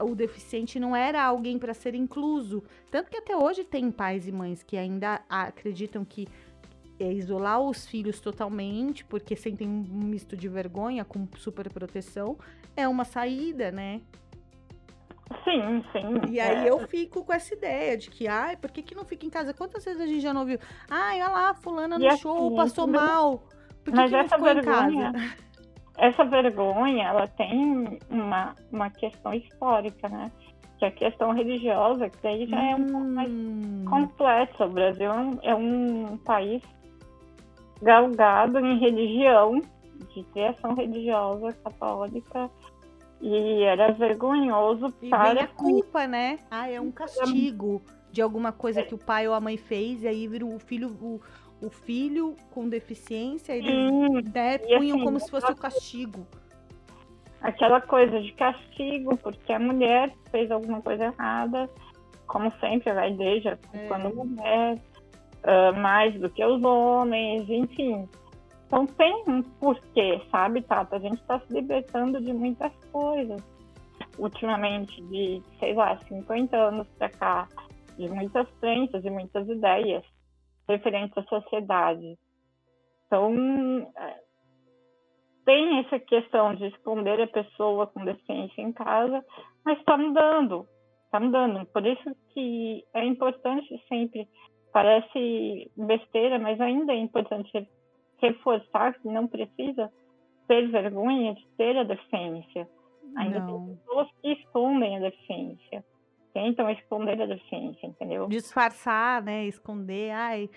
o 0.00 0.14
deficiente 0.14 0.78
não 0.78 0.94
era 0.94 1.22
alguém 1.22 1.58
para 1.58 1.74
ser 1.74 1.94
incluso. 1.94 2.62
Tanto 2.90 3.10
que 3.10 3.16
até 3.16 3.36
hoje 3.36 3.64
tem 3.64 3.90
pais 3.90 4.26
e 4.26 4.32
mães 4.32 4.62
que 4.62 4.76
ainda 4.76 5.22
acreditam 5.28 6.04
que 6.04 6.28
é 6.98 7.12
isolar 7.12 7.60
os 7.60 7.86
filhos 7.86 8.20
totalmente, 8.20 9.04
porque 9.04 9.34
sentem 9.34 9.68
um 9.68 10.04
misto 10.04 10.36
de 10.36 10.48
vergonha 10.48 11.04
com 11.04 11.26
super 11.36 11.68
proteção, 11.70 12.38
é 12.76 12.86
uma 12.86 13.04
saída, 13.04 13.72
né? 13.72 14.00
Sim, 15.44 15.82
sim. 15.92 16.30
E 16.30 16.38
aí 16.38 16.66
é. 16.66 16.70
eu 16.70 16.78
fico 16.86 17.24
com 17.24 17.32
essa 17.32 17.54
ideia 17.54 17.96
de 17.96 18.10
que, 18.10 18.28
ai, 18.28 18.56
por 18.56 18.70
que, 18.70 18.82
que 18.82 18.94
não 18.94 19.04
fica 19.04 19.24
em 19.24 19.30
casa? 19.30 19.54
Quantas 19.54 19.84
vezes 19.84 20.00
a 20.00 20.06
gente 20.06 20.20
já 20.20 20.32
não 20.32 20.44
viu? 20.44 20.58
Ai, 20.90 21.22
olha 21.22 21.30
lá, 21.30 21.54
fulana 21.54 21.98
no 21.98 22.04
e 22.04 22.16
show, 22.18 22.48
assim, 22.48 22.56
passou 22.56 22.86
mal. 22.86 23.38
Por 23.84 23.92
que, 23.92 23.96
mas 23.96 24.10
que 24.10 24.16
essa 24.16 24.38
vergonha, 24.38 25.12
essa 25.98 26.24
vergonha, 26.24 27.04
ela 27.08 27.26
tem 27.28 27.98
uma, 28.10 28.54
uma 28.70 28.90
questão 28.90 29.32
histórica, 29.32 30.08
né? 30.08 30.30
Que 30.78 30.84
a 30.84 30.90
questão 30.90 31.32
religiosa, 31.32 32.10
que 32.10 32.26
aí 32.26 32.46
já 32.46 32.56
hum. 32.56 32.70
é 32.70 32.74
um 32.74 32.86
pouco 32.86 33.06
mais 33.06 33.30
hum. 33.30 33.84
complexa. 33.88 34.66
O 34.66 34.70
Brasil 34.70 35.10
é 35.42 35.54
um 35.54 36.16
país 36.18 36.62
galgado 37.80 38.58
em 38.58 38.78
religião, 38.78 39.60
de 40.14 40.22
criação 40.24 40.74
religiosa 40.74 41.52
católica, 41.64 42.50
e 43.22 43.62
era 43.62 43.92
vergonhoso 43.92 44.92
e 45.00 45.08
para. 45.08 45.44
A 45.44 45.46
culpa, 45.46 46.08
né? 46.08 46.40
Ah, 46.50 46.68
é 46.68 46.80
um 46.80 46.90
castigo 46.90 47.80
de 48.10 48.20
alguma 48.20 48.52
coisa 48.52 48.82
que 48.82 48.94
o 48.94 48.98
pai 48.98 49.28
ou 49.28 49.32
a 49.32 49.40
mãe 49.40 49.56
fez, 49.56 50.02
e 50.02 50.08
aí 50.08 50.26
vira 50.26 50.44
o 50.44 50.58
filho, 50.58 50.88
o, 51.00 51.20
o 51.64 51.70
filho 51.70 52.36
com 52.50 52.68
deficiência, 52.68 53.52
eles 53.54 53.70
Sim, 53.70 54.22
né, 54.34 54.58
punham 54.58 54.96
assim, 54.96 55.04
como 55.04 55.20
se 55.20 55.30
fosse 55.30 55.50
o 55.50 55.56
castigo. 55.56 56.26
Aquela 57.40 57.80
coisa 57.80 58.20
de 58.20 58.32
castigo, 58.32 59.16
porque 59.16 59.52
a 59.52 59.58
mulher 59.58 60.12
fez 60.30 60.50
alguma 60.50 60.82
coisa 60.82 61.04
errada, 61.04 61.70
como 62.26 62.50
sempre, 62.58 62.92
vai 62.92 63.12
desde 63.12 63.48
é. 63.48 63.58
quando 63.88 64.14
mulher 64.14 64.82
uh, 65.44 65.80
mais 65.80 66.14
do 66.20 66.28
que 66.28 66.44
os 66.44 66.62
homens, 66.62 67.48
enfim. 67.48 68.08
Então 68.66 68.86
tem 68.86 69.24
um 69.28 69.42
porquê, 69.42 70.20
sabe, 70.30 70.62
Tata? 70.62 70.96
A 70.96 70.98
gente 70.98 71.20
está 71.20 71.38
se 71.40 71.52
libertando 71.52 72.20
de 72.20 72.32
muitas 72.32 72.72
coisas. 72.92 73.42
Ultimamente, 74.18 75.00
de, 75.04 75.42
sei 75.58 75.74
lá, 75.74 75.98
50 76.06 76.56
anos 76.56 76.86
para 76.98 77.08
cá, 77.08 77.48
de 77.96 78.08
muitas 78.08 78.48
crenças 78.60 79.04
e 79.04 79.10
muitas 79.10 79.48
ideias 79.48 80.04
referentes 80.68 81.16
à 81.16 81.22
sociedade. 81.24 82.18
Então, 83.06 83.90
é, 83.96 84.22
tem 85.44 85.80
essa 85.80 85.98
questão 85.98 86.54
de 86.54 86.66
esconder 86.66 87.20
a 87.20 87.26
pessoa 87.26 87.86
com 87.86 88.04
deficiência 88.04 88.60
em 88.60 88.72
casa, 88.72 89.24
mas 89.64 89.78
está 89.78 89.96
mudando, 89.96 90.66
está 91.06 91.18
mudando. 91.18 91.66
Por 91.66 91.86
isso 91.86 92.14
que 92.32 92.84
é 92.94 93.04
importante 93.04 93.82
sempre 93.88 94.28
Parece 94.72 95.70
besteira, 95.76 96.38
mas 96.38 96.58
ainda 96.58 96.94
é 96.94 96.96
importante 96.96 97.68
reforçar 98.18 98.94
que 98.94 99.06
não 99.06 99.26
precisa 99.26 99.92
ter 100.48 100.66
vergonha 100.68 101.34
de 101.34 101.46
ter 101.58 101.76
a 101.76 101.84
deficiência. 101.84 102.66
Ainda 103.16 103.40
não. 103.40 103.66
tem 103.66 103.76
pessoas 103.76 104.08
que 104.20 104.32
escondem 104.32 104.96
a 104.96 105.00
deficiência. 105.00 105.84
Tentam 106.32 106.70
esconder 106.70 107.20
a 107.20 107.26
deficiência, 107.26 107.86
entendeu? 107.86 108.26
Disfarçar, 108.26 109.22
né? 109.22 109.46
Esconder. 109.46 110.12
Ai, 110.12 110.50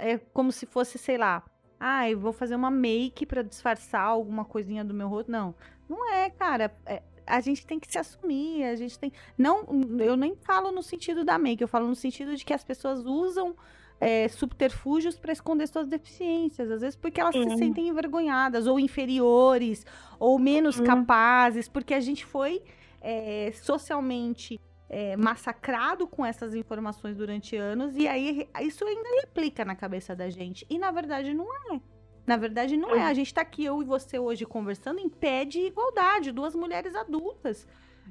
é 0.00 0.18
como 0.32 0.52
se 0.52 0.66
fosse, 0.66 0.98
sei 0.98 1.18
lá, 1.18 1.44
ai, 1.78 2.14
vou 2.14 2.32
fazer 2.32 2.54
uma 2.54 2.70
make 2.70 3.26
para 3.26 3.42
disfarçar 3.42 4.02
alguma 4.02 4.44
coisinha 4.44 4.84
do 4.84 4.94
meu 4.94 5.08
rosto. 5.08 5.30
Não, 5.30 5.54
não 5.88 6.08
é, 6.12 6.30
cara. 6.30 6.72
É, 6.86 7.02
a 7.26 7.40
gente 7.40 7.66
tem 7.66 7.78
que 7.78 7.90
se 7.90 7.98
assumir, 7.98 8.64
a 8.64 8.74
gente 8.74 8.98
tem. 8.98 9.12
Não, 9.36 9.66
eu 10.00 10.16
nem 10.16 10.34
falo 10.36 10.72
no 10.72 10.82
sentido 10.82 11.24
da 11.24 11.38
make, 11.38 11.60
eu 11.60 11.68
falo 11.68 11.86
no 11.86 11.94
sentido 11.94 12.34
de 12.34 12.44
que 12.44 12.54
as 12.54 12.64
pessoas 12.64 13.04
usam 13.04 13.54
é, 14.00 14.28
subterfúgios 14.28 15.18
para 15.18 15.32
esconder 15.32 15.66
suas 15.66 15.86
deficiências, 15.86 16.70
às 16.70 16.80
vezes 16.80 16.96
porque 16.96 17.20
elas 17.20 17.34
se 17.34 17.56
sentem 17.56 17.88
envergonhadas, 17.88 18.66
ou 18.66 18.78
inferiores, 18.78 19.84
ou 20.18 20.38
menos 20.38 20.80
capazes, 20.80 21.68
porque 21.68 21.94
a 21.94 22.00
gente 22.00 22.24
foi 22.24 22.62
é, 23.00 23.50
socialmente 23.54 24.60
é, 24.88 25.16
massacrado 25.16 26.06
com 26.06 26.24
essas 26.24 26.54
informações 26.54 27.16
durante 27.16 27.56
anos, 27.56 27.96
e 27.96 28.06
aí 28.06 28.48
isso 28.60 28.84
ainda 28.84 29.08
replica 29.20 29.64
na 29.64 29.74
cabeça 29.74 30.14
da 30.14 30.30
gente. 30.30 30.66
E 30.70 30.78
na 30.78 30.90
verdade 30.90 31.34
não 31.34 31.46
é. 31.72 31.80
Na 32.26 32.36
verdade, 32.36 32.76
não 32.76 32.94
é. 32.94 33.06
A 33.06 33.14
gente 33.14 33.32
tá 33.32 33.40
aqui, 33.40 33.64
eu 33.64 33.80
e 33.80 33.86
você 33.86 34.18
hoje 34.18 34.44
conversando 34.44 35.00
em 35.00 35.08
pé 35.08 35.46
de 35.46 35.60
igualdade, 35.60 36.30
duas 36.30 36.54
mulheres 36.54 36.94
adultas. 36.94 37.66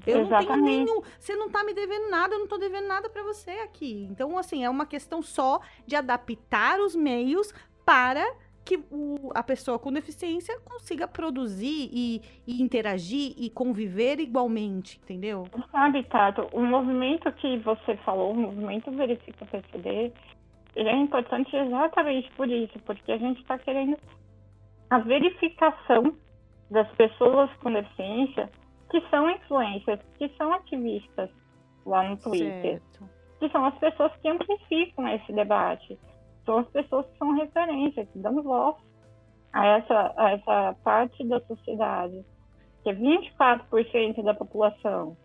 Eu 0.06 0.22
Exatamente. 0.22 0.48
não 0.48 0.64
tenho 0.64 0.84
nenhum. 0.86 1.02
Você 1.18 1.36
não 1.36 1.48
tá 1.48 1.64
me 1.64 1.74
devendo 1.74 2.10
nada, 2.10 2.34
eu 2.34 2.40
não 2.40 2.46
tô 2.46 2.58
devendo 2.58 2.86
nada 2.86 3.08
para 3.08 3.22
você 3.22 3.50
aqui. 3.50 4.06
Então, 4.10 4.36
assim, 4.38 4.64
é 4.64 4.70
uma 4.70 4.86
questão 4.86 5.22
só 5.22 5.60
de 5.86 5.96
adaptar 5.96 6.80
os 6.80 6.94
meios 6.94 7.52
para 7.84 8.24
que 8.68 8.76
o, 8.90 9.30
a 9.34 9.42
pessoa 9.42 9.78
com 9.78 9.90
deficiência 9.90 10.60
consiga 10.60 11.08
produzir 11.08 11.88
e, 11.90 12.20
e, 12.46 12.62
interagir 12.62 13.32
e 13.38 13.48
conviver 13.48 14.20
igualmente, 14.20 15.00
entendeu? 15.02 15.44
Sabe, 15.72 16.02
Tato, 16.04 16.46
o 16.52 16.60
movimento 16.60 17.32
que 17.32 17.56
você 17.60 17.96
falou, 18.04 18.32
o 18.32 18.36
movimento 18.36 18.90
Verifica 18.90 19.46
PCD, 19.46 20.12
ele 20.76 20.88
é 20.88 20.96
importante 20.96 21.56
exatamente 21.56 22.30
por 22.32 22.46
isso, 22.46 22.78
porque 22.80 23.10
a 23.10 23.16
gente 23.16 23.40
está 23.40 23.58
querendo 23.58 23.96
a 24.90 24.98
verificação 24.98 26.14
das 26.70 26.90
pessoas 26.92 27.50
com 27.62 27.72
deficiência 27.72 28.50
que 28.90 29.00
são 29.08 29.30
influências, 29.30 30.00
que 30.18 30.28
são 30.36 30.52
ativistas 30.52 31.30
lá 31.84 32.08
no 32.08 32.16
Twitter, 32.16 32.80
certo. 32.80 33.08
que 33.38 33.48
são 33.50 33.64
as 33.64 33.78
pessoas 33.78 34.12
que 34.20 34.28
amplificam 34.28 35.08
esse 35.08 35.32
debate, 35.32 35.98
são 36.44 36.58
as 36.58 36.68
pessoas 36.68 37.06
que 37.06 37.18
são 37.18 37.34
referência, 37.34 38.06
que 38.06 38.18
dão 38.18 38.42
voz 38.42 38.76
a 39.52 39.66
essa, 39.66 40.14
a 40.16 40.30
essa 40.32 40.76
parte 40.82 41.24
da 41.26 41.40
sociedade, 41.40 42.24
que 42.82 42.90
é 42.90 42.94
24% 42.94 44.22
da 44.22 44.34
população. 44.34 45.16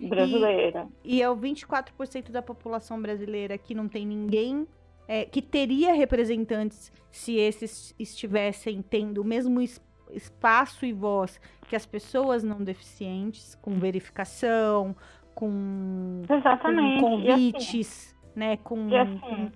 brasileira. 0.00 0.86
E, 1.02 1.16
e 1.16 1.22
é 1.22 1.28
o 1.28 1.36
24% 1.36 2.30
da 2.30 2.40
população 2.40 3.00
brasileira 3.00 3.58
que 3.58 3.74
não 3.74 3.88
tem 3.88 4.06
ninguém 4.06 4.66
é, 5.08 5.24
que 5.24 5.40
teria 5.40 5.94
representantes 5.94 6.92
se 7.10 7.36
esses 7.36 7.94
estivessem 7.98 8.82
tendo 8.82 9.22
o 9.22 9.24
mesmo 9.24 9.60
es 9.60 9.80
espaço 10.12 10.84
e 10.86 10.92
voz 10.92 11.40
que 11.68 11.76
as 11.76 11.86
pessoas 11.86 12.42
não 12.42 12.62
deficientes, 12.62 13.54
com 13.56 13.72
verificação, 13.72 14.96
com, 15.34 16.22
Exatamente. 16.28 17.00
com 17.00 17.10
convites, 17.10 18.14
assim, 18.16 18.38
né? 18.38 18.56
Com, 18.58 18.88
e 18.88 18.96
assim, 18.96 19.52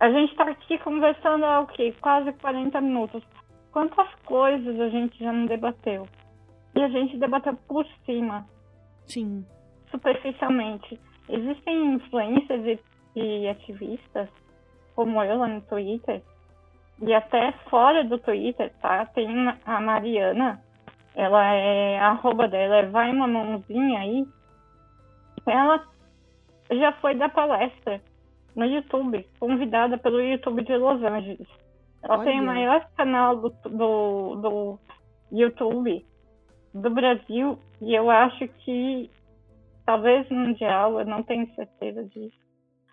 a 0.00 0.10
gente 0.10 0.32
está 0.32 0.44
aqui 0.50 0.78
conversando 0.78 1.44
há 1.44 1.60
o 1.60 1.66
quê? 1.66 1.94
Quase 2.00 2.32
40 2.34 2.80
minutos. 2.80 3.22
Quantas 3.72 4.08
coisas 4.26 4.78
a 4.80 4.88
gente 4.88 5.18
já 5.18 5.32
não 5.32 5.46
debateu? 5.46 6.06
E 6.74 6.82
a 6.82 6.88
gente 6.88 7.16
debateu 7.16 7.56
por 7.68 7.86
cima. 8.04 8.46
Sim. 9.06 9.44
Superficialmente. 9.90 11.00
Existem 11.28 11.94
influências 11.94 12.66
e, 12.66 13.20
e 13.20 13.48
ativistas, 13.48 14.28
como 14.94 15.22
eu 15.22 15.38
lá 15.38 15.48
no 15.48 15.60
Twitter, 15.62 16.22
e 17.00 17.12
até 17.12 17.52
fora 17.68 18.04
do 18.04 18.18
Twitter, 18.18 18.72
tá? 18.80 19.06
Tem 19.06 19.26
a 19.64 19.80
Mariana, 19.80 20.60
ela 21.14 21.52
é, 21.52 21.98
a 21.98 22.10
arroba 22.10 22.48
dela 22.48 22.76
é 22.76 22.86
vai 22.86 23.10
uma 23.10 23.26
mãozinha 23.26 24.00
aí. 24.00 24.26
Ela 25.46 25.84
já 26.70 26.92
foi 26.94 27.14
da 27.14 27.28
palestra 27.28 28.00
no 28.54 28.64
YouTube, 28.64 29.26
convidada 29.38 29.98
pelo 29.98 30.20
YouTube 30.20 30.62
de 30.62 30.76
Los 30.76 31.02
Angeles. 31.02 31.48
Ela 32.02 32.18
Olha. 32.18 32.24
tem 32.24 32.40
o 32.40 32.46
maior 32.46 32.86
canal 32.96 33.36
do, 33.36 33.50
do, 33.64 34.34
do 34.36 34.78
YouTube 35.32 36.04
do 36.72 36.90
Brasil 36.90 37.58
e 37.80 37.94
eu 37.94 38.10
acho 38.10 38.48
que 38.48 39.10
talvez 39.86 40.28
mundial, 40.30 40.98
eu 40.98 41.06
não 41.06 41.22
tenho 41.22 41.52
certeza 41.54 42.04
disso, 42.04 42.38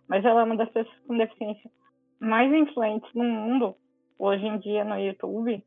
mas 0.07 0.23
ela 0.25 0.41
é 0.41 0.43
uma 0.43 0.57
das 0.57 0.69
pessoas 0.69 0.99
com 1.07 1.17
deficiência 1.17 1.69
mais 2.19 2.51
influentes 2.53 3.09
no 3.13 3.23
mundo 3.23 3.75
hoje 4.21 4.45
em 4.45 4.59
dia 4.59 4.83
no 4.83 4.97
YouTube. 4.97 5.63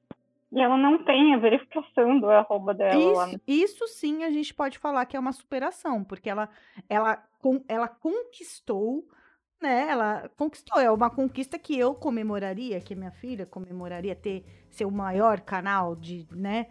E 0.52 0.60
ela 0.60 0.76
não 0.76 1.02
tem 1.02 1.34
a 1.34 1.38
verificação 1.38 2.20
do 2.20 2.30
arroba 2.30 2.72
dela 2.72 2.94
isso, 2.94 3.12
lá. 3.12 3.28
Isso 3.46 3.88
sim 3.88 4.22
a 4.22 4.30
gente 4.30 4.54
pode 4.54 4.78
falar 4.78 5.04
que 5.04 5.16
é 5.16 5.20
uma 5.20 5.32
superação, 5.32 6.04
porque 6.04 6.30
ela, 6.30 6.48
ela, 6.88 7.20
ela 7.66 7.88
conquistou 7.88 9.04
né? 9.60 9.86
Ela 9.88 10.30
conquistou, 10.36 10.78
é 10.78 10.90
uma 10.90 11.08
conquista 11.08 11.58
que 11.58 11.78
eu 11.78 11.94
comemoraria, 11.94 12.78
que 12.82 12.94
minha 12.94 13.10
filha 13.10 13.46
comemoraria 13.46 14.14
ter 14.14 14.44
ser 14.68 14.84
o 14.84 14.90
maior 14.90 15.40
canal 15.40 15.96
de, 15.96 16.26
né, 16.32 16.66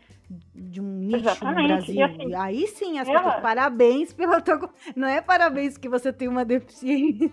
de 0.54 0.80
um 0.80 1.00
nicho 1.00 1.18
Exatamente. 1.18 1.62
no 1.62 1.68
Brasil. 1.68 2.06
Assim, 2.06 2.36
Aí 2.36 2.68
sim, 2.68 3.00
as 3.00 3.08
ela... 3.08 3.24
pessoas, 3.24 3.42
parabéns 3.42 4.14
pela 4.14 4.40
tua, 4.42 4.70
não 4.96 5.08
é 5.08 5.22
parabéns 5.22 5.76
que 5.76 5.90
você 5.90 6.14
tem 6.14 6.28
uma 6.28 6.46
deficiência. 6.46 7.32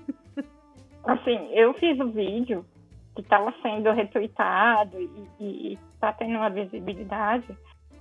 Assim, 1.04 1.36
eu 1.52 1.74
fiz 1.74 2.00
o 2.00 2.10
vídeo 2.10 2.64
que 3.14 3.22
estava 3.22 3.52
sendo 3.62 3.90
retweetado 3.92 4.98
e, 5.40 5.78
está 5.94 6.12
tendo 6.12 6.36
uma 6.36 6.48
visibilidade, 6.48 7.46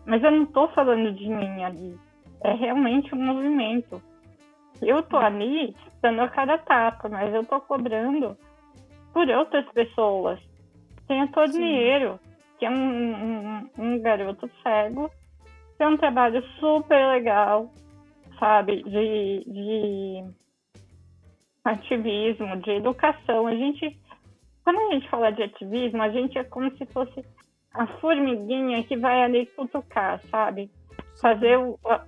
mas 0.06 0.24
eu 0.24 0.32
não 0.32 0.44
estou 0.44 0.70
falando 0.70 1.12
de 1.12 1.28
mim 1.28 1.64
ali. 1.64 2.00
É 2.42 2.54
realmente 2.54 3.14
um 3.14 3.22
movimento. 3.22 4.02
Eu 4.82 5.04
tô 5.04 5.18
ali 5.18 5.76
dando 6.02 6.22
a 6.22 6.30
cara 6.30 6.58
tapa, 6.58 7.10
mas 7.10 7.34
eu 7.34 7.46
tô 7.46 7.60
cobrando 7.60 8.38
por 9.14 9.28
outras 9.30 9.66
pessoas. 9.74 10.40
Tem 11.08 11.22
a 11.22 11.28
Torneiro, 11.28 12.20
que 12.58 12.66
é 12.66 12.70
um, 12.70 12.76
um, 12.76 13.70
um, 13.78 14.02
garoto 14.02 14.50
cego, 14.64 15.10
tem 15.78 15.88
um 15.88 15.98
trabalho 15.98 16.42
super 16.60 17.08
legal, 17.08 17.70
sabe, 18.38 18.84
de, 18.84 19.44
de 19.48 20.24
ativismo, 21.64 22.58
de 22.58 22.72
educação. 22.72 23.48
A 23.48 23.56
gente, 23.56 23.98
quando 24.64 24.80
a 24.80 24.94
gente 24.94 25.10
fala 25.10 25.32
de 25.32 25.44
ativismo, 25.44 26.02
a 26.02 26.10
gente 26.10 26.38
é 26.38 26.44
como 26.44 26.76
se 26.78 26.86
fosse 26.88 27.26
a 27.74 27.88
formiguinha 28.00 28.84
que 28.84 28.98
vai 28.98 29.24
ali 29.24 29.46
cutucar, 29.48 30.22
sabe? 30.26 30.70
fazer 31.22 31.58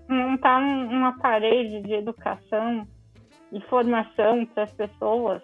montar 0.07 0.59
uma 0.59 1.17
parede 1.19 1.81
de 1.81 1.93
educação 1.93 2.87
e 3.51 3.59
formação 3.61 4.45
para 4.45 4.63
as 4.63 4.71
pessoas 4.73 5.41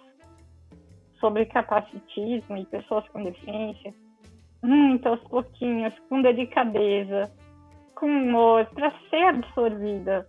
sobre 1.19 1.45
capacitismo 1.45 2.57
e 2.57 2.65
pessoas 2.65 3.07
com 3.09 3.23
deficiência, 3.23 3.93
muito 4.61 5.07
aos 5.07 5.21
pouquinhos, 5.23 5.93
com 6.07 6.21
delicadeza, 6.21 7.23
com 7.95 8.05
humor, 8.05 8.65
para 8.67 8.93
ser 9.09 9.23
absorvida 9.23 10.27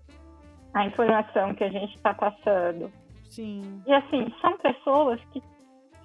a 0.74 0.86
informação 0.86 1.54
que 1.54 1.64
a 1.64 1.68
gente 1.68 1.94
está 1.94 2.14
passando. 2.14 2.90
Sim. 3.28 3.82
E 3.86 3.92
assim, 3.92 4.32
são 4.40 4.56
pessoas 4.58 5.20
que 5.32 5.42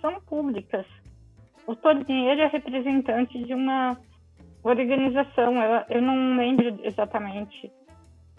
são 0.03 0.19
públicas. 0.21 0.85
O 1.65 1.75
Torneiro 1.77 2.41
é 2.41 2.47
representante 2.47 3.41
de 3.41 3.53
uma 3.53 3.97
organização, 4.61 5.55
eu, 5.55 5.85
eu 5.89 6.01
não 6.01 6.35
lembro 6.35 6.77
exatamente 6.83 7.71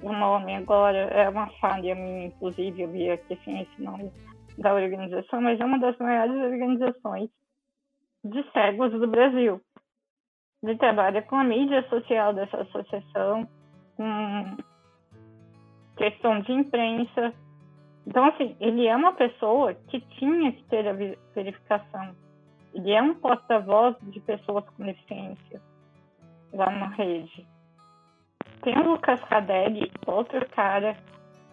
o 0.02 0.12
nome 0.12 0.54
agora, 0.54 0.98
é 0.98 1.28
uma 1.28 1.46
falha 1.58 1.94
minha, 1.94 2.26
inclusive, 2.26 2.82
eu 2.82 2.90
vi 2.90 3.10
aqui 3.10 3.32
assim, 3.32 3.60
esse 3.60 3.82
nome 3.82 4.12
da 4.58 4.74
organização, 4.74 5.40
mas 5.40 5.58
é 5.58 5.64
uma 5.64 5.78
das 5.78 5.96
maiores 5.98 6.36
organizações 6.36 7.30
de 8.22 8.42
cegos 8.52 8.92
do 8.92 9.06
Brasil. 9.06 9.60
Ele 10.62 10.76
trabalha 10.76 11.22
com 11.22 11.36
a 11.36 11.44
mídia 11.44 11.86
social 11.88 12.34
dessa 12.34 12.58
associação, 12.58 13.48
com 13.96 14.56
questão 15.96 16.40
de 16.40 16.52
imprensa. 16.52 17.32
Então, 18.06 18.26
assim, 18.26 18.54
ele 18.60 18.86
é 18.86 18.94
uma 18.94 19.12
pessoa 19.12 19.74
que 19.88 20.00
tinha 20.18 20.52
que 20.52 20.62
ter 20.64 20.86
a 20.86 20.92
verificação. 21.34 22.14
Ele 22.74 22.92
é 22.92 23.02
um 23.02 23.14
porta-voz 23.14 23.96
de 24.02 24.20
pessoas 24.20 24.64
com 24.70 24.84
deficiência 24.84 25.60
lá 26.52 26.70
na 26.70 26.88
rede. 26.88 27.46
Tem 28.62 28.78
o 28.78 28.92
Lucas 28.92 29.20
Cadelli, 29.24 29.90
outro 30.06 30.46
cara 30.50 30.96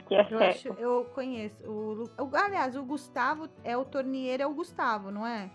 que 0.07 0.15
é 0.15 0.21
eu 0.21 0.37
cego. 0.37 0.43
Acho, 0.43 0.67
eu 0.79 1.05
conheço. 1.13 1.69
O, 1.69 2.03
o, 2.21 2.35
aliás, 2.35 2.75
o 2.75 2.83
Gustavo 2.83 3.47
é 3.63 3.77
o 3.77 3.85
torneiro, 3.85 4.43
é 4.43 4.45
o 4.45 4.53
Gustavo, 4.53 5.09
não 5.09 5.25
é? 5.25 5.49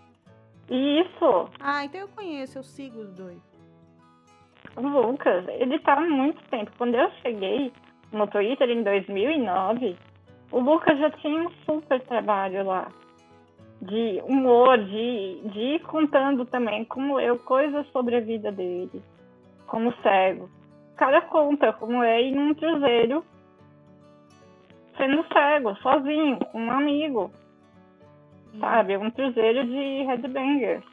Isso. 0.69 1.49
Ah, 1.59 1.85
então 1.85 2.01
eu 2.01 2.07
conheço, 2.07 2.57
eu 2.57 2.63
sigo 2.63 2.99
os 2.99 3.13
dois. 3.13 3.41
O 4.75 4.81
Lucas, 4.81 5.47
ele 5.47 5.79
tá 5.79 5.93
há 5.93 6.01
muito 6.01 6.41
tempo. 6.49 6.71
Quando 6.77 6.95
eu 6.95 7.09
cheguei 7.21 7.71
no 8.11 8.27
Twitter 8.27 8.69
em 8.69 8.83
2009, 8.83 9.97
o 10.51 10.59
Lucas 10.59 10.97
já 10.99 11.09
tinha 11.11 11.41
um 11.41 11.51
super 11.65 12.01
trabalho 12.01 12.65
lá 12.65 12.87
de 13.81 14.21
humor, 14.25 14.77
de, 14.77 15.41
de 15.45 15.59
ir 15.59 15.81
contando 15.83 16.45
também, 16.45 16.83
como 16.85 17.19
eu, 17.19 17.37
coisas 17.37 17.85
sobre 17.91 18.15
a 18.15 18.21
vida 18.21 18.51
dele 18.51 19.03
como 19.67 19.93
cego. 20.01 20.49
O 20.93 20.95
cara 20.95 21.21
conta 21.21 21.73
como 21.73 22.01
é 22.01 22.21
ir 22.21 22.31
num 22.31 22.55
cruzeiro 22.55 23.23
sendo 24.97 25.23
cego, 25.31 25.75
sozinho, 25.75 26.39
com 26.51 26.59
um 26.59 26.71
amigo. 26.71 27.31
Hum. 28.53 28.59
Sabe? 28.59 28.97
Um 28.97 29.11
cruzeiro 29.11 29.63
de 29.65 30.03
headbangers. 30.03 30.83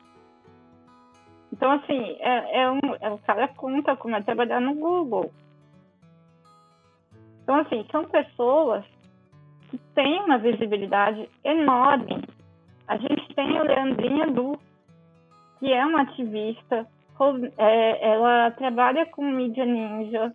Então, 1.51 1.71
assim, 1.73 2.17
é, 2.21 2.63
é 2.63 2.71
um, 2.71 2.81
é, 3.01 3.11
o 3.11 3.19
cara 3.19 3.49
conta 3.49 3.97
como 3.97 4.17
é 4.17 4.21
trabalhar 4.21 4.61
no 4.61 4.75
Google. 4.75 5.33
Então, 7.43 7.57
assim, 7.61 7.87
são 7.91 8.05
pessoas 8.05 8.85
que 9.79 9.95
têm 9.95 10.21
uma 10.21 10.39
visibilidade 10.39 11.29
enorme. 11.43 12.23
A 12.87 12.97
gente 12.97 13.35
tem 13.35 13.59
a 13.59 13.63
Leandrinha 13.63 14.27
Du, 14.31 14.59
que 15.59 15.73
é 15.73 15.85
uma 15.85 16.03
ativista 16.03 16.87
é, 17.57 18.13
ela 18.13 18.51
trabalha 18.53 19.07
com 19.07 19.25
mídia 19.25 19.65
ninja, 19.65 20.35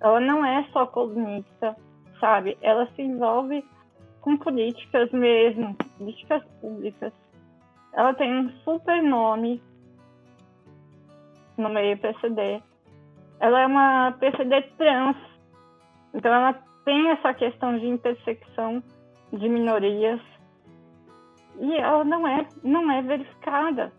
ela 0.00 0.20
não 0.20 0.44
é 0.44 0.64
só 0.72 0.86
colunista, 0.86 1.76
sabe? 2.20 2.58
Ela 2.60 2.86
se 2.94 3.02
envolve 3.02 3.64
com 4.20 4.36
políticas 4.36 5.10
mesmo, 5.12 5.76
políticas 5.98 6.42
públicas. 6.60 7.12
Ela 7.92 8.12
tem 8.14 8.34
um 8.34 8.50
super 8.64 9.02
nome 9.02 9.62
no 11.56 11.68
meio 11.68 11.96
PCD. 11.98 12.60
Ela 13.38 13.60
é 13.60 13.66
uma 13.66 14.12
PCD 14.18 14.62
trans, 14.76 15.16
então 16.12 16.32
ela 16.32 16.65
tem 16.86 17.10
essa 17.10 17.34
questão 17.34 17.76
de 17.78 17.84
intersecção 17.84 18.82
de 19.32 19.48
minorias 19.48 20.20
e 21.58 21.76
ela 21.76 22.04
não 22.04 22.26
é, 22.26 22.46
não 22.62 22.90
é 22.90 23.02
verificada. 23.02 23.92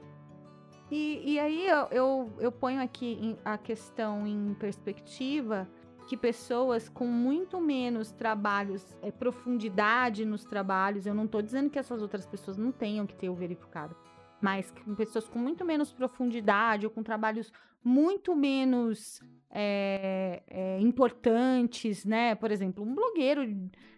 E, 0.89 1.33
e 1.33 1.39
aí 1.39 1.67
eu, 1.67 1.87
eu, 1.91 2.33
eu 2.39 2.51
ponho 2.51 2.81
aqui 2.81 3.37
a 3.43 3.57
questão 3.57 4.25
em 4.25 4.53
perspectiva 4.53 5.67
que 6.07 6.15
pessoas 6.15 6.87
com 6.87 7.05
muito 7.05 7.59
menos 7.59 8.13
trabalhos, 8.13 8.97
é, 9.01 9.11
profundidade 9.11 10.23
nos 10.23 10.45
trabalhos, 10.45 11.05
eu 11.05 11.13
não 11.13 11.25
estou 11.25 11.41
dizendo 11.41 11.69
que 11.69 11.77
essas 11.77 12.01
outras 12.01 12.25
pessoas 12.25 12.55
não 12.55 12.71
tenham 12.71 13.05
que 13.05 13.15
ter 13.15 13.27
o 13.27 13.35
verificado, 13.35 13.97
mas 14.41 14.73
pessoas 14.95 15.27
com 15.27 15.39
muito 15.39 15.65
menos 15.65 15.91
profundidade 15.91 16.85
ou 16.85 16.91
com 16.91 17.03
trabalhos 17.03 17.51
muito 17.83 18.33
menos 18.33 19.21
é, 19.49 20.43
é, 20.47 20.79
importantes, 20.79 22.05
né? 22.05 22.35
Por 22.35 22.51
exemplo, 22.51 22.83
um 22.83 22.93
blogueiro 22.93 23.41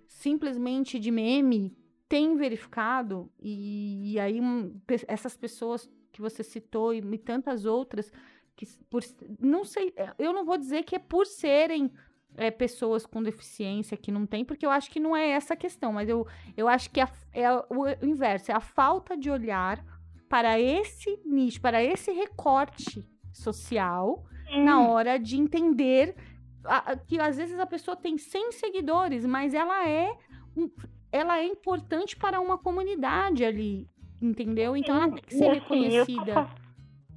simplesmente 0.07 0.99
de 0.99 1.11
meme 1.11 1.75
tem 2.07 2.35
verificado, 2.35 3.31
e, 3.39 4.13
e 4.13 4.19
aí 4.19 4.41
um, 4.41 4.79
essas 5.07 5.37
pessoas 5.37 5.87
que 6.11 6.21
você 6.21 6.43
citou 6.43 6.93
e, 6.93 6.97
e 6.97 7.17
tantas 7.19 7.65
outras 7.65 8.11
que 8.55 8.65
por 8.89 9.01
não 9.39 9.63
sei, 9.63 9.93
é, 9.95 10.13
eu 10.17 10.33
não 10.33 10.43
vou 10.43 10.57
dizer 10.57 10.83
que 10.83 10.95
é 10.95 10.99
por 10.99 11.25
serem 11.25 11.91
é, 12.35 12.51
pessoas 12.51 13.05
com 13.05 13.23
deficiência 13.23 13.95
que 13.95 14.11
não 14.11 14.25
tem, 14.25 14.43
porque 14.43 14.65
eu 14.65 14.69
acho 14.69 14.89
que 14.91 14.99
não 14.99 15.15
é 15.15 15.29
essa 15.29 15.53
a 15.53 15.57
questão, 15.57 15.93
mas 15.93 16.09
eu, 16.09 16.27
eu 16.57 16.67
acho 16.67 16.89
que 16.89 16.99
é, 16.99 17.07
é 17.33 17.49
o 17.51 17.87
inverso, 18.01 18.51
é 18.51 18.55
a 18.55 18.59
falta 18.59 19.15
de 19.15 19.29
olhar 19.29 19.83
para 20.27 20.59
esse 20.59 21.19
nicho, 21.25 21.61
para 21.61 21.83
esse 21.83 22.11
recorte 22.11 23.07
social 23.31 24.25
Sim. 24.49 24.63
na 24.63 24.87
hora 24.87 25.17
de 25.17 25.37
entender 25.37 26.15
a, 26.65 26.95
que 26.95 27.19
às 27.19 27.37
vezes 27.37 27.59
a 27.59 27.65
pessoa 27.65 27.95
tem 27.95 28.17
100 28.17 28.51
seguidores, 28.53 29.25
mas 29.25 29.53
ela 29.53 29.87
é 29.87 30.15
ela 31.11 31.39
é 31.39 31.45
importante 31.45 32.15
para 32.15 32.39
uma 32.39 32.57
comunidade 32.57 33.43
ali, 33.43 33.87
entendeu? 34.21 34.75
Então 34.75 34.95
ela 34.95 35.11
tem 35.11 35.23
que 35.23 35.33
ser 35.33 35.49
assim, 35.49 35.59
reconhecida. 35.59 36.47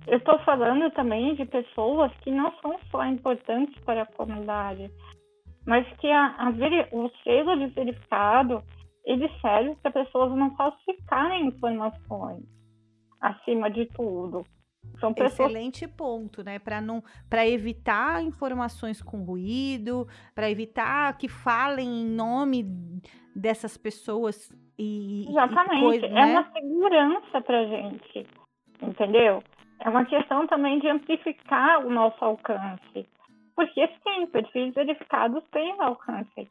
Eu 0.06 0.18
estou 0.18 0.38
falando 0.40 0.90
também 0.92 1.34
de 1.34 1.44
pessoas 1.44 2.12
que 2.22 2.30
não 2.30 2.52
são 2.60 2.76
só 2.90 3.04
importantes 3.06 3.78
para 3.84 4.02
a 4.02 4.06
comunidade, 4.06 4.90
mas 5.66 5.86
que 5.98 6.08
a, 6.08 6.34
a 6.38 6.50
o 6.92 7.10
selo 7.22 7.58
de 7.58 7.66
verificado 7.74 8.62
ele 9.04 9.28
serve 9.40 9.76
para 9.82 9.92
pessoas 9.92 10.32
não 10.32 10.54
falsificarem 10.56 11.48
informações 11.48 12.44
acima 13.20 13.70
de 13.70 13.86
tudo. 13.86 14.44
São 14.98 15.12
pessoas... 15.12 15.50
Excelente 15.50 15.88
ponto, 15.88 16.44
né? 16.44 16.58
Para 16.58 16.80
não, 16.80 17.02
para 17.28 17.46
evitar 17.46 18.22
informações 18.22 19.02
com 19.02 19.22
ruído, 19.24 20.06
para 20.34 20.50
evitar 20.50 21.16
que 21.18 21.28
falem 21.28 22.02
em 22.02 22.06
nome 22.06 22.64
dessas 23.34 23.76
pessoas 23.76 24.50
e 24.78 25.26
exatamente 25.28 25.76
e 25.76 25.80
coisa, 25.80 26.06
é 26.06 26.10
né? 26.10 26.26
uma 26.26 26.52
segurança 26.52 27.40
para 27.40 27.66
gente, 27.66 28.26
entendeu? 28.80 29.42
É 29.80 29.88
uma 29.88 30.04
questão 30.04 30.46
também 30.46 30.78
de 30.78 30.88
amplificar 30.88 31.84
o 31.84 31.90
nosso 31.90 32.24
alcance, 32.24 33.08
porque 33.56 33.88
sim, 34.04 34.26
perfis 34.26 34.74
verificados 34.74 35.42
têm 35.50 35.74
alcance 35.80 36.48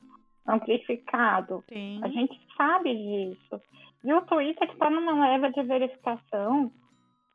amplificado. 0.47 1.63
Sim. 1.69 1.99
A 2.03 2.07
gente 2.09 2.39
sabe 2.57 2.93
disso. 2.95 3.61
E 4.03 4.13
o 4.13 4.21
Twitter 4.23 4.69
está 4.69 4.89
numa 4.89 5.27
leva 5.27 5.51
de 5.51 5.61
verificação 5.63 6.71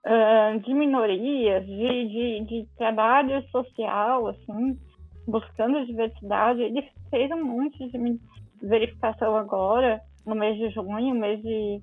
uh, 0.07 0.61
de 0.61 0.73
minorias, 0.73 1.67
de, 1.67 2.09
de, 2.09 2.45
de, 2.45 2.69
trabalho 2.77 3.43
social, 3.51 4.29
assim, 4.29 4.79
buscando 5.27 5.85
diversidade. 5.85 6.63
Ele 6.63 6.89
fez 7.11 7.31
um 7.33 7.45
monte 7.45 7.79
de 7.91 8.21
verificação 8.63 9.37
agora, 9.37 10.01
no 10.25 10.35
mês 10.35 10.57
de 10.57 10.71
junho, 10.71 11.15
mês 11.15 11.43
de 11.43 11.83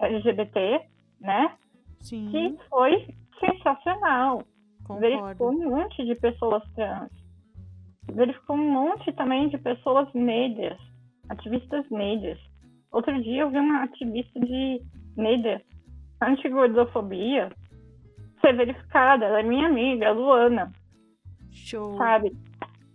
LGBT, 0.00 0.82
né? 1.20 1.54
Sim. 2.00 2.28
Que 2.30 2.56
foi 2.68 3.06
sensacional. 3.40 4.42
Concordo. 4.84 5.00
Verificou 5.00 5.50
um 5.50 5.70
monte 5.70 6.04
de 6.04 6.14
pessoas 6.16 6.62
trans. 6.74 7.10
Verificou 8.12 8.56
um 8.56 8.70
monte 8.70 9.12
também 9.12 9.48
de 9.48 9.58
pessoas 9.58 10.12
negras, 10.12 10.78
ativistas 11.28 11.88
negras. 11.90 12.38
Outro 12.90 13.22
dia 13.22 13.42
eu 13.42 13.50
vi 13.50 13.58
uma 13.58 13.84
ativista 13.84 14.38
de 14.40 14.82
negra 15.16 15.62
anti-gordofobia 16.20 17.50
ser 18.44 18.56
verificada. 18.56 19.24
Ela 19.24 19.40
é 19.40 19.42
minha 19.42 19.68
amiga, 19.68 20.08
a 20.08 20.12
Luana. 20.12 20.72
Show. 21.50 21.96
Sabe? 21.96 22.36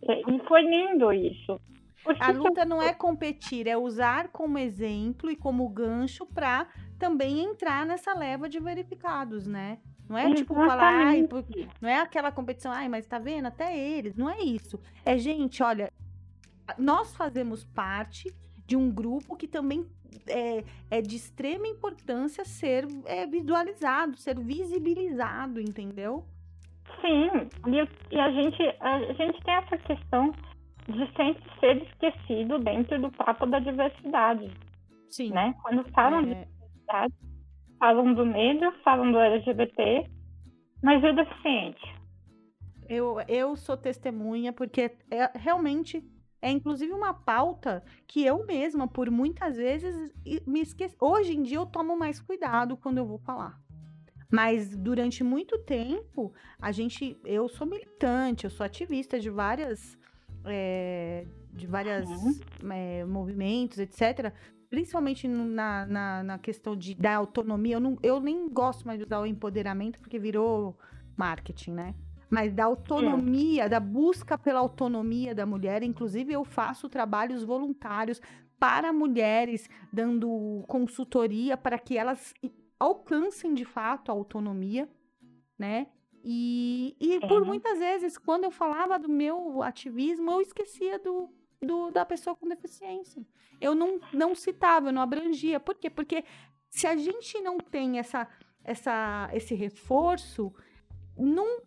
E 0.03 0.47
foi 0.47 0.61
lindo 0.61 1.11
isso. 1.11 1.59
Porque 2.03 2.23
a 2.23 2.31
luta 2.31 2.63
não 2.63 2.81
é 2.81 2.93
competir, 2.93 3.67
é 3.67 3.75
usar 3.75 4.29
como 4.29 4.57
exemplo 4.57 5.29
e 5.29 5.35
como 5.35 5.67
gancho 5.67 6.25
para 6.25 6.67
também 6.97 7.43
entrar 7.43 7.85
nessa 7.85 8.13
leva 8.13 8.47
de 8.47 8.59
verificados, 8.59 9.45
né? 9.45 9.79
Não 10.07 10.17
é 10.17 10.33
tipo 10.33 10.55
falar, 10.55 11.07
ai, 11.07 11.23
porque... 11.23 11.67
não 11.81 11.89
é 11.89 11.99
aquela 11.99 12.31
competição, 12.31 12.71
ai, 12.71 12.87
mas 12.87 13.05
tá 13.05 13.19
vendo? 13.19 13.47
Até 13.47 13.77
eles, 13.77 14.15
não 14.15 14.29
é 14.29 14.39
isso. 14.39 14.79
É, 15.03 15.17
gente, 15.17 15.61
olha, 15.61 15.91
nós 16.77 17.13
fazemos 17.13 17.65
parte 17.65 18.33
de 18.65 18.77
um 18.77 18.89
grupo 18.89 19.35
que 19.35 19.47
também 19.47 19.85
é, 20.28 20.64
é 20.89 21.01
de 21.01 21.16
extrema 21.16 21.68
importância 21.68 22.43
ser 22.45 22.88
é, 23.05 23.26
visualizado, 23.26 24.18
ser 24.18 24.39
visibilizado, 24.39 25.60
entendeu? 25.60 26.26
Sim, 27.01 27.30
e, 27.68 28.16
e 28.16 28.20
a, 28.20 28.32
gente, 28.32 28.64
a 28.80 29.14
gente 29.14 29.43
tem 29.43 29.53
essa 29.53 29.78
questão 29.78 30.32
de 30.88 31.05
sempre 31.16 31.43
ser 31.60 31.84
esquecido 31.84 32.60
dentro 32.60 32.99
do 33.01 33.12
papo 33.12 33.45
da 33.45 33.60
diversidade. 33.60 34.49
Sim. 35.10 35.32
Né? 35.32 35.53
Quando 35.62 35.84
falam 35.91 36.20
é... 36.20 36.24
de 36.24 36.45
diversidade, 36.45 37.14
falam 37.80 38.14
do 38.14 38.26
negro, 38.26 38.72
falam 38.84 39.12
do 39.12 39.20
LGBT, 39.20 40.10
mas 40.82 41.03
e 41.03 41.08
o 41.08 41.16
deficiente? 41.16 41.97
Eu, 42.89 43.18
eu 43.28 43.55
sou 43.55 43.76
testemunha 43.76 44.53
porque 44.53 44.91
é, 45.12 45.38
realmente 45.38 46.01
é 46.41 46.51
inclusive 46.51 46.91
uma 46.93 47.13
pauta 47.13 47.83
que 48.05 48.23
eu 48.23 48.45
mesma, 48.45 48.88
por 48.88 49.09
muitas 49.09 49.57
vezes, 49.57 50.13
me 50.45 50.61
esqueci. 50.61 50.95
Hoje 50.99 51.35
em 51.35 51.41
dia 51.41 51.57
eu 51.57 51.65
tomo 51.65 51.97
mais 51.97 52.19
cuidado 52.19 52.77
quando 52.77 52.99
eu 52.99 53.05
vou 53.05 53.17
falar. 53.17 53.59
Mas 54.31 54.75
durante 54.75 55.23
muito 55.23 55.57
tempo, 55.59 56.33
a 56.59 56.71
gente. 56.71 57.17
Eu 57.23 57.47
sou 57.47 57.65
militante, 57.65 58.43
eu 58.43 58.49
sou 58.49 58.65
ativista 58.65 59.19
de 59.19 59.29
várias. 59.29 59.97
É, 60.45 61.25
de 61.51 61.65
várias 61.65 62.07
uhum. 62.07 62.39
é, 62.71 63.03
movimentos, 63.05 63.79
etc. 63.79 64.31
Principalmente 64.69 65.27
na, 65.27 65.85
na, 65.85 66.23
na, 66.23 66.38
questão 66.38 66.75
de, 66.75 66.93
da 66.93 67.15
autonomia. 67.15 67.75
Eu, 67.75 67.79
não, 67.79 67.97
eu 68.03 68.19
nem 68.19 68.47
gosto 68.49 68.85
mais 68.85 68.99
de 68.99 69.05
usar 69.05 69.19
o 69.19 69.25
empoderamento, 69.25 69.99
porque 69.99 70.19
virou 70.19 70.77
marketing, 71.17 71.71
né? 71.71 71.95
Mas 72.30 72.53
da 72.53 72.65
autonomia, 72.65 73.63
é. 73.63 73.69
da 73.69 73.80
busca 73.80 74.38
pela 74.38 74.59
autonomia 74.59 75.34
da 75.34 75.45
mulher. 75.45 75.84
Inclusive, 75.84 76.34
eu 76.34 76.43
faço 76.43 76.89
trabalhos 76.89 77.43
voluntários 77.43 78.21
para 78.59 78.91
mulheres, 78.91 79.69
dando 79.91 80.63
consultoria 80.67 81.55
para 81.55 81.78
que 81.78 81.97
elas 81.97 82.34
alcancem 82.80 83.53
de 83.53 83.65
fato 83.65 84.11
a 84.11 84.13
autonomia, 84.13 84.89
né? 85.57 85.88
E, 86.23 86.95
e 86.99 87.19
por 87.28 87.45
muitas 87.45 87.80
vezes, 87.80 88.17
quando 88.17 88.43
eu 88.43 88.51
falava 88.51 88.99
do 88.99 89.07
meu 89.07 89.63
ativismo, 89.63 90.32
eu 90.32 90.41
esquecia 90.41 90.99
do, 90.99 91.30
do, 91.61 91.89
da 91.91 92.05
pessoa 92.05 92.36
com 92.36 92.47
deficiência. 92.47 93.25
Eu 93.61 93.73
não, 93.73 93.99
não 94.11 94.36
citava, 94.36 94.89
eu 94.89 94.93
não 94.93 95.01
abrangia. 95.01 95.59
Por 95.59 95.75
quê? 95.75 95.89
Porque 95.89 96.25
se 96.69 96.86
a 96.86 96.95
gente 96.97 97.39
não 97.41 97.57
tem 97.57 97.97
essa, 97.97 98.28
essa, 98.63 99.30
esse 99.34 99.55
reforço, 99.55 100.53
num, 101.18 101.59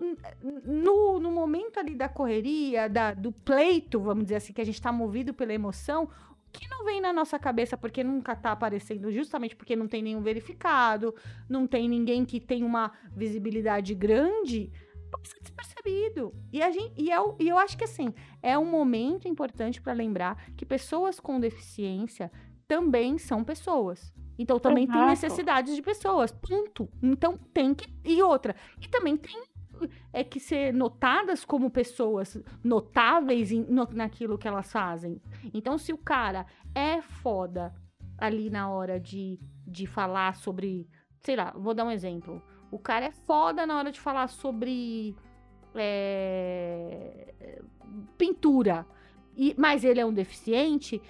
no, 0.64 1.18
no 1.18 1.30
momento 1.30 1.78
ali 1.78 1.94
da 1.94 2.08
correria, 2.08 2.88
da, 2.88 3.12
do 3.12 3.32
pleito, 3.32 4.00
vamos 4.00 4.24
dizer 4.24 4.36
assim, 4.36 4.52
que 4.52 4.60
a 4.60 4.64
gente 4.64 4.76
está 4.76 4.92
movido 4.92 5.34
pela 5.34 5.52
emoção, 5.52 6.08
que 6.52 6.68
não 6.68 6.84
vem 6.84 7.00
na 7.00 7.12
nossa 7.12 7.38
cabeça 7.38 7.76
porque 7.76 8.02
nunca 8.02 8.32
está 8.32 8.52
aparecendo, 8.52 9.10
justamente 9.10 9.56
porque 9.56 9.76
não 9.76 9.86
tem 9.86 10.02
nenhum 10.02 10.22
verificado, 10.22 11.14
não 11.48 11.66
tem 11.66 11.88
ninguém 11.88 12.24
que 12.24 12.40
tem 12.40 12.64
uma 12.64 12.92
visibilidade 13.14 13.94
grande, 13.94 14.70
passa 15.10 15.36
despercebido. 15.40 16.34
E, 16.52 16.62
a 16.62 16.70
gente, 16.70 16.92
e, 16.96 17.10
eu, 17.10 17.36
é 17.38 17.42
e 17.42 17.48
eu 17.48 17.58
acho 17.58 17.76
que 17.76 17.84
assim, 17.84 18.12
é 18.42 18.58
um 18.58 18.66
momento 18.66 19.28
importante 19.28 19.80
para 19.80 19.92
lembrar 19.92 20.50
que 20.56 20.64
pessoas 20.64 21.20
com 21.20 21.40
deficiência 21.40 22.30
também 22.66 23.18
são 23.18 23.44
pessoas. 23.44 24.12
Então 24.40 24.58
também 24.58 24.84
Exato. 24.84 24.98
tem 24.98 25.08
necessidades 25.08 25.76
de 25.76 25.82
pessoas, 25.82 26.32
ponto. 26.32 26.88
Então 27.02 27.36
tem 27.52 27.74
que. 27.74 27.86
E 28.02 28.22
outra. 28.22 28.56
E 28.80 28.88
também 28.88 29.14
tem 29.14 29.42
é 30.12 30.24
que 30.24 30.40
ser 30.40 30.72
notadas 30.72 31.44
como 31.44 31.70
pessoas 31.70 32.42
notáveis 32.64 33.52
em, 33.52 33.62
no, 33.64 33.86
naquilo 33.92 34.38
que 34.38 34.48
elas 34.48 34.72
fazem. 34.72 35.20
Então, 35.52 35.76
se 35.76 35.92
o 35.92 35.98
cara 35.98 36.46
é 36.74 37.02
foda 37.02 37.74
ali 38.16 38.48
na 38.48 38.70
hora 38.70 38.98
de, 38.98 39.38
de 39.66 39.86
falar 39.86 40.36
sobre. 40.36 40.88
Sei 41.20 41.36
lá, 41.36 41.52
vou 41.54 41.74
dar 41.74 41.84
um 41.84 41.90
exemplo. 41.90 42.42
O 42.70 42.78
cara 42.78 43.06
é 43.06 43.10
foda 43.10 43.66
na 43.66 43.76
hora 43.76 43.92
de 43.92 44.00
falar 44.00 44.28
sobre 44.28 45.14
é, 45.74 47.34
pintura. 48.16 48.86
E, 49.36 49.54
mas 49.58 49.84
ele 49.84 50.00
é 50.00 50.06
um 50.06 50.14
deficiente. 50.14 51.00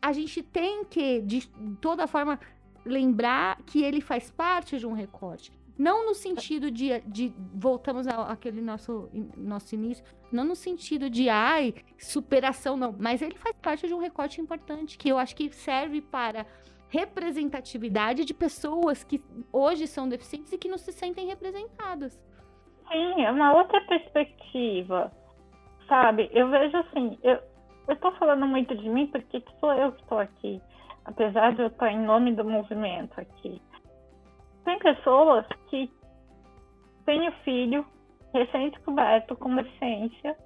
A 0.00 0.12
gente 0.12 0.42
tem 0.42 0.82
que, 0.84 1.20
de 1.20 1.46
toda 1.78 2.06
forma, 2.06 2.40
lembrar 2.84 3.58
que 3.62 3.82
ele 3.82 4.00
faz 4.00 4.30
parte 4.30 4.78
de 4.78 4.86
um 4.86 4.92
recorte. 4.92 5.52
Não 5.78 6.06
no 6.06 6.14
sentido 6.14 6.70
de, 6.70 7.00
de 7.00 7.32
voltamos 7.54 8.06
àquele 8.06 8.60
nosso, 8.60 9.08
nosso 9.36 9.74
início, 9.74 10.04
não 10.30 10.44
no 10.44 10.54
sentido 10.54 11.08
de, 11.08 11.28
ai, 11.30 11.74
superação, 11.98 12.76
não. 12.76 12.94
Mas 12.98 13.22
ele 13.22 13.36
faz 13.36 13.56
parte 13.56 13.86
de 13.86 13.94
um 13.94 13.98
recorte 13.98 14.40
importante, 14.40 14.98
que 14.98 15.08
eu 15.08 15.16
acho 15.16 15.34
que 15.34 15.50
serve 15.50 16.02
para 16.02 16.44
representatividade 16.90 18.24
de 18.24 18.34
pessoas 18.34 19.04
que 19.04 19.22
hoje 19.52 19.86
são 19.86 20.08
deficientes 20.08 20.52
e 20.52 20.58
que 20.58 20.68
não 20.68 20.76
se 20.76 20.92
sentem 20.92 21.26
representadas. 21.28 22.20
Sim, 22.90 23.24
é 23.24 23.30
uma 23.30 23.54
outra 23.54 23.80
perspectiva 23.86 25.10
sabe? 25.90 26.30
Eu 26.32 26.48
vejo 26.48 26.76
assim, 26.78 27.18
eu, 27.22 27.38
eu 27.88 27.96
tô 27.96 28.12
falando 28.12 28.46
muito 28.46 28.74
de 28.76 28.88
mim 28.88 29.08
porque 29.08 29.42
sou 29.58 29.72
eu 29.74 29.92
que 29.92 30.00
estou 30.02 30.18
aqui, 30.18 30.62
apesar 31.10 31.54
de 31.54 31.62
eu 31.62 31.66
estar 31.66 31.90
em 31.90 32.00
nome 32.00 32.34
do 32.34 32.44
movimento 32.44 33.20
aqui. 33.20 33.60
Tem 34.64 34.78
pessoas 34.78 35.44
que 35.68 35.90
têm 37.04 37.28
o 37.28 37.32
filho 37.44 37.84
recém-descoberto 38.32 39.36
com 39.36 39.56
deficiência, 39.56 40.36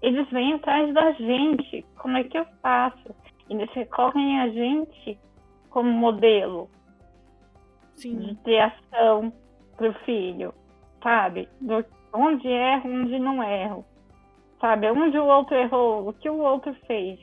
eles 0.00 0.28
vêm 0.30 0.54
atrás 0.54 0.92
da 0.94 1.12
gente, 1.12 1.84
como 1.98 2.16
é 2.16 2.24
que 2.24 2.38
eu 2.38 2.46
faço? 2.62 3.14
Eles 3.50 3.70
recorrem 3.72 4.40
a 4.40 4.48
gente 4.48 5.18
como 5.70 5.90
modelo 5.90 6.70
Sim. 7.96 8.18
de 8.18 8.34
criação 8.36 9.32
para 9.76 9.90
o 9.90 9.94
filho, 10.04 10.54
sabe? 11.02 11.48
Do, 11.60 11.84
onde 12.14 12.48
erro, 12.48 12.90
onde 12.90 13.18
não 13.18 13.42
erro, 13.42 13.84
sabe? 14.60 14.90
Onde 14.90 15.18
o 15.18 15.26
outro 15.26 15.54
errou, 15.56 16.08
o 16.08 16.12
que 16.12 16.30
o 16.30 16.38
outro 16.38 16.72
fez, 16.86 17.20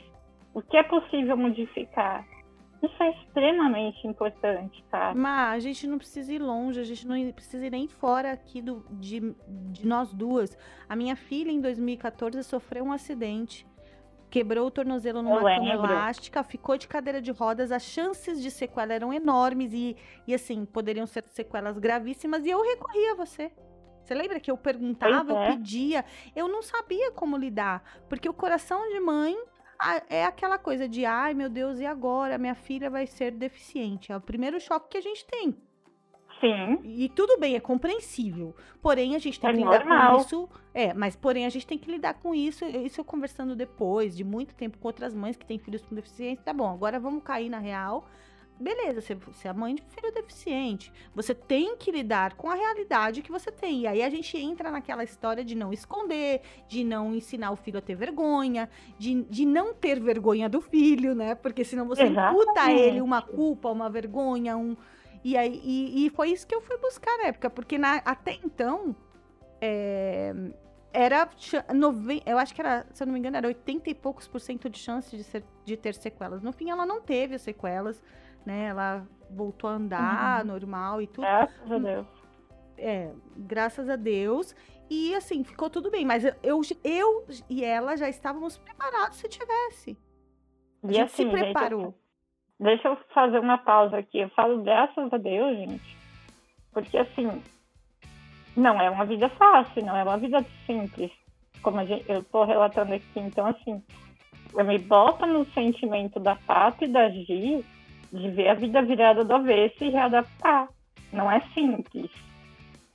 o 0.53 0.61
que 0.61 0.77
é 0.77 0.83
possível 0.83 1.36
modificar. 1.36 2.25
Isso 2.86 3.03
é 3.03 3.11
extremamente 3.11 4.07
importante, 4.07 4.83
tá? 4.89 5.13
Mas 5.15 5.55
a 5.55 5.59
gente 5.59 5.88
não 5.88 5.97
precisa 5.97 6.33
ir 6.33 6.39
longe, 6.39 6.79
a 6.79 6.83
gente 6.83 7.07
não 7.07 7.31
precisa 7.31 7.65
ir 7.65 7.71
nem 7.71 7.88
fora 7.88 8.31
aqui 8.31 8.61
do, 8.61 8.86
de, 8.91 9.36
de 9.71 9.88
nós 9.88 10.13
duas. 10.13 10.57
A 10.88 10.95
minha 10.95 11.15
filha, 11.15 11.51
em 11.51 11.61
2014, 11.61 12.43
sofreu 12.43 12.83
um 12.83 12.91
acidente 12.91 13.65
quebrou 14.36 14.67
o 14.67 14.71
tornozelo 14.71 15.21
numa 15.21 15.39
cama 15.39 15.73
elástica, 15.73 16.43
ficou 16.43 16.77
de 16.77 16.89
cadeira 16.89 17.21
de 17.21 17.31
rodas, 17.31 17.71
as 17.71 17.83
chances 17.83 18.41
de 18.41 18.51
sequela 18.51 18.93
eram 18.93 19.13
enormes 19.13 19.71
e, 19.73 19.95
e 20.27 20.33
assim, 20.33 20.65
poderiam 20.65 21.05
ser 21.05 21.23
sequelas 21.29 21.77
gravíssimas 21.77 22.45
e 22.45 22.49
eu 22.49 22.61
recorria 22.61 23.13
a 23.13 23.15
você. 23.15 23.49
Você 24.03 24.13
lembra 24.13 24.39
que 24.39 24.51
eu 24.51 24.57
perguntava, 24.57 25.31
é. 25.31 25.36
eu 25.36 25.51
pedia, 25.51 26.03
eu 26.36 26.49
não 26.49 26.61
sabia 26.61 27.11
como 27.11 27.38
lidar, 27.38 27.81
porque 28.09 28.27
o 28.27 28.33
coração 28.33 28.89
de 28.89 28.99
mãe 28.99 29.36
é 30.09 30.26
aquela 30.26 30.57
coisa 30.57 30.88
de, 30.88 31.05
ai 31.05 31.34
meu 31.34 31.49
Deus, 31.49 31.80
e 31.80 31.86
agora? 31.86 32.38
Minha 32.38 32.55
filha 32.55 32.89
vai 32.89 33.05
ser 33.05 33.32
deficiente. 33.32 34.11
É 34.11 34.17
o 34.17 34.21
primeiro 34.21 34.59
choque 34.59 34.89
que 34.89 34.97
a 34.97 35.01
gente 35.01 35.26
tem. 35.26 35.55
Sim. 36.39 36.80
E 36.84 37.09
tudo 37.09 37.39
bem, 37.39 37.55
é 37.55 37.59
compreensível. 37.59 38.55
Porém, 38.82 39.15
a 39.15 39.19
gente 39.19 39.39
tem 39.39 39.49
é 39.49 39.53
que 39.53 39.59
lidar 39.59 39.86
normal. 39.86 40.15
com 40.15 40.21
isso. 40.21 40.49
É, 40.73 40.93
mas 40.93 41.15
porém 41.15 41.45
a 41.45 41.49
gente 41.49 41.65
tem 41.65 41.78
que 41.78 41.89
lidar 41.89 42.15
com 42.15 42.36
isso. 42.36 42.65
Isso 42.65 42.99
eu 42.99 43.05
conversando 43.05 43.55
depois, 43.55 44.15
de 44.15 44.23
muito 44.23 44.53
tempo 44.53 44.78
com 44.78 44.88
outras 44.88 45.13
mães 45.13 45.38
que 45.38 45.45
têm 45.45 45.57
filhos 45.57 45.82
com 45.84 45.95
deficiência. 45.95 46.43
Tá 46.43 46.53
bom, 46.53 46.69
agora 46.69 46.99
vamos 46.99 47.23
cair 47.23 47.49
na 47.49 47.59
real. 47.59 48.05
Beleza, 48.60 49.01
você, 49.01 49.16
você 49.16 49.47
é 49.47 49.53
mãe 49.53 49.76
de 49.76 49.82
um 49.82 49.89
filho 49.89 50.14
deficiente. 50.14 50.91
Você 51.14 51.36
tem 51.36 51.76
que 51.76 51.91
lidar 51.91 52.36
com 52.36 52.49
a 52.49 52.56
realidade 52.56 53.22
que 53.22 53.32
você 53.32 53.51
tem. 53.51 53.82
E 53.82 53.88
aí 53.88 54.01
a 54.01 54.10
gente 54.10 54.38
entra 54.38 54.72
naquela 54.72 55.03
história 55.03 55.43
de 55.43 55.56
não 55.56 55.74
esconder, 55.74 56.41
de 56.68 56.84
não 56.84 57.14
ensinar 57.14 57.51
o 57.51 57.56
filho 57.56 57.80
a 57.80 57.82
ter 57.82 57.95
vergonha, 57.95 58.70
de, 58.97 59.24
de 59.24 59.45
não 59.45 59.74
ter 59.74 59.99
vergonha 59.99 60.47
do 60.47 60.62
filho, 60.62 61.14
né? 61.14 61.36
Porque 61.36 61.66
senão 61.66 61.86
você 61.86 62.03
Exatamente. 62.03 62.41
imputa 62.41 62.62
a 62.62 62.72
ele 62.72 63.01
uma 63.01 63.22
culpa, 63.22 63.70
uma 63.70 63.89
vergonha, 63.89 64.56
um 64.56 64.76
e, 65.26 65.36
aí, 65.36 65.60
e, 65.64 66.06
e, 66.06 66.10
foi 66.12 66.30
isso 66.30 66.45
que 66.45 66.53
eu 66.53 66.62
fui 66.62 66.78
buscar 66.78 67.18
na 67.18 67.30
época, 67.30 67.49
porque 67.49 67.80
na, 67.80 67.95
até 68.06 68.34
então 68.43 68.95
é, 69.60 70.32
era. 70.93 71.28
Nove, 71.74 72.22
eu 72.28 72.38
acho 72.38 72.53
que 72.53 72.62
era, 72.62 72.86
se 72.93 73.01
eu 73.01 73.08
não 73.08 73.14
me 73.14 73.20
engano, 73.20 73.36
era 73.38 73.47
80 73.47 73.89
e 73.89 73.95
poucos 73.95 74.28
por 74.28 74.39
cento 74.39 74.70
de 74.70 74.78
chance 74.78 75.18
de, 75.18 75.24
ser, 75.24 75.43
de 75.66 75.76
ter 75.76 75.95
sequelas. 75.95 76.43
No 76.43 76.53
fim, 76.53 76.70
ela 76.70 76.86
não 76.86 77.01
teve 77.01 77.34
as 77.34 77.41
sequelas, 77.41 78.03
né? 78.45 78.65
Ela 78.65 79.05
voltou 79.29 79.69
a 79.69 79.73
andar 79.73 80.41
uhum. 80.41 80.47
normal 80.47 81.01
e 81.01 81.07
tudo. 81.07 81.21
Graças 81.21 81.71
a 81.71 81.77
Deus. 81.77 82.07
É, 82.77 83.11
graças 83.37 83.89
a 83.89 83.95
Deus. 83.95 84.55
E 84.89 85.15
assim, 85.15 85.43
ficou 85.43 85.69
tudo 85.69 85.89
bem. 85.89 86.05
Mas 86.05 86.23
eu, 86.23 86.33
eu, 86.43 86.61
eu 86.83 87.25
e 87.49 87.63
ela 87.63 87.95
já 87.95 88.07
estávamos 88.07 88.57
preparados 88.57 89.17
se 89.17 89.27
tivesse. 89.27 89.97
A 90.83 90.87
gente 90.87 91.01
assim, 91.01 91.23
se 91.23 91.29
preparou. 91.29 91.85
Gente, 91.85 92.05
Deixa 92.57 92.87
eu 92.87 92.97
fazer 93.13 93.39
uma 93.39 93.57
pausa 93.57 93.97
aqui. 93.97 94.19
Eu 94.19 94.29
falo 94.29 94.61
graças 94.63 95.11
a 95.11 95.17
Deus, 95.17 95.57
gente. 95.57 95.97
Porque 96.71 96.97
assim, 96.97 97.41
não 98.55 98.79
é 98.79 98.89
uma 98.89 99.05
vida 99.05 99.27
fácil, 99.29 99.83
não 99.83 99.95
é 99.95 100.03
uma 100.03 100.17
vida 100.17 100.45
simples. 100.65 101.11
Como 101.61 101.85
gente, 101.85 102.09
eu 102.09 102.21
estou 102.21 102.45
relatando 102.45 102.93
aqui. 102.93 103.19
Então, 103.19 103.47
assim, 103.47 103.83
eu 104.55 104.63
me 104.63 104.77
boto 104.77 105.25
no 105.25 105.45
sentimento 105.51 106.19
da 106.19 106.35
Pato 106.35 106.85
e 106.85 106.87
da 106.87 107.09
Gi 107.09 107.65
de 108.12 108.30
ver 108.32 108.49
a 108.49 108.53
vida 108.53 108.82
virada 108.82 109.24
do 109.24 109.34
avesso 109.34 109.84
e 109.84 109.89
readaptar. 109.89 110.70
Não 111.12 111.32
é 111.32 111.39
simples. 111.53 112.12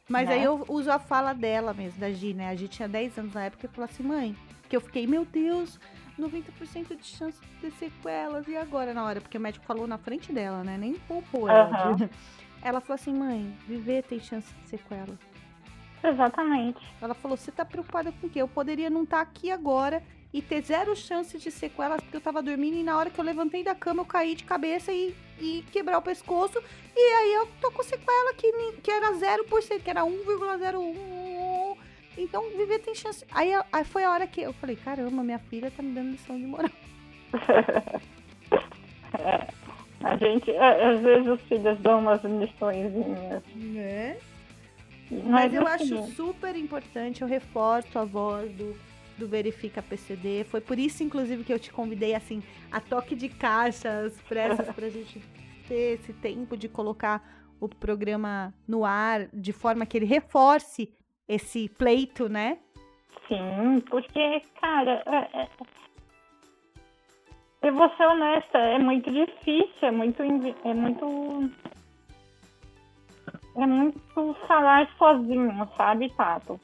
Mas 0.08 0.28
né? 0.28 0.34
aí 0.34 0.44
eu 0.44 0.64
uso 0.68 0.90
a 0.90 0.98
fala 0.98 1.32
dela 1.32 1.72
mesmo, 1.72 2.00
da 2.00 2.10
Gi, 2.10 2.34
né? 2.34 2.48
A 2.48 2.54
Gi 2.54 2.68
tinha 2.68 2.88
10 2.88 3.18
anos 3.18 3.34
na 3.34 3.44
época 3.44 3.66
e 3.66 3.68
falou 3.68 3.88
assim, 3.88 4.02
mãe, 4.02 4.36
que 4.68 4.76
eu 4.76 4.80
fiquei, 4.80 5.06
meu 5.06 5.24
Deus, 5.24 5.78
90% 6.18 6.96
de 6.96 7.06
chance 7.06 7.40
de 7.40 7.48
ter 7.60 7.70
sequelas. 7.72 8.46
E 8.48 8.56
agora, 8.56 8.92
na 8.92 9.04
hora? 9.04 9.20
Porque 9.20 9.38
o 9.38 9.40
médico 9.40 9.64
falou 9.64 9.86
na 9.86 9.98
frente 9.98 10.32
dela, 10.32 10.64
né? 10.64 10.76
Nem 10.76 10.94
poupou 10.94 11.48
ela. 11.48 11.92
Uhum. 11.92 12.08
Ela 12.62 12.80
falou 12.80 12.96
assim, 12.96 13.14
mãe, 13.14 13.56
viver 13.66 14.02
tem 14.02 14.20
chance 14.20 14.52
de 14.54 14.68
sequela. 14.68 15.18
Exatamente. 16.02 16.80
Ela 17.00 17.14
falou, 17.14 17.36
você 17.36 17.50
tá 17.52 17.64
preocupada 17.64 18.12
com 18.12 18.26
o 18.26 18.30
quê? 18.30 18.42
Eu 18.42 18.48
poderia 18.48 18.90
não 18.90 19.04
estar 19.04 19.18
tá 19.18 19.22
aqui 19.22 19.50
agora 19.50 20.02
e 20.32 20.40
ter 20.40 20.62
zero 20.62 20.94
chance 20.94 21.36
de 21.38 21.50
sequelas 21.50 22.00
porque 22.00 22.16
eu 22.16 22.20
tava 22.20 22.42
dormindo 22.42 22.76
e 22.76 22.82
na 22.82 22.96
hora 22.96 23.10
que 23.10 23.18
eu 23.18 23.24
levantei 23.24 23.64
da 23.64 23.74
cama 23.74 24.02
eu 24.02 24.06
caí 24.06 24.34
de 24.34 24.44
cabeça 24.44 24.92
e, 24.92 25.14
e 25.40 25.64
quebrar 25.72 25.98
o 25.98 26.02
pescoço. 26.02 26.62
E 26.96 27.00
aí 27.00 27.32
eu 27.34 27.48
tô 27.60 27.70
com 27.72 27.82
sequela 27.82 28.34
que, 28.34 28.50
que 28.82 28.90
era 28.90 29.12
0%, 29.12 29.82
que 29.82 29.90
era 29.90 30.02
1,01 30.02 31.76
então, 32.16 32.42
viver 32.56 32.80
tem 32.80 32.94
chance. 32.94 33.24
Aí, 33.32 33.50
aí 33.72 33.84
foi 33.84 34.04
a 34.04 34.10
hora 34.10 34.26
que 34.26 34.42
eu 34.42 34.52
falei, 34.54 34.76
caramba, 34.76 35.22
minha 35.22 35.38
filha 35.38 35.70
tá 35.70 35.82
me 35.82 35.92
dando 35.92 36.12
lição 36.12 36.36
de 36.36 36.46
moral. 36.46 36.70
é, 39.18 39.48
a 40.04 40.16
gente, 40.16 40.50
às 40.56 41.00
vezes 41.00 41.26
os 41.28 41.40
filhos 41.42 41.78
dão 41.80 42.00
umas 42.00 42.22
lições. 42.24 42.92
Né? 43.54 44.16
Mas, 45.10 45.24
Mas 45.24 45.54
eu 45.54 45.66
assim, 45.66 45.98
acho 45.98 46.12
super 46.12 46.54
importante, 46.56 47.22
eu 47.22 47.28
reforço 47.28 47.98
a 47.98 48.04
voz 48.04 48.52
do, 48.52 48.76
do 49.20 49.28
Verifica 49.28 49.82
PCD. 49.82 50.44
Foi 50.44 50.60
por 50.60 50.78
isso, 50.78 51.02
inclusive, 51.02 51.44
que 51.44 51.52
eu 51.52 51.58
te 51.58 51.70
convidei, 51.70 52.14
assim, 52.14 52.42
a 52.72 52.80
toque 52.80 53.14
de 53.14 53.28
caixa, 53.28 54.06
as 54.06 54.20
pressas, 54.22 54.74
pra 54.74 54.88
gente 54.90 55.20
ter 55.68 56.00
esse 56.00 56.12
tempo 56.14 56.56
de 56.56 56.68
colocar 56.68 57.22
o 57.60 57.68
programa 57.68 58.54
no 58.66 58.84
ar 58.84 59.28
de 59.32 59.52
forma 59.52 59.84
que 59.84 59.98
ele 59.98 60.06
reforce 60.06 60.92
esse 61.28 61.68
pleito, 61.68 62.28
né? 62.28 62.58
Sim, 63.28 63.80
porque, 63.88 64.42
cara, 64.60 65.02
é, 65.06 65.42
é... 65.42 65.48
eu 67.62 67.74
vou 67.74 67.88
ser 67.96 68.06
honesta, 68.06 68.58
é 68.58 68.78
muito 68.78 69.12
difícil, 69.12 69.88
é 69.88 69.90
muito. 69.90 70.22
É 70.22 70.74
muito. 70.74 71.50
É 73.56 73.66
muito 73.66 74.34
falar 74.46 74.88
sozinho, 74.96 75.68
sabe, 75.76 76.08
Tato? 76.16 76.58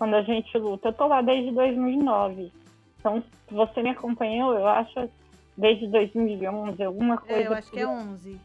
Quando 0.00 0.14
a 0.14 0.22
gente 0.22 0.56
luta. 0.56 0.88
Eu 0.88 0.92
tô 0.94 1.06
lá 1.06 1.20
desde 1.20 1.52
2009. 1.52 2.50
Então, 2.98 3.22
se 3.46 3.54
você 3.54 3.82
me 3.82 3.90
acompanhou, 3.90 4.54
eu 4.54 4.66
acho 4.66 5.10
desde 5.58 5.86
2011, 5.88 6.82
alguma 6.82 7.18
coisa. 7.18 7.42
É, 7.42 7.46
eu 7.46 7.52
acho 7.52 7.70
que 7.70 7.80
é 7.80 7.86
11. 7.86 8.40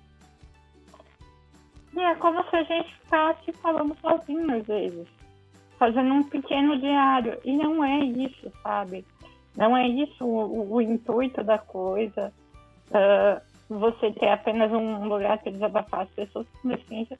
E 1.95 1.99
é 2.01 2.15
como 2.15 2.43
se 2.49 2.55
a 2.57 2.63
gente 2.63 2.93
ficasse 2.95 3.53
falando 3.53 3.95
sozinho 4.01 4.53
às 4.53 4.67
vezes 4.67 5.07
fazendo 5.79 6.13
um 6.13 6.23
pequeno 6.23 6.77
diário. 6.77 7.39
E 7.45 7.55
não 7.55 7.81
é 7.81 7.99
isso, 8.03 8.51
sabe? 8.61 9.05
Não 9.55 9.77
é 9.77 9.87
isso 9.87 10.25
o, 10.25 10.73
o 10.73 10.81
intuito 10.81 11.41
da 11.41 11.57
coisa. 11.57 12.33
Uh, 12.89 13.41
você 13.69 14.11
ter 14.11 14.27
apenas 14.27 14.73
um 14.73 15.07
lugar 15.07 15.37
para 15.37 15.53
desabafar. 15.53 16.01
As 16.01 16.09
pessoas 16.09 16.45
com 16.61 16.67
deficiência 16.67 17.17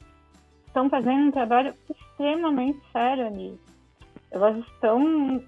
estão 0.67 0.89
fazendo 0.89 1.27
um 1.27 1.31
trabalho 1.31 1.73
extremamente 1.89 2.81
sério 2.91 3.27
ali. 3.27 3.57
Elas 4.35 4.57
estão 4.57 5.41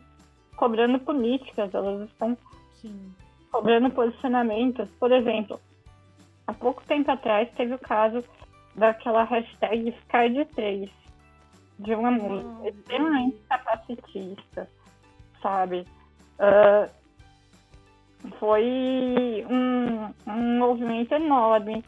cobrando 0.56 1.00
políticas, 1.00 1.74
elas 1.74 2.10
estão 2.10 2.38
Sim. 2.72 3.14
cobrando 3.52 3.90
posicionamentos. 3.92 4.90
Por 4.92 5.12
exemplo, 5.12 5.60
há 6.48 6.54
pouco 6.54 6.82
tempo 6.86 7.12
atrás 7.12 7.50
teve 7.56 7.74
o 7.74 7.80
caso 7.80 8.24
daquela 8.76 9.24
hashtag 9.26 9.92
ficar 9.92 10.30
de 10.30 10.46
três 10.46 10.90
de 11.80 11.94
uma 11.94 12.12
música 12.12 12.70
extremamente 12.70 13.38
capacitista, 13.50 14.70
sabe? 15.42 15.86
Uh, 16.40 16.90
foi 18.40 19.46
um, 19.50 20.14
um 20.26 20.60
movimento 20.60 21.14
enorme 21.14 21.84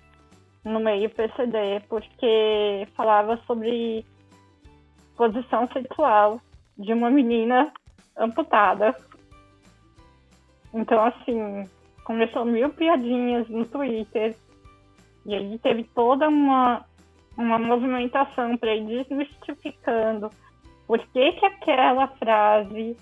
no 0.64 0.80
meio 0.80 1.10
PCD, 1.10 1.82
porque 1.88 2.88
falava 2.95 3.38
sobre 3.47 4.06
posição 5.16 5.68
sexual 5.70 6.39
de 6.80 6.93
uma 6.93 7.11
menina 7.11 7.71
amputada. 8.17 8.95
Então, 10.73 11.03
assim, 11.05 11.63
começou 12.03 12.45
mil 12.45 12.69
piadinhas 12.69 13.47
no 13.49 13.65
Twitter, 13.65 14.36
e 15.25 15.36
aí 15.36 15.59
teve 15.59 15.84
toda 15.93 16.27
uma, 16.30 16.86
uma 17.38 17.59
movimentação 17.59 18.57
para 18.57 18.73
ir 18.73 18.86
desmistificando 18.86 20.32
por 20.88 20.99
que, 20.99 21.34
que 21.34 21.45
aquela 21.45 22.07
frase 22.07 22.97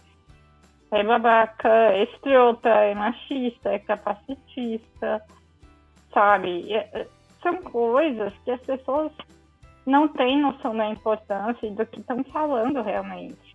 é 0.91 1.03
babaca, 1.03 1.69
é 1.69 2.03
escrota, 2.03 2.69
é 2.69 2.93
machista, 2.95 3.69
é 3.69 3.79
capacitista, 3.79 5.21
sabe? 6.13 6.73
É, 6.73 7.07
são 7.41 7.57
coisas 7.63 8.33
que 8.43 8.51
as 8.51 8.61
pessoas 8.61 9.11
não 9.85 10.07
têm 10.09 10.41
noção 10.41 10.75
da 10.75 10.89
importância 10.89 11.65
e 11.65 11.71
do 11.71 11.85
que 11.85 12.01
estão 12.01 12.21
falando 12.25 12.81
realmente. 12.81 13.46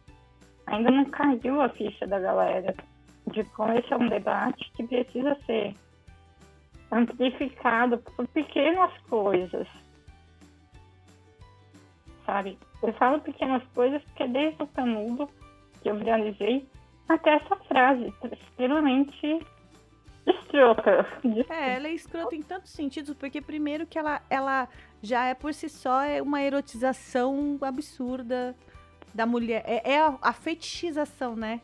Ainda 0.66 0.90
não 0.90 1.04
caiu 1.06 1.60
a 1.60 1.68
ficha 1.68 2.06
da 2.06 2.18
galera 2.18 2.74
de 3.30 3.44
como 3.44 3.72
esse 3.72 3.92
é 3.92 3.96
um 3.96 4.08
debate 4.08 4.70
que 4.74 4.86
precisa 4.86 5.36
ser 5.46 5.74
amplificado 6.90 7.98
por 7.98 8.26
pequenas 8.28 8.92
coisas. 9.08 9.66
Sabe? 12.26 12.58
Eu 12.82 12.92
falo 12.94 13.20
pequenas 13.20 13.62
coisas 13.74 14.02
porque 14.04 14.28
desde 14.28 14.62
o 14.62 14.66
canudo 14.66 15.28
que 15.82 15.90
eu 15.90 15.96
viralizei 15.96 16.66
até 17.08 17.34
essa 17.34 17.56
frase 17.56 18.12
extremamente 18.30 19.44
escrota. 20.26 21.06
É, 21.48 21.74
ela 21.74 21.88
é 21.88 21.92
escrota 21.92 22.34
em 22.34 22.42
tantos 22.42 22.70
sentidos, 22.70 23.14
porque 23.14 23.40
primeiro 23.40 23.86
que 23.86 23.98
ela, 23.98 24.22
ela 24.30 24.68
já 25.02 25.26
é 25.26 25.34
por 25.34 25.52
si 25.52 25.68
só 25.68 26.02
é 26.02 26.22
uma 26.22 26.40
erotização 26.40 27.58
absurda 27.60 28.54
da 29.14 29.26
mulher. 29.26 29.62
É, 29.66 29.92
é 29.92 30.00
a, 30.00 30.18
a, 30.20 30.32
fetichização, 30.32 31.36
né? 31.36 31.60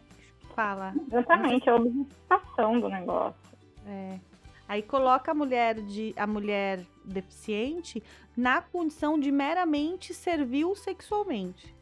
Fala. 0.54 0.94
Exatamente, 1.06 1.68
é 1.68 1.72
a 1.72 1.76
objetificação 1.76 2.80
do 2.80 2.88
negócio. 2.88 3.40
É. 3.86 4.18
Aí 4.68 4.82
coloca 4.82 5.30
a 5.30 5.34
mulher 5.34 5.80
de 5.80 6.12
a 6.16 6.26
mulher 6.26 6.84
deficiente 7.04 8.02
na 8.36 8.60
condição 8.60 9.18
de 9.18 9.32
meramente 9.32 10.12
servil 10.12 10.74
sexualmente. 10.74 11.74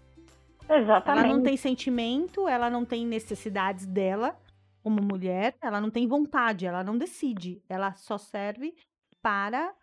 Exatamente. 0.69 1.27
Ela 1.27 1.35
não 1.37 1.43
tem 1.43 1.57
sentimento, 1.57 2.49
ela 2.49 2.71
não 2.71 2.85
tem 2.85 3.07
necessidades 3.07 3.87
dela 3.87 4.39
como 4.83 5.03
mulher, 5.03 5.57
ela 5.61 5.81
não 5.81 5.91
tem 5.91 6.07
vontade, 6.07 6.65
ela 6.65 6.85
não 6.85 6.97
decide, 6.97 7.61
ela 7.69 7.95
só 7.95 8.17
serve 8.17 8.73
para 9.21 9.75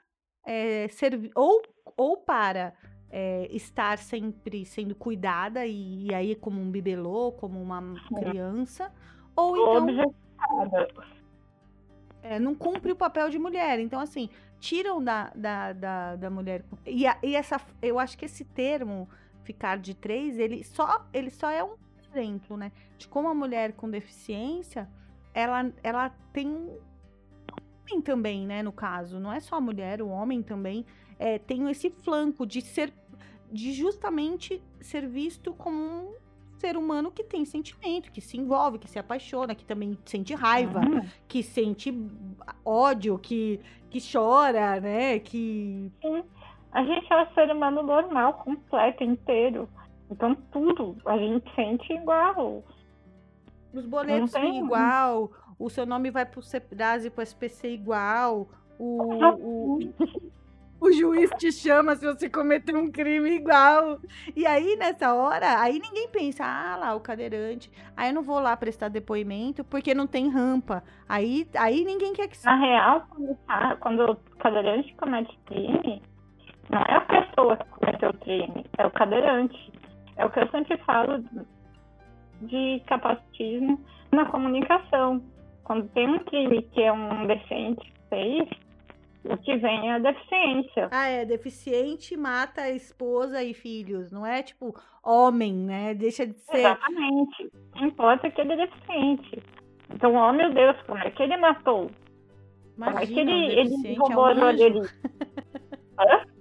é, 0.45 0.88
servir 0.88 1.29
ou, 1.36 1.61
ou 1.97 2.17
para 2.17 2.73
é, 3.16 3.47
estar 3.51 3.99
sempre 3.99 4.66
sendo 4.66 4.95
cuidada 4.95 5.68
e, 5.68 6.07
e, 6.07 6.16
aí 6.16 6.36
como 6.36 6.59
um 6.59 6.72
bibelô, 6.72 7.32
como 7.34 7.61
uma 7.61 7.80
criança, 8.09 8.91
ou 9.36 9.55
então 9.55 10.16
é, 12.24 12.39
não 12.39 12.55
cumpre 12.55 12.91
o 12.91 12.95
papel 12.95 13.30
de 13.30 13.38
mulher. 13.38 13.80
Então, 13.80 13.99
assim, 13.99 14.32
tiram 14.59 15.03
da, 15.03 15.32
da, 15.36 15.74
da, 15.74 16.16
da 16.16 16.30
mulher. 16.32 16.66
E, 16.88 17.05
a, 17.05 17.16
e 17.22 17.36
essa, 17.36 17.61
eu 17.84 17.99
acho 17.99 18.18
que 18.18 18.26
esse 18.26 18.43
termo, 18.43 19.07
ficar 19.43 19.78
de 19.78 19.93
três, 19.93 20.39
ele 20.39 20.64
só, 20.64 21.05
ele 21.14 21.30
só 21.30 21.51
é 21.51 21.64
um 21.64 21.76
exemplo, 22.09 22.57
né? 22.57 22.72
De 22.97 23.07
como 23.07 23.28
a 23.28 23.36
mulher 23.36 23.74
com 23.74 23.88
deficiência, 23.91 24.89
ela, 25.36 25.72
ela 25.84 26.09
tem 26.32 26.47
homem 27.84 28.01
também, 28.01 28.47
né? 28.47 28.64
No 28.64 28.72
caso, 28.72 29.20
não 29.20 29.32
é 29.32 29.39
só 29.39 29.57
a 29.57 29.61
mulher, 29.61 30.01
o 30.01 30.07
homem 30.07 30.41
também 30.41 30.84
é, 31.20 31.38
tem 31.38 31.70
esse 31.70 31.89
flanco 31.89 32.45
de 32.45 32.61
ser, 32.61 32.93
de 33.53 33.71
justamente 33.71 34.59
ser 34.81 35.07
visto 35.07 35.53
como 35.53 35.77
um 35.77 36.13
ser 36.57 36.75
humano 36.75 37.11
que 37.11 37.23
tem 37.23 37.45
sentimento, 37.45 38.11
que 38.11 38.19
se 38.19 38.35
envolve, 38.35 38.79
que 38.79 38.89
se 38.89 38.97
apaixona, 38.97 39.53
que 39.53 39.63
também 39.63 39.97
sente 40.05 40.33
raiva, 40.33 40.79
uhum. 40.79 41.05
que 41.27 41.43
sente 41.43 41.93
ódio, 42.65 43.19
que, 43.19 43.59
que 43.91 43.99
chora, 44.01 44.79
né? 44.79 45.19
Que. 45.19 45.91
Sim. 46.01 46.23
A 46.71 46.83
gente 46.83 47.13
é 47.13 47.21
um 47.21 47.33
ser 47.35 47.51
humano 47.51 47.83
normal, 47.83 48.33
completo, 48.33 49.03
inteiro. 49.03 49.69
Então 50.09 50.35
tudo 50.51 50.97
a 51.05 51.15
gente 51.15 51.53
sente 51.53 51.93
igual. 51.93 52.63
Os 53.71 53.85
boletos 53.85 54.31
são 54.31 54.43
igual, 54.43 55.31
o 55.59 55.69
seu 55.69 55.85
nome 55.85 56.09
vai 56.09 56.25
pro 56.25 56.41
CEPRAS 56.41 57.05
e 57.05 57.09
pro 57.09 57.23
SPC 57.23 57.69
igual, 57.69 58.47
o, 58.77 59.15
o, 59.39 59.79
o 60.84 60.91
juiz 60.91 61.29
te 61.38 61.49
chama 61.49 61.95
se 61.95 62.05
você 62.05 62.29
cometer 62.29 62.75
um 62.75 62.91
crime 62.91 63.29
igual. 63.31 63.99
E 64.36 64.45
aí, 64.45 64.75
nessa 64.75 65.13
hora, 65.13 65.61
aí 65.61 65.79
ninguém 65.79 66.09
pensa, 66.09 66.43
ah 66.43 66.75
lá, 66.75 66.93
o 66.93 66.99
cadeirante. 66.99 67.71
Aí 67.95 68.09
eu 68.09 68.13
não 68.13 68.21
vou 68.21 68.39
lá 68.39 68.55
prestar 68.57 68.89
depoimento 68.89 69.63
porque 69.63 69.93
não 69.93 70.05
tem 70.05 70.29
rampa. 70.29 70.84
Aí, 71.07 71.47
aí 71.55 71.86
ninguém 71.86 72.11
quer 72.11 72.27
que... 72.27 72.43
Na 72.43 72.57
real, 72.57 73.05
quando, 73.09 73.36
tá, 73.47 73.77
quando 73.79 74.11
o 74.11 74.15
cadeirante 74.39 74.93
comete 74.95 75.39
crime, 75.45 76.01
não 76.69 76.81
é 76.81 76.95
a 76.95 77.01
pessoa 77.01 77.55
que 77.55 77.69
cometeu 77.69 78.09
o 78.09 78.17
crime, 78.17 78.65
é 78.77 78.86
o 78.86 78.91
cadeirante. 78.91 79.71
É 80.17 80.25
o 80.25 80.29
que 80.29 80.39
eu 80.39 80.49
sempre 80.49 80.77
falo 80.79 81.23
de 82.41 82.84
capacitismo 82.88 83.79
na 84.11 84.25
comunicação. 84.25 85.23
Quando 85.63 85.88
tem 85.89 86.09
um 86.09 86.19
crime 86.19 86.61
que 86.73 86.81
é 86.81 86.91
um 86.91 87.25
deficiente 87.25 87.93
fez, 88.09 88.49
o 89.26 89.38
que 89.38 89.55
vem 89.57 89.89
é 89.89 89.93
a 89.93 89.99
deficiência. 89.99 90.89
Ah, 90.91 91.07
é, 91.07 91.26
deficiente 91.26 92.15
mata 92.17 92.61
a 92.61 92.69
esposa 92.69 93.43
e 93.43 93.53
filhos, 93.53 94.11
não 94.11 94.26
é 94.26 94.43
tipo 94.43 94.76
homem, 95.03 95.53
né? 95.53 95.93
Deixa 95.93 96.26
de 96.26 96.38
ser. 96.39 96.57
Exatamente. 96.57 97.51
Não 97.76 97.88
importa 97.88 98.30
que 98.30 98.41
ele 98.41 98.53
é 98.53 98.67
deficiente. 98.67 99.43
Então, 99.89 100.15
oh 100.15 100.34
meu 100.34 100.53
Deus, 100.53 100.76
como 100.86 100.99
é 100.99 101.11
que 101.11 101.24
ele 101.24 101.38
matou? 101.38 101.89
Imagina, 102.76 102.91
como 102.91 102.99
é 102.99 103.05
que 103.05 103.19
ele, 103.19 103.59
ele 103.59 103.95
roubou 103.95 104.30
é 104.30 104.36
um 104.36 104.47
a 104.47 104.51
dele? 104.51 104.82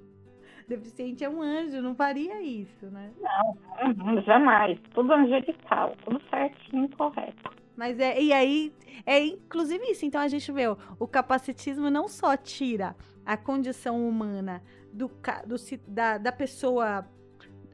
deficiente 0.68 1.22
é 1.22 1.28
um 1.28 1.42
anjo, 1.42 1.82
não 1.82 1.94
faria 1.94 2.40
isso, 2.40 2.86
né? 2.86 3.12
Não, 3.20 4.22
jamais. 4.22 4.78
Tudo 4.94 5.12
angelical, 5.12 5.94
tudo 6.04 6.20
certinho, 6.30 6.88
correto. 6.96 7.61
Mas 7.76 7.98
é, 7.98 8.20
e 8.20 8.32
aí, 8.32 8.72
é 9.06 9.24
inclusive 9.24 9.84
isso. 9.90 10.04
Então 10.04 10.20
a 10.20 10.28
gente 10.28 10.50
vê, 10.52 10.66
ó, 10.66 10.76
o 10.98 11.06
capacitismo 11.06 11.90
não 11.90 12.08
só 12.08 12.36
tira 12.36 12.96
a 13.24 13.36
condição 13.36 14.06
humana 14.06 14.62
do, 14.92 15.10
do 15.46 15.56
da, 15.86 16.18
da 16.18 16.32
pessoa 16.32 17.06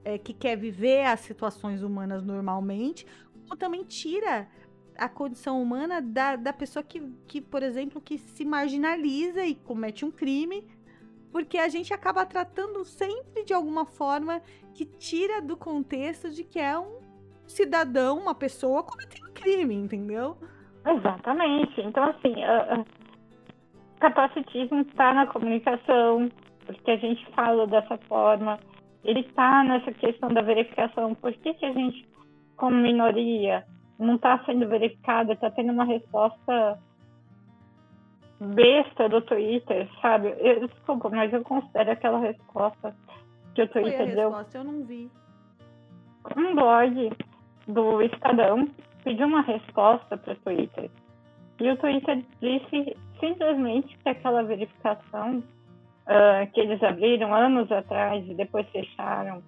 é, 0.04 0.18
que 0.18 0.32
quer 0.32 0.56
viver 0.56 1.04
as 1.04 1.20
situações 1.20 1.82
humanas 1.82 2.22
normalmente, 2.22 3.06
como 3.32 3.56
também 3.56 3.84
tira 3.84 4.48
a 4.96 5.08
condição 5.08 5.62
humana 5.62 6.02
da, 6.02 6.36
da 6.36 6.52
pessoa 6.52 6.82
que, 6.82 7.00
que, 7.26 7.40
por 7.40 7.62
exemplo, 7.62 8.00
que 8.00 8.18
se 8.18 8.44
marginaliza 8.44 9.44
e 9.44 9.54
comete 9.54 10.04
um 10.04 10.10
crime 10.10 10.66
porque 11.30 11.58
a 11.58 11.68
gente 11.68 11.92
acaba 11.92 12.24
tratando 12.24 12.84
sempre 12.84 13.44
de 13.44 13.52
alguma 13.52 13.84
forma 13.84 14.42
que 14.74 14.84
tira 14.84 15.40
do 15.40 15.56
contexto 15.56 16.30
de 16.30 16.42
que 16.42 16.58
é 16.58 16.78
um 16.78 17.00
cidadão, 17.46 18.18
uma 18.18 18.34
pessoa 18.34 18.82
cometendo 18.82 19.27
crime, 19.40 19.74
entendeu? 19.74 20.36
Exatamente. 20.86 21.80
Então, 21.80 22.04
assim, 22.04 22.34
uh, 22.34 22.84
capacitismo 24.00 24.80
está 24.80 25.12
na 25.12 25.26
comunicação, 25.26 26.30
porque 26.66 26.90
a 26.90 26.96
gente 26.96 27.24
fala 27.32 27.66
dessa 27.66 27.96
forma, 28.08 28.58
ele 29.04 29.20
está 29.20 29.64
nessa 29.64 29.92
questão 29.92 30.28
da 30.30 30.42
verificação. 30.42 31.14
Por 31.14 31.32
que, 31.32 31.54
que 31.54 31.66
a 31.66 31.72
gente, 31.72 32.06
como 32.56 32.76
minoria, 32.76 33.64
não 33.98 34.16
está 34.16 34.42
sendo 34.44 34.68
verificada, 34.68 35.32
está 35.32 35.50
tendo 35.50 35.72
uma 35.72 35.84
resposta 35.84 36.78
besta 38.40 39.08
do 39.08 39.20
Twitter, 39.22 39.88
sabe? 40.00 40.34
Eu, 40.38 40.66
desculpa, 40.68 41.10
mas 41.10 41.32
eu 41.32 41.42
considero 41.42 41.90
aquela 41.90 42.20
resposta 42.20 42.94
que 43.54 43.62
o 43.62 43.68
Twitter 43.68 43.96
Foi 43.96 44.12
a 44.12 44.14
deu. 44.14 44.30
Resposta? 44.30 44.58
Eu 44.58 44.64
não 44.64 44.84
vi. 44.84 45.10
Um 46.36 46.54
blog 46.54 47.12
do 47.66 48.02
Estadão 48.02 48.68
pediu 49.08 49.26
uma 49.26 49.40
resposta 49.40 50.18
para 50.18 50.34
o 50.34 50.36
Twitter. 50.36 50.90
E 51.58 51.70
o 51.70 51.76
Twitter 51.78 52.22
disse 52.42 52.94
simplesmente 53.18 53.96
que 53.96 54.08
aquela 54.10 54.42
verificação 54.42 55.38
uh, 55.38 56.52
que 56.52 56.60
eles 56.60 56.82
abriram 56.82 57.34
anos 57.34 57.72
atrás 57.72 58.22
e 58.28 58.34
depois 58.34 58.68
fecharam 58.68 59.42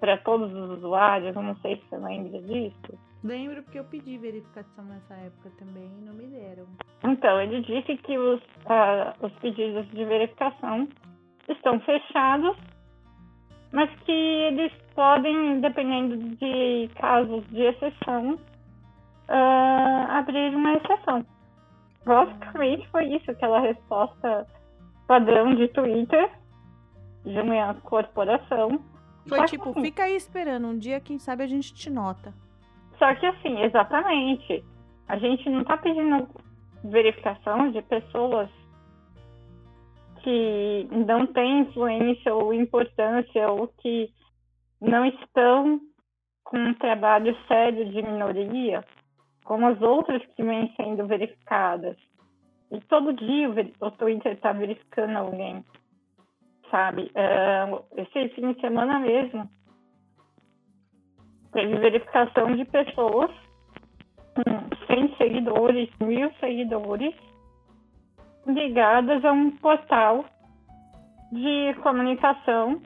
para 0.00 0.16
todos 0.16 0.50
os 0.50 0.78
usuários, 0.78 1.36
eu 1.36 1.42
não 1.42 1.54
sei 1.56 1.76
se 1.76 1.82
você 1.90 1.98
lembra 1.98 2.40
disso, 2.40 2.98
Lembro 3.22 3.62
porque 3.62 3.78
eu 3.78 3.84
pedi 3.84 4.16
verificação 4.16 4.82
nessa 4.86 5.12
época 5.12 5.50
também 5.58 5.84
e 5.84 6.04
não 6.06 6.14
me 6.14 6.26
deram. 6.26 6.64
Então, 7.04 7.38
ele 7.38 7.60
disse 7.60 7.94
que 7.98 8.16
os, 8.16 8.40
uh, 8.40 9.12
os 9.20 9.30
pedidos 9.40 9.86
de 9.90 10.02
verificação 10.06 10.88
estão 11.46 11.78
fechados, 11.80 12.56
mas 13.72 13.90
que 14.06 14.10
eles 14.10 14.72
podem, 14.94 15.60
dependendo 15.60 16.16
de 16.16 16.88
casos 16.98 17.46
de 17.48 17.60
exceção, 17.60 18.38
uh, 19.30 20.10
abrir 20.10 20.54
uma 20.54 20.74
exceção. 20.74 21.24
Basicamente 22.04 22.88
foi 22.88 23.06
isso, 23.14 23.30
aquela 23.30 23.60
resposta 23.60 24.46
padrão 25.06 25.54
de 25.54 25.68
Twitter, 25.68 26.30
de 27.24 27.40
uma 27.40 27.74
corporação. 27.74 28.82
Foi 29.28 29.44
tipo, 29.44 29.70
assim, 29.70 29.82
fica 29.82 30.04
aí 30.04 30.16
esperando, 30.16 30.66
um 30.66 30.78
dia, 30.78 31.00
quem 31.00 31.18
sabe, 31.18 31.44
a 31.44 31.46
gente 31.46 31.72
te 31.74 31.90
nota. 31.90 32.34
Só 32.98 33.14
que 33.14 33.26
assim, 33.26 33.60
exatamente, 33.60 34.64
a 35.08 35.16
gente 35.16 35.48
não 35.48 35.62
está 35.62 35.76
pedindo 35.76 36.28
verificação 36.84 37.70
de 37.70 37.82
pessoas 37.82 38.48
que 40.22 40.88
não 40.90 41.26
têm 41.26 41.60
influência 41.60 42.34
ou 42.34 42.52
importância 42.52 43.50
ou 43.50 43.68
que 43.78 44.10
não 44.80 45.04
estão 45.06 45.80
com 46.44 46.58
um 46.58 46.74
trabalho 46.74 47.36
sério 47.46 47.90
de 47.90 48.02
minoria, 48.02 48.84
como 49.50 49.66
as 49.66 49.82
outras 49.82 50.24
que 50.36 50.44
vêm 50.44 50.72
sendo 50.76 51.08
verificadas. 51.08 51.96
E 52.70 52.78
todo 52.82 53.12
dia 53.12 53.50
o 53.80 53.90
Twitter 53.90 54.34
está 54.34 54.52
verificando 54.52 55.16
alguém, 55.16 55.64
sabe? 56.70 57.10
Uh, 57.16 57.84
esse 57.96 58.28
fim 58.36 58.52
de 58.52 58.60
semana 58.60 59.00
mesmo, 59.00 59.50
teve 61.52 61.80
verificação 61.80 62.54
de 62.54 62.64
pessoas 62.66 63.32
com 64.36 64.86
100 64.86 65.16
seguidores, 65.16 65.90
mil 66.00 66.32
seguidores, 66.34 67.16
ligadas 68.46 69.24
a 69.24 69.32
um 69.32 69.50
portal 69.56 70.26
de 71.32 71.74
comunicação, 71.82 72.80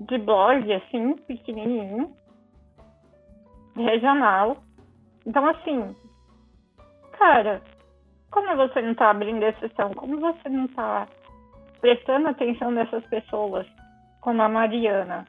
de 0.00 0.18
blog, 0.18 0.72
assim, 0.72 1.14
pequenininho, 1.28 2.12
regional. 3.76 4.56
Então, 5.30 5.48
assim, 5.48 5.94
cara, 7.12 7.62
como 8.32 8.56
você 8.56 8.82
não 8.82 8.90
está 8.90 9.10
abrindo 9.10 9.44
exceção? 9.44 9.94
Como 9.94 10.18
você 10.18 10.48
não 10.48 10.64
está 10.64 11.06
prestando 11.80 12.26
atenção 12.26 12.72
nessas 12.72 13.06
pessoas, 13.06 13.64
como 14.20 14.42
a 14.42 14.48
Mariana? 14.48 15.24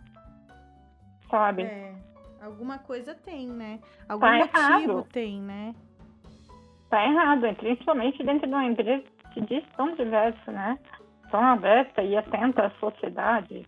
Sabe? 1.29 1.61
É, 1.61 1.93
alguma 2.41 2.79
coisa 2.79 3.13
tem, 3.13 3.47
né? 3.47 3.79
Algum 4.09 4.25
tá 4.25 4.37
motivo 4.37 4.57
errado. 4.57 5.07
tem, 5.13 5.39
né? 5.39 5.75
Tá 6.89 7.05
errado, 7.05 7.55
principalmente 7.57 8.23
dentro 8.23 8.47
de 8.47 8.53
uma 8.55 8.65
empresa 8.65 9.03
que 9.35 9.41
diz 9.41 9.63
tão 9.77 9.93
diverso, 9.93 10.51
né? 10.51 10.79
Tão 11.29 11.45
aberta 11.45 12.01
e 12.01 12.17
atenta 12.17 12.65
à 12.65 12.71
sociedade. 12.71 13.67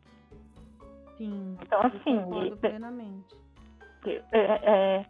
Sim. 1.16 1.60
Então, 1.62 1.80
assim. 1.82 2.48
E, 2.48 2.56
plenamente. 2.56 3.36
É, 4.06 4.18
é, 4.32 5.06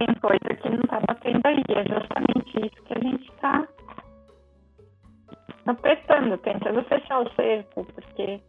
tem 0.00 0.14
coisa 0.14 0.62
que 0.62 0.68
não 0.70 0.80
está 0.80 1.00
batendo 1.00 1.40
aí. 1.44 1.62
É 1.68 1.84
justamente 1.84 2.66
isso 2.66 2.82
que 2.84 2.94
a 2.94 3.02
gente 3.02 3.30
está 3.30 3.68
apertando, 5.66 6.38
tentando 6.38 6.82
fechar 6.84 7.20
o 7.20 7.34
cerco, 7.34 7.84
porque 7.84 8.40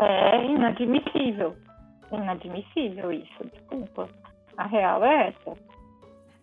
é 0.00 0.46
inadmissível. 0.46 1.56
Inadmissível 2.12 3.12
isso, 3.12 3.44
desculpa. 3.52 4.08
A 4.56 4.66
real 4.66 5.04
é 5.04 5.28
essa. 5.28 5.58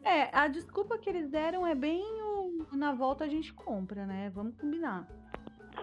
É, 0.04 0.30
a 0.34 0.48
desculpa 0.50 0.98
que 0.98 1.10
eles 1.10 1.30
deram 1.30 1.66
é 1.66 1.74
bem 1.74 2.04
o 2.04 2.76
na 2.76 2.92
volta 2.92 3.24
a 3.24 3.28
gente 3.28 3.54
compra, 3.54 4.06
né? 4.06 4.30
Vamos 4.34 4.58
combinar. 4.58 5.08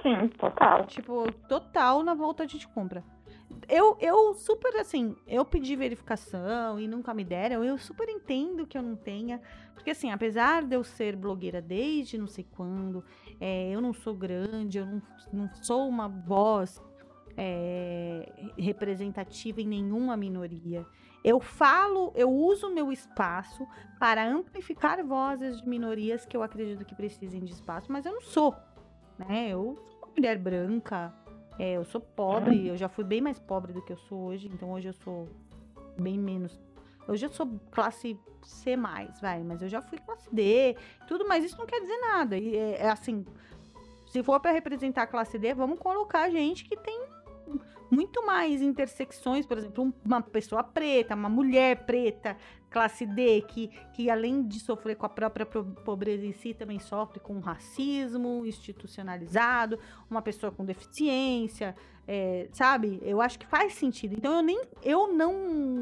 Sim, 0.02 0.28
total. 0.36 0.84
Tipo, 0.86 1.32
total 1.48 2.02
na 2.02 2.14
volta 2.14 2.42
a 2.42 2.46
gente 2.46 2.68
compra. 2.68 3.02
Eu, 3.68 3.96
eu 4.00 4.34
super, 4.34 4.76
assim, 4.76 5.16
eu 5.26 5.44
pedi 5.44 5.76
verificação 5.76 6.78
e 6.78 6.86
nunca 6.86 7.12
me 7.14 7.24
deram. 7.24 7.64
Eu 7.64 7.78
super 7.78 8.08
entendo 8.08 8.66
que 8.66 8.76
eu 8.76 8.82
não 8.82 8.96
tenha. 8.96 9.40
Porque, 9.74 9.90
assim, 9.90 10.10
apesar 10.10 10.64
de 10.64 10.74
eu 10.74 10.84
ser 10.84 11.16
blogueira 11.16 11.62
desde 11.62 12.18
não 12.18 12.26
sei 12.26 12.44
quando, 12.44 13.04
é, 13.40 13.70
eu 13.70 13.80
não 13.80 13.92
sou 13.92 14.14
grande, 14.14 14.78
eu 14.78 14.86
não, 14.86 15.02
não 15.32 15.54
sou 15.62 15.88
uma 15.88 16.08
voz 16.08 16.80
é, 17.36 18.32
representativa 18.58 19.60
em 19.62 19.66
nenhuma 19.68 20.16
minoria. 20.16 20.84
Eu 21.22 21.40
falo, 21.40 22.12
eu 22.16 22.30
uso 22.30 22.70
meu 22.70 22.92
espaço 22.92 23.66
para 23.98 24.28
amplificar 24.28 25.04
vozes 25.04 25.60
de 25.60 25.68
minorias 25.68 26.26
que 26.26 26.36
eu 26.36 26.42
acredito 26.42 26.84
que 26.84 26.94
precisem 26.94 27.44
de 27.44 27.52
espaço, 27.52 27.90
mas 27.90 28.04
eu 28.04 28.12
não 28.12 28.20
sou, 28.20 28.54
né? 29.18 29.48
Eu 29.48 29.76
sou 29.86 29.98
uma 29.98 30.08
mulher 30.16 30.38
branca, 30.38 31.14
é, 31.58 31.72
eu 31.72 31.84
sou 31.84 32.00
pobre, 32.00 32.68
eu 32.68 32.76
já 32.76 32.88
fui 32.88 33.04
bem 33.04 33.20
mais 33.20 33.38
pobre 33.38 33.72
do 33.72 33.82
que 33.82 33.92
eu 33.92 33.96
sou 33.96 34.26
hoje, 34.26 34.48
então 34.52 34.72
hoje 34.72 34.88
eu 34.88 34.92
sou 34.92 35.28
bem 35.98 36.18
menos. 36.18 36.58
Hoje 37.06 37.26
eu 37.26 37.30
sou 37.30 37.48
classe 37.70 38.18
C, 38.42 38.76
vai, 39.20 39.42
mas 39.42 39.62
eu 39.62 39.68
já 39.68 39.82
fui 39.82 39.98
classe 39.98 40.32
D, 40.32 40.76
tudo, 41.06 41.26
mas 41.26 41.44
isso 41.44 41.58
não 41.58 41.66
quer 41.66 41.80
dizer 41.80 41.98
nada. 41.98 42.36
E 42.36 42.56
é, 42.56 42.82
é 42.82 42.88
assim, 42.90 43.26
se 44.10 44.22
for 44.22 44.38
para 44.40 44.52
representar 44.52 45.02
a 45.02 45.06
classe 45.06 45.38
D, 45.38 45.52
vamos 45.54 45.78
colocar 45.78 46.30
gente 46.30 46.64
que 46.64 46.76
tem 46.76 47.06
muito 47.90 48.24
mais 48.24 48.60
intersecções, 48.60 49.46
por 49.46 49.58
exemplo, 49.58 49.92
uma 50.04 50.20
pessoa 50.20 50.62
preta, 50.62 51.14
uma 51.14 51.28
mulher 51.28 51.86
preta, 51.86 52.36
classe 52.70 53.06
D, 53.06 53.42
que, 53.42 53.68
que 53.94 54.10
além 54.10 54.46
de 54.46 54.60
sofrer 54.60 54.96
com 54.96 55.06
a 55.06 55.08
própria 55.08 55.46
pobreza 55.46 56.26
em 56.26 56.32
si, 56.32 56.52
também 56.52 56.78
sofre 56.78 57.18
com 57.18 57.38
racismo 57.40 58.44
institucionalizado, 58.44 59.78
uma 60.10 60.20
pessoa 60.20 60.52
com 60.52 60.64
deficiência, 60.64 61.74
é, 62.06 62.48
sabe? 62.52 63.00
Eu 63.02 63.20
acho 63.20 63.38
que 63.38 63.46
faz 63.46 63.74
sentido. 63.74 64.14
Então 64.14 64.36
eu 64.36 64.42
nem 64.42 64.60
eu 64.82 65.12
não 65.12 65.32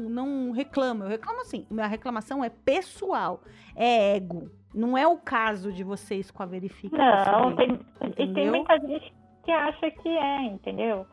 não 0.09 0.51
reclamo, 0.51 1.03
eu 1.03 1.09
reclamo 1.09 1.41
assim. 1.41 1.65
Minha 1.69 1.87
reclamação 1.87 2.43
é 2.43 2.49
pessoal, 2.49 3.41
é 3.75 4.15
ego. 4.15 4.49
Não 4.73 4.97
é 4.97 5.07
o 5.07 5.17
caso 5.17 5.71
de 5.71 5.83
vocês 5.83 6.29
com 6.29 6.43
a 6.43 6.45
verificação. 6.45 7.49
Não, 7.49 7.55
tem, 7.55 7.79
e 8.17 8.33
tem 8.33 8.49
muita 8.51 8.77
gente 8.79 9.13
que 9.43 9.51
acha 9.51 9.89
que 9.89 10.09
é, 10.09 10.43
entendeu? 10.43 11.07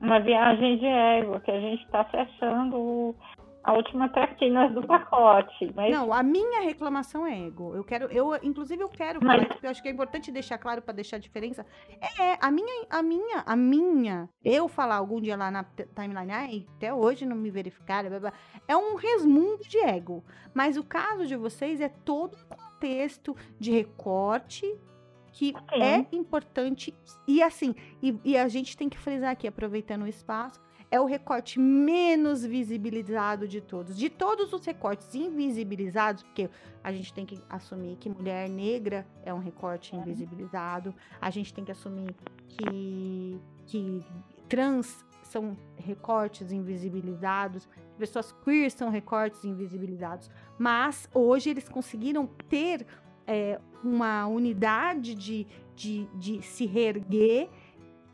Uma 0.00 0.18
viagem 0.20 0.78
de 0.78 0.86
ego, 0.86 1.40
que 1.40 1.50
a 1.50 1.60
gente 1.60 1.84
está 1.84 2.04
fechando 2.04 3.14
a 3.62 3.72
última 3.74 4.08
traquina 4.08 4.68
do 4.70 4.86
pacote. 4.86 5.70
Mas... 5.74 5.92
Não, 5.92 6.12
a 6.12 6.22
minha 6.22 6.62
reclamação 6.62 7.26
é 7.26 7.46
ego. 7.46 7.74
Eu 7.74 7.84
quero, 7.84 8.06
eu, 8.06 8.34
inclusive, 8.42 8.82
eu 8.82 8.88
quero, 8.88 9.20
mas... 9.22 9.46
porque 9.46 9.66
eu 9.66 9.70
acho 9.70 9.82
que 9.82 9.88
é 9.88 9.92
importante 9.92 10.32
deixar 10.32 10.58
claro 10.58 10.80
para 10.80 10.94
deixar 10.94 11.16
a 11.16 11.20
diferença. 11.20 11.66
É, 12.18 12.38
a 12.40 12.50
minha, 12.50 12.86
a 12.88 13.02
minha, 13.02 13.42
a 13.44 13.56
minha, 13.56 14.28
eu 14.42 14.68
falar 14.68 14.96
algum 14.96 15.20
dia 15.20 15.36
lá 15.36 15.50
na 15.50 15.64
timeline, 15.94 16.32
ai, 16.32 16.66
até 16.76 16.92
hoje 16.92 17.26
não 17.26 17.36
me 17.36 17.50
verificaram, 17.50 18.08
blá, 18.08 18.20
blá, 18.20 18.32
é 18.66 18.76
um 18.76 18.94
resmundo 18.94 19.62
de 19.64 19.78
ego. 19.78 20.24
Mas 20.54 20.76
o 20.76 20.84
caso 20.84 21.26
de 21.26 21.36
vocês 21.36 21.80
é 21.80 21.88
todo 21.88 22.36
um 22.36 22.56
contexto 22.56 23.36
de 23.58 23.70
recorte 23.70 24.66
que 25.32 25.52
Sim. 25.52 25.82
é 25.82 26.06
importante 26.12 26.94
e 27.26 27.42
assim, 27.42 27.74
e, 28.02 28.18
e 28.24 28.36
a 28.36 28.48
gente 28.48 28.76
tem 28.76 28.88
que 28.88 28.98
frisar 28.98 29.30
aqui, 29.30 29.46
aproveitando 29.46 30.02
o 30.02 30.08
espaço, 30.08 30.60
é 30.90 31.00
o 31.00 31.04
recorte 31.04 31.58
menos 31.60 32.44
visibilizado 32.44 33.46
de 33.46 33.60
todos. 33.60 33.96
De 33.96 34.10
todos 34.10 34.52
os 34.52 34.64
recortes 34.66 35.14
invisibilizados, 35.14 36.24
porque 36.24 36.50
a 36.82 36.92
gente 36.92 37.14
tem 37.14 37.24
que 37.24 37.40
assumir 37.48 37.96
que 37.96 38.10
mulher 38.10 38.48
negra 38.48 39.06
é 39.22 39.32
um 39.32 39.38
recorte 39.38 39.94
invisibilizado, 39.94 40.92
a 41.20 41.30
gente 41.30 41.54
tem 41.54 41.64
que 41.64 41.70
assumir 41.70 42.14
que, 42.48 43.40
que 43.66 44.04
trans 44.48 45.04
são 45.22 45.56
recortes 45.76 46.50
invisibilizados, 46.50 47.68
pessoas 47.96 48.32
queer 48.44 48.68
são 48.70 48.90
recortes 48.90 49.44
invisibilizados, 49.44 50.28
mas 50.58 51.08
hoje 51.14 51.50
eles 51.50 51.68
conseguiram 51.68 52.26
ter 52.48 52.84
é, 53.26 53.60
uma 53.82 54.26
unidade 54.26 55.14
de, 55.14 55.46
de, 55.74 56.04
de 56.14 56.42
se 56.42 56.66
reerguer 56.66 57.48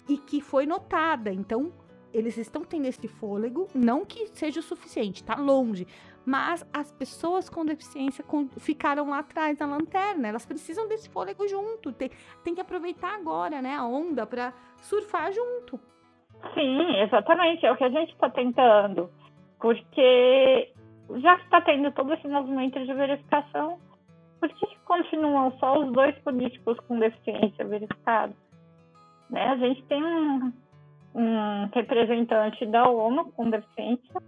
e 0.09 0.16
que 0.18 0.40
foi 0.40 0.66
notada. 0.66 1.32
Então, 1.32 1.72
eles 2.12 2.36
estão 2.38 2.64
tendo 2.64 2.86
esse 2.86 3.07
fôlego, 3.09 3.68
não 3.74 4.04
que 4.04 4.26
seja 4.28 4.61
o 4.61 4.62
suficiente, 4.62 5.22
tá 5.22 5.34
longe. 5.34 5.86
Mas 6.24 6.66
as 6.72 6.90
pessoas 6.90 7.48
com 7.48 7.64
deficiência 7.64 8.24
ficaram 8.59 9.11
lá 9.11 9.18
atrás 9.20 9.59
na 9.59 9.66
lanterna, 9.66 10.26
elas 10.26 10.44
precisam 10.44 10.88
desse 10.88 11.09
fôlego 11.09 11.46
junto. 11.46 11.92
Tem, 11.92 12.11
tem 12.42 12.54
que 12.54 12.61
aproveitar 12.61 13.14
agora, 13.14 13.62
né, 13.62 13.76
a 13.76 13.84
onda 13.84 14.26
para 14.26 14.52
surfar 14.78 15.30
junto. 15.32 15.78
Sim, 16.54 16.96
exatamente, 17.00 17.64
é 17.64 17.72
o 17.72 17.76
que 17.76 17.84
a 17.84 17.90
gente 17.90 18.12
está 18.12 18.30
tentando. 18.30 19.11
Porque 19.61 20.72
já 21.16 21.36
está 21.36 21.61
tendo 21.61 21.92
todo 21.92 22.12
esse 22.12 22.26
movimento 22.26 22.84
de 22.84 22.92
verificação, 22.92 23.78
por 24.55 24.68
que 24.68 24.76
continuam 24.84 25.53
só 25.59 25.78
os 25.78 25.92
dois 25.92 26.16
políticos 26.18 26.78
com 26.86 26.99
deficiência 26.99 27.64
verificados? 27.64 28.36
Né? 29.30 29.42
A 29.42 29.57
gente 29.57 29.82
tem 29.84 30.03
um, 30.03 30.53
um 31.14 31.68
representante 31.74 32.64
da 32.66 32.88
ONU 32.88 33.32
com 33.32 33.51
deficiência, 33.51 34.22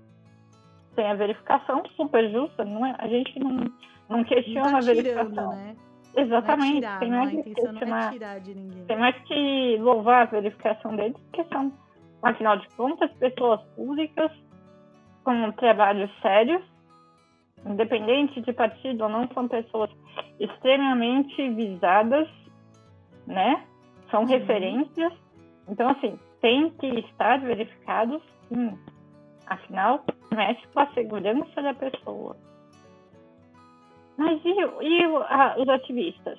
tem 0.96 1.10
a 1.10 1.14
verificação 1.14 1.82
super 1.96 2.30
justa, 2.30 2.64
não 2.64 2.84
é? 2.84 2.94
A 2.98 3.06
gente 3.06 3.38
não, 3.38 3.64
não 4.08 4.24
questiona 4.24 4.72
tá 4.72 4.78
a 4.78 4.80
verificação. 4.80 5.50
Né? 5.52 5.76
Exatamente. 6.16 6.80
Tirar, 6.80 6.98
tem 6.98 7.10
mais 7.10 7.30
que 7.30 7.54
questionar. 7.54 8.14
Tem 8.86 8.98
mais 8.98 9.16
que 9.24 9.76
louvar 9.78 10.22
a 10.22 10.30
verificação 10.30 10.96
deles, 10.96 11.16
porque 11.30 11.44
são, 11.52 11.72
afinal 12.22 12.56
de 12.56 12.68
contas, 12.70 13.10
pessoas 13.12 13.60
públicas 13.76 14.32
com 15.22 15.52
trabalhos 15.52 16.10
sérios, 16.20 16.62
independente 17.66 18.40
de 18.40 18.52
partido 18.52 19.04
ou 19.04 19.08
não, 19.08 19.28
são 19.28 19.48
pessoas 19.48 19.90
extremamente 20.38 21.48
visadas, 21.50 22.28
né? 23.26 23.64
São 24.10 24.20
uhum. 24.20 24.26
referências. 24.26 25.12
Então, 25.68 25.90
assim, 25.90 26.18
tem 26.40 26.70
que 26.70 26.86
estar 27.00 27.40
verificado, 27.40 28.22
sim. 28.48 28.78
Afinal, 29.46 30.04
mexe 30.34 30.66
com 30.68 30.80
a 30.80 30.86
segurança 30.92 31.62
da 31.62 31.74
pessoa. 31.74 32.36
Mas 34.16 34.40
e, 34.44 34.50
e 34.50 35.06
os 35.06 35.68
ativistas? 35.68 36.38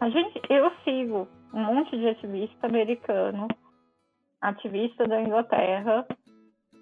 A 0.00 0.08
gente, 0.08 0.40
eu 0.50 0.70
sigo 0.84 1.28
um 1.52 1.64
monte 1.64 1.96
de 1.96 2.08
ativista 2.08 2.66
americano, 2.66 3.46
ativista 4.40 5.06
da 5.06 5.20
Inglaterra, 5.20 6.06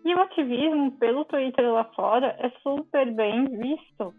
E 0.04 0.14
o 0.14 0.20
ativismo 0.20 0.92
pelo 0.98 1.24
Twitter 1.24 1.72
lá 1.72 1.84
fora 1.96 2.36
é 2.38 2.50
super 2.62 3.10
bem 3.12 3.46
visto. 3.46 4.12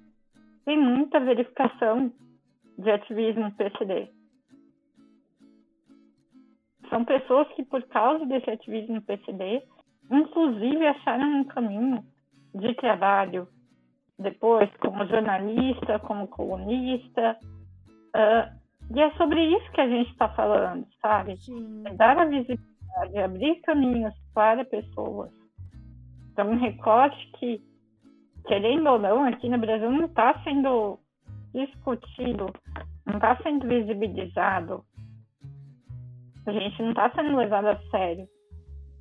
Tem 0.66 0.78
muita 0.78 1.20
verificação 1.20 2.12
de 2.78 2.90
ativismo 2.90 3.52
PCD. 3.52 4.10
São 6.90 7.06
pessoas 7.06 7.48
que, 7.50 7.64
por 7.64 7.84
causa 7.84 8.26
desse 8.26 8.50
ativismo 8.50 9.00
PCD, 9.02 9.62
inclusive 10.12 10.88
acharam 10.88 11.42
um 11.42 11.44
caminho 11.44 12.04
de 12.56 12.74
trabalho 12.76 13.48
depois 14.18 14.70
como 14.78 15.06
jornalista, 15.06 16.00
como 16.00 16.28
colunista. 16.28 17.38
Uh, 18.16 18.96
e 18.96 19.02
é 19.02 19.12
sobre 19.12 19.44
isso 19.44 19.72
que 19.72 19.82
a 19.82 19.88
gente 19.88 20.10
está 20.12 20.30
falando, 20.30 20.88
sabe? 21.02 21.38
É 21.86 21.94
dar 21.94 22.18
a 22.18 22.26
visibilidade, 22.26 23.18
abrir 23.18 23.62
caminhos 23.62 24.16
para 24.34 24.66
pessoas. 24.66 25.45
Então, 26.36 26.52
um 26.52 26.60
recorte 26.60 27.32
que, 27.40 27.64
querendo 28.46 28.90
ou 28.90 29.00
não, 29.00 29.24
aqui 29.24 29.48
no 29.48 29.58
Brasil 29.58 29.90
não 29.90 30.04
está 30.04 30.38
sendo 30.44 31.00
discutido, 31.54 32.52
não 33.06 33.16
está 33.16 33.42
sendo 33.42 33.66
visibilizado. 33.66 34.84
A 36.46 36.52
gente 36.52 36.82
não 36.82 36.90
está 36.90 37.10
sendo 37.16 37.38
levado 37.38 37.68
a 37.68 37.80
sério. 37.90 38.28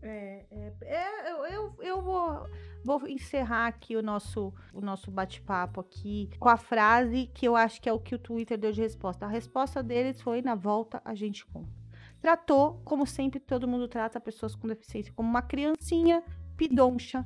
É, 0.01 0.47
é, 0.49 0.73
é 0.83 1.33
eu, 1.33 1.47
eu, 1.47 1.75
eu 1.81 2.03
vou 2.03 2.47
Vou 2.85 3.09
encerrar 3.09 3.67
aqui 3.67 3.97
o 3.97 4.03
nosso, 4.03 4.53
o 4.71 4.81
nosso 4.83 5.11
bate-papo 5.11 5.81
aqui 5.81 6.29
com 6.39 6.51
a 6.51 6.57
frase 6.59 7.31
que 7.33 7.49
eu 7.49 7.57
acho 7.57 7.81
que 7.81 7.89
é 7.89 7.93
o 7.93 7.99
que 7.99 8.15
o 8.15 8.19
Twitter 8.19 8.59
deu 8.59 8.71
de 8.73 8.83
resposta. 8.83 9.25
A 9.25 9.29
resposta 9.29 9.83
deles 9.83 10.21
foi: 10.21 10.43
na 10.43 10.55
volta 10.55 11.01
a 11.03 11.15
gente 11.15 11.47
conta. 11.47 11.73
Tratou, 12.21 12.83
como 12.85 13.07
sempre, 13.07 13.41
todo 13.41 13.67
mundo 13.67 13.89
trata 13.89 14.21
pessoas 14.21 14.55
com 14.55 14.69
deficiência 14.69 15.15
como 15.15 15.29
uma 15.29 15.41
criancinha 15.41 16.23
pidoncha 16.57 17.25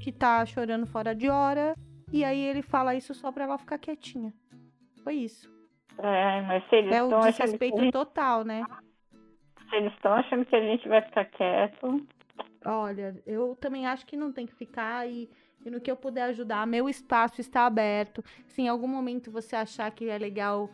que 0.00 0.10
tá 0.10 0.44
chorando 0.46 0.86
fora 0.86 1.14
de 1.14 1.28
hora. 1.28 1.74
E 2.12 2.24
aí 2.24 2.40
ele 2.40 2.62
fala 2.62 2.94
isso 2.94 3.14
só 3.14 3.30
pra 3.30 3.44
ela 3.44 3.58
ficar 3.58 3.78
quietinha. 3.78 4.32
Foi 5.04 5.14
isso. 5.14 5.50
É, 5.98 6.42
mas 6.42 6.68
se 6.68 6.76
eles 6.76 6.92
é 6.92 7.02
o 7.02 7.20
desrespeito 7.20 7.78
gente... 7.78 7.92
total, 7.92 8.44
né? 8.44 8.64
Se 9.68 9.76
eles 9.76 9.92
estão 9.92 10.12
achando 10.14 10.44
que 10.44 10.56
a 10.56 10.60
gente 10.60 10.88
vai 10.88 11.02
ficar 11.02 11.24
quieto, 11.26 12.04
Olha, 12.64 13.16
eu 13.26 13.56
também 13.56 13.86
acho 13.86 14.06
que 14.06 14.16
não 14.16 14.32
tem 14.32 14.46
que 14.46 14.54
ficar 14.54 15.08
e, 15.08 15.30
e 15.64 15.70
no 15.70 15.80
que 15.80 15.90
eu 15.90 15.96
puder 15.96 16.24
ajudar, 16.24 16.66
meu 16.66 16.88
espaço 16.88 17.40
está 17.40 17.66
aberto. 17.66 18.22
Se 18.46 18.62
em 18.62 18.68
algum 18.68 18.88
momento 18.88 19.30
você 19.30 19.56
achar 19.56 19.90
que 19.90 20.08
é 20.08 20.18
legal 20.18 20.68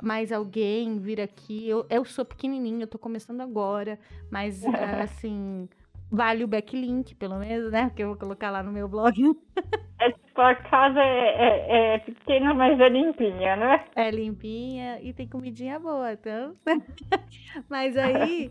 mais 0.00 0.32
alguém 0.32 0.98
vir 0.98 1.20
aqui, 1.20 1.68
eu, 1.68 1.86
eu 1.90 2.04
sou 2.04 2.24
pequenininho, 2.24 2.82
eu 2.82 2.86
tô 2.86 2.98
começando 2.98 3.40
agora, 3.40 3.98
mas 4.30 4.62
assim, 5.02 5.68
vale 6.12 6.44
o 6.44 6.48
backlink, 6.48 7.14
pelo 7.14 7.38
menos, 7.38 7.72
né? 7.72 7.90
Que 7.96 8.02
eu 8.02 8.08
vou 8.08 8.16
colocar 8.16 8.50
lá 8.50 8.62
no 8.62 8.70
meu 8.70 8.86
blog. 8.86 9.16
É 10.00 10.10
tipo, 10.10 10.40
a 10.40 10.52
casa 10.56 10.98
é, 10.98 11.28
é, 11.36 11.94
é, 11.94 11.98
pequena, 12.00 12.52
mas 12.52 12.80
é 12.80 12.88
limpinha, 12.88 13.54
né? 13.54 13.84
É 13.94 14.10
limpinha 14.10 15.00
e 15.00 15.12
tem 15.12 15.28
comidinha 15.28 15.78
boa, 15.78 16.14
então. 16.14 16.56
mas 17.70 17.96
aí, 17.96 18.50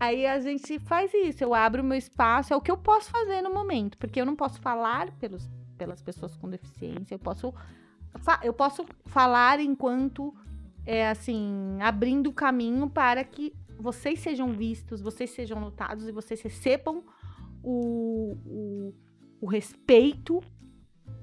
aí 0.00 0.26
a 0.26 0.40
gente 0.40 0.80
faz 0.80 1.14
isso. 1.14 1.44
Eu 1.44 1.54
abro 1.54 1.82
o 1.82 1.84
meu 1.84 1.96
espaço, 1.96 2.52
é 2.52 2.56
o 2.56 2.60
que 2.60 2.68
eu 2.68 2.76
posso 2.76 3.12
fazer 3.12 3.42
no 3.42 3.54
momento, 3.54 3.96
porque 3.96 4.20
eu 4.20 4.26
não 4.26 4.34
posso 4.34 4.60
falar 4.60 5.08
pelos, 5.20 5.48
pelas 5.76 6.02
pessoas 6.02 6.34
com 6.36 6.50
deficiência, 6.50 7.14
eu 7.14 7.20
posso, 7.20 7.54
eu 8.42 8.52
posso 8.52 8.84
falar 9.06 9.60
enquanto 9.60 10.34
é 10.84 11.08
assim, 11.08 11.78
abrindo 11.80 12.28
o 12.28 12.32
caminho 12.32 12.90
para 12.90 13.22
que 13.22 13.52
vocês 13.78 14.20
sejam 14.20 14.48
vistos, 14.48 15.00
vocês 15.00 15.30
sejam 15.30 15.60
notados 15.60 16.08
e 16.08 16.12
vocês 16.12 16.42
recebam 16.42 17.04
o, 17.62 18.36
o, 18.44 18.94
o 19.40 19.46
respeito 19.46 20.40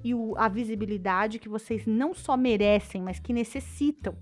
e 0.02 0.14
o, 0.14 0.34
a 0.36 0.48
visibilidade 0.48 1.38
que 1.38 1.48
vocês 1.48 1.86
não 1.86 2.14
só 2.14 2.36
merecem, 2.36 3.02
mas 3.02 3.18
que 3.18 3.32
necessitam. 3.32 4.14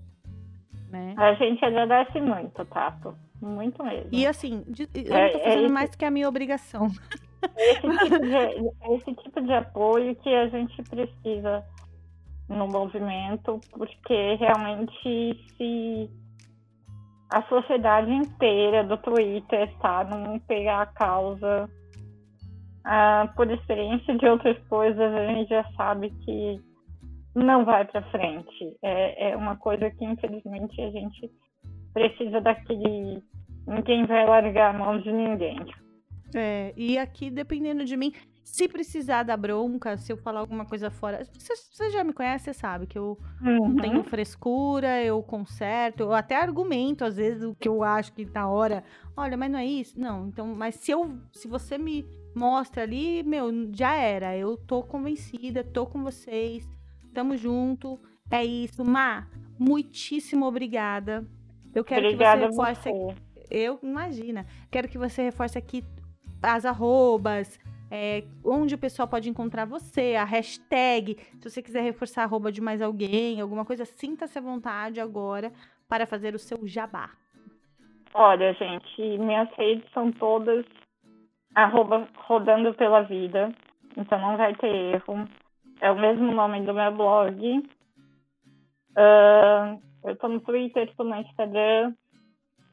Né? 0.89 1.13
A 1.17 1.33
gente 1.35 1.63
agradece 1.63 2.19
muito, 2.19 2.65
Tato. 2.65 3.15
Muito 3.41 3.83
mesmo. 3.83 4.09
E 4.11 4.25
assim, 4.25 4.63
eu 4.67 5.15
é, 5.15 5.25
não 5.25 5.31
tô 5.33 5.39
fazendo 5.39 5.61
é 5.61 5.65
esse, 5.65 5.73
mais 5.73 5.89
do 5.89 5.97
que 5.97 6.05
a 6.05 6.11
minha 6.11 6.27
obrigação. 6.27 6.87
Esse 7.57 7.81
tipo, 7.81 8.19
de, 8.19 8.95
esse 8.95 9.13
tipo 9.15 9.41
de 9.41 9.53
apoio 9.53 10.15
que 10.15 10.29
a 10.29 10.47
gente 10.47 10.81
precisa 10.83 11.63
no 12.47 12.67
movimento, 12.67 13.59
porque 13.71 14.35
realmente 14.35 14.93
se 15.57 16.09
a 17.29 17.41
sociedade 17.43 18.11
inteira 18.11 18.83
do 18.83 18.97
Twitter 18.97 19.69
está 19.69 20.03
não 20.03 20.39
pegar 20.39 20.81
a 20.81 20.85
causa 20.85 21.69
ah, 22.85 23.27
por 23.35 23.49
experiência 23.49 24.15
de 24.15 24.25
outras 24.27 24.57
coisas, 24.67 24.99
a 24.99 25.27
gente 25.27 25.49
já 25.49 25.63
sabe 25.75 26.11
que 26.23 26.61
não 27.35 27.65
vai 27.65 27.83
para 27.85 28.01
frente. 28.11 28.77
É, 28.83 29.31
é 29.31 29.35
uma 29.35 29.57
coisa 29.57 29.89
que, 29.89 30.05
infelizmente, 30.05 30.79
a 30.81 30.91
gente 30.91 31.31
precisa 31.93 32.39
daquele. 32.39 33.23
Ninguém 33.67 34.05
vai 34.05 34.25
largar 34.27 34.75
a 34.75 34.77
mão 34.77 34.99
de 34.99 35.11
ninguém. 35.11 35.57
É, 36.33 36.73
e 36.75 36.97
aqui, 36.97 37.29
dependendo 37.29 37.85
de 37.85 37.95
mim, 37.95 38.11
se 38.45 38.67
precisar 38.67 39.23
da 39.23 39.35
bronca, 39.35 39.97
se 39.97 40.13
eu 40.13 40.17
falar 40.17 40.39
alguma 40.39 40.65
coisa 40.65 40.91
fora. 40.91 41.27
Você, 41.33 41.89
já 41.89 42.03
me 42.03 42.13
conhece, 42.13 42.45
você 42.45 42.53
sabe 42.53 42.85
que 42.85 42.97
eu 42.97 43.17
uhum. 43.41 43.69
não 43.69 43.75
tenho 43.75 44.03
frescura, 44.03 45.03
eu 45.03 45.21
conserto, 45.23 46.01
eu 46.01 46.13
até 46.13 46.35
argumento, 46.35 47.03
às 47.03 47.17
vezes, 47.17 47.43
o 47.43 47.55
que 47.55 47.67
eu 47.67 47.83
acho 47.83 48.13
que 48.13 48.23
na 48.25 48.47
hora. 48.47 48.83
Olha, 49.17 49.35
mas 49.35 49.51
não 49.51 49.59
é 49.59 49.65
isso? 49.65 49.99
Não, 49.99 50.27
então, 50.27 50.47
mas 50.55 50.75
se 50.75 50.91
eu. 50.91 51.17
Se 51.33 51.47
você 51.47 51.77
me 51.77 52.05
mostra 52.35 52.83
ali, 52.83 53.23
meu, 53.23 53.49
já 53.73 53.95
era. 53.95 54.37
Eu 54.37 54.55
tô 54.55 54.83
convencida, 54.83 55.63
tô 55.63 55.87
com 55.87 56.03
vocês, 56.03 56.63
tamo 57.13 57.35
junto. 57.35 57.99
É 58.29 58.45
isso. 58.45 58.85
Má, 58.85 59.27
muitíssimo 59.57 60.45
obrigada. 60.45 61.25
Eu 61.73 61.83
quero 61.83 62.05
Obrigada 62.05 62.47
que 62.47 62.53
você 62.53 62.61
reforce. 62.61 62.89
Você. 62.89 63.25
Eu, 63.49 63.79
imagina. 63.81 64.45
Quero 64.71 64.87
que 64.87 64.97
você 64.97 65.23
reforce 65.23 65.57
aqui 65.57 65.83
as 66.53 66.65
arrobas, 66.65 67.59
é, 67.89 68.23
onde 68.43 68.75
o 68.75 68.77
pessoal 68.77 69.07
pode 69.07 69.29
encontrar 69.29 69.65
você, 69.65 70.15
a 70.15 70.23
hashtag. 70.23 71.17
Se 71.39 71.49
você 71.49 71.61
quiser 71.61 71.81
reforçar 71.81 72.21
a 72.21 72.25
arroba 72.25 72.51
de 72.51 72.61
mais 72.61 72.81
alguém, 72.81 73.41
alguma 73.41 73.65
coisa, 73.65 73.85
sinta-se 73.85 74.37
à 74.37 74.41
vontade 74.41 74.99
agora 74.99 75.51
para 75.87 76.05
fazer 76.05 76.35
o 76.35 76.39
seu 76.39 76.67
jabá. 76.67 77.09
Olha, 78.13 78.53
gente, 78.53 79.01
minhas 79.17 79.49
redes 79.57 79.89
são 79.93 80.11
todas 80.11 80.65
arroba 81.53 82.07
rodando 82.27 82.73
pela 82.73 83.01
vida. 83.01 83.51
Então 83.97 84.19
não 84.19 84.37
vai 84.37 84.53
ter 84.55 84.67
erro. 84.67 85.27
É 85.81 85.89
o 85.89 85.99
mesmo 85.99 86.31
nome 86.31 86.61
do 86.61 86.73
meu 86.73 86.91
blog. 86.91 87.69
Uh, 88.97 89.81
eu 90.03 90.15
tô 90.17 90.27
no 90.27 90.41
Twitter, 90.41 90.93
tô 90.95 91.03
no 91.03 91.15
Instagram. 91.15 91.93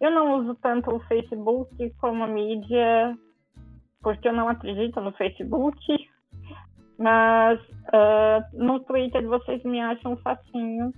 Eu 0.00 0.10
não 0.10 0.40
uso 0.40 0.54
tanto 0.56 0.94
o 0.94 1.00
Facebook 1.00 1.90
como 2.00 2.26
mídia, 2.26 3.16
porque 4.02 4.28
eu 4.28 4.32
não 4.32 4.48
acredito 4.48 5.00
no 5.00 5.12
Facebook. 5.12 5.78
Mas 6.98 7.60
uh, 7.60 8.44
no 8.52 8.80
Twitter 8.80 9.26
vocês 9.26 9.62
me 9.64 9.80
acham 9.80 10.16
facinho. 10.18 10.92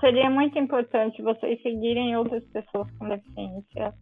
Seria 0.00 0.30
muito 0.30 0.58
importante 0.58 1.22
vocês 1.22 1.60
seguirem 1.62 2.16
outras 2.16 2.42
pessoas 2.48 2.90
com 2.92 3.08
deficiência 3.08 3.92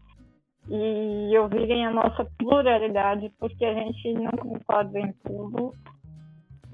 e 0.68 1.36
ouvirem 1.38 1.86
a 1.86 1.90
nossa 1.90 2.26
pluralidade, 2.38 3.32
porque 3.38 3.64
a 3.64 3.74
gente 3.74 4.12
não 4.12 4.30
concorda 4.32 4.98
em 5.00 5.12
tudo. 5.24 5.72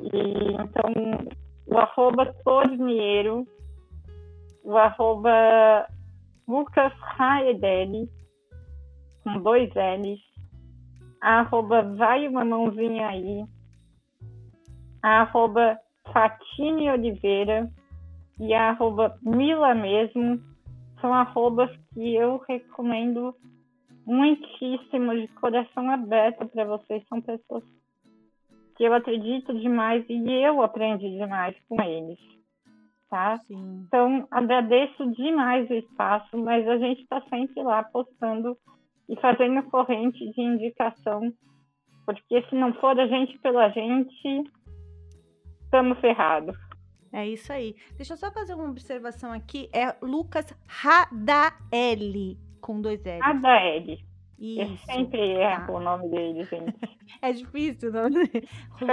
E, 0.01 0.53
então, 0.55 1.31
o 1.67 1.79
arroba 1.79 2.35
Torniero, 2.45 3.47
o 4.65 4.77
arroba 4.77 5.87
Lucas 6.47 6.93
Raedelli, 7.17 8.09
com 9.23 9.41
dois 9.41 9.71
L's, 9.75 10.21
arroba 11.25 11.83
Vai 11.97 12.29
Uma 12.29 12.45
Mãozinha 12.45 13.09
Aí, 13.09 13.45
arroba 15.03 15.79
Fatine 16.13 16.91
Oliveira 16.91 17.71
e 18.39 18.53
arroba 18.53 19.19
Mila 19.23 19.75
mesmo, 19.75 20.41
são 21.01 21.15
arrobas 21.15 21.71
que 21.93 22.15
eu 22.15 22.43
recomendo 22.47 23.35
muitíssimo, 24.07 25.15
de 25.15 25.29
coração 25.29 25.91
aberto 25.91 26.47
para 26.49 26.65
vocês. 26.65 27.03
São 27.09 27.23
pessoas 27.23 27.65
que 28.77 28.85
eu 28.85 28.93
acredito 28.93 29.59
demais 29.59 30.05
e 30.09 30.31
eu 30.31 30.61
aprendi 30.63 31.09
demais 31.11 31.57
com 31.69 31.81
eles. 31.83 32.19
Tá? 33.09 33.39
Sim. 33.47 33.85
Então, 33.87 34.27
agradeço 34.31 35.11
demais 35.13 35.71
o 35.71 35.75
espaço, 35.75 36.37
mas 36.37 36.69
a 36.69 36.77
gente 36.77 37.03
está 37.03 37.21
sempre 37.31 37.63
lá 37.63 37.83
postando 37.85 38.59
e 39.09 39.17
fazendo 39.21 39.63
corrente 39.71 40.19
de 40.33 40.41
indicação, 40.41 41.33
porque 42.07 42.43
se 42.49 42.55
não 42.55 42.73
for 42.75 42.99
a 42.99 43.07
gente 43.07 43.39
pela 43.39 43.69
gente, 43.71 44.51
estamos 45.63 45.99
ferrados. 46.01 46.57
É 47.13 47.27
isso 47.29 47.53
aí. 47.53 47.77
Deixa 47.97 48.15
eu 48.15 48.17
só 48.17 48.31
fazer 48.33 48.55
uma 48.55 48.69
observação 48.69 49.33
aqui. 49.33 49.69
É 49.73 49.95
Lucas 50.03 50.53
Radaeli 50.67 52.37
com 52.61 52.81
dois 52.81 53.05
L. 53.07 53.21
A 53.23 53.33
da 53.35 53.61
L. 53.61 54.05
Isso. 54.37 54.73
Eu 54.73 54.77
sempre 54.79 55.21
erro 55.21 55.67
tá. 55.67 55.73
o 55.73 55.81
nome 55.81 56.09
dele, 56.09 56.45
gente. 56.45 56.75
é 57.23 57.33
difícil, 57.33 57.93
não? 57.93 58.09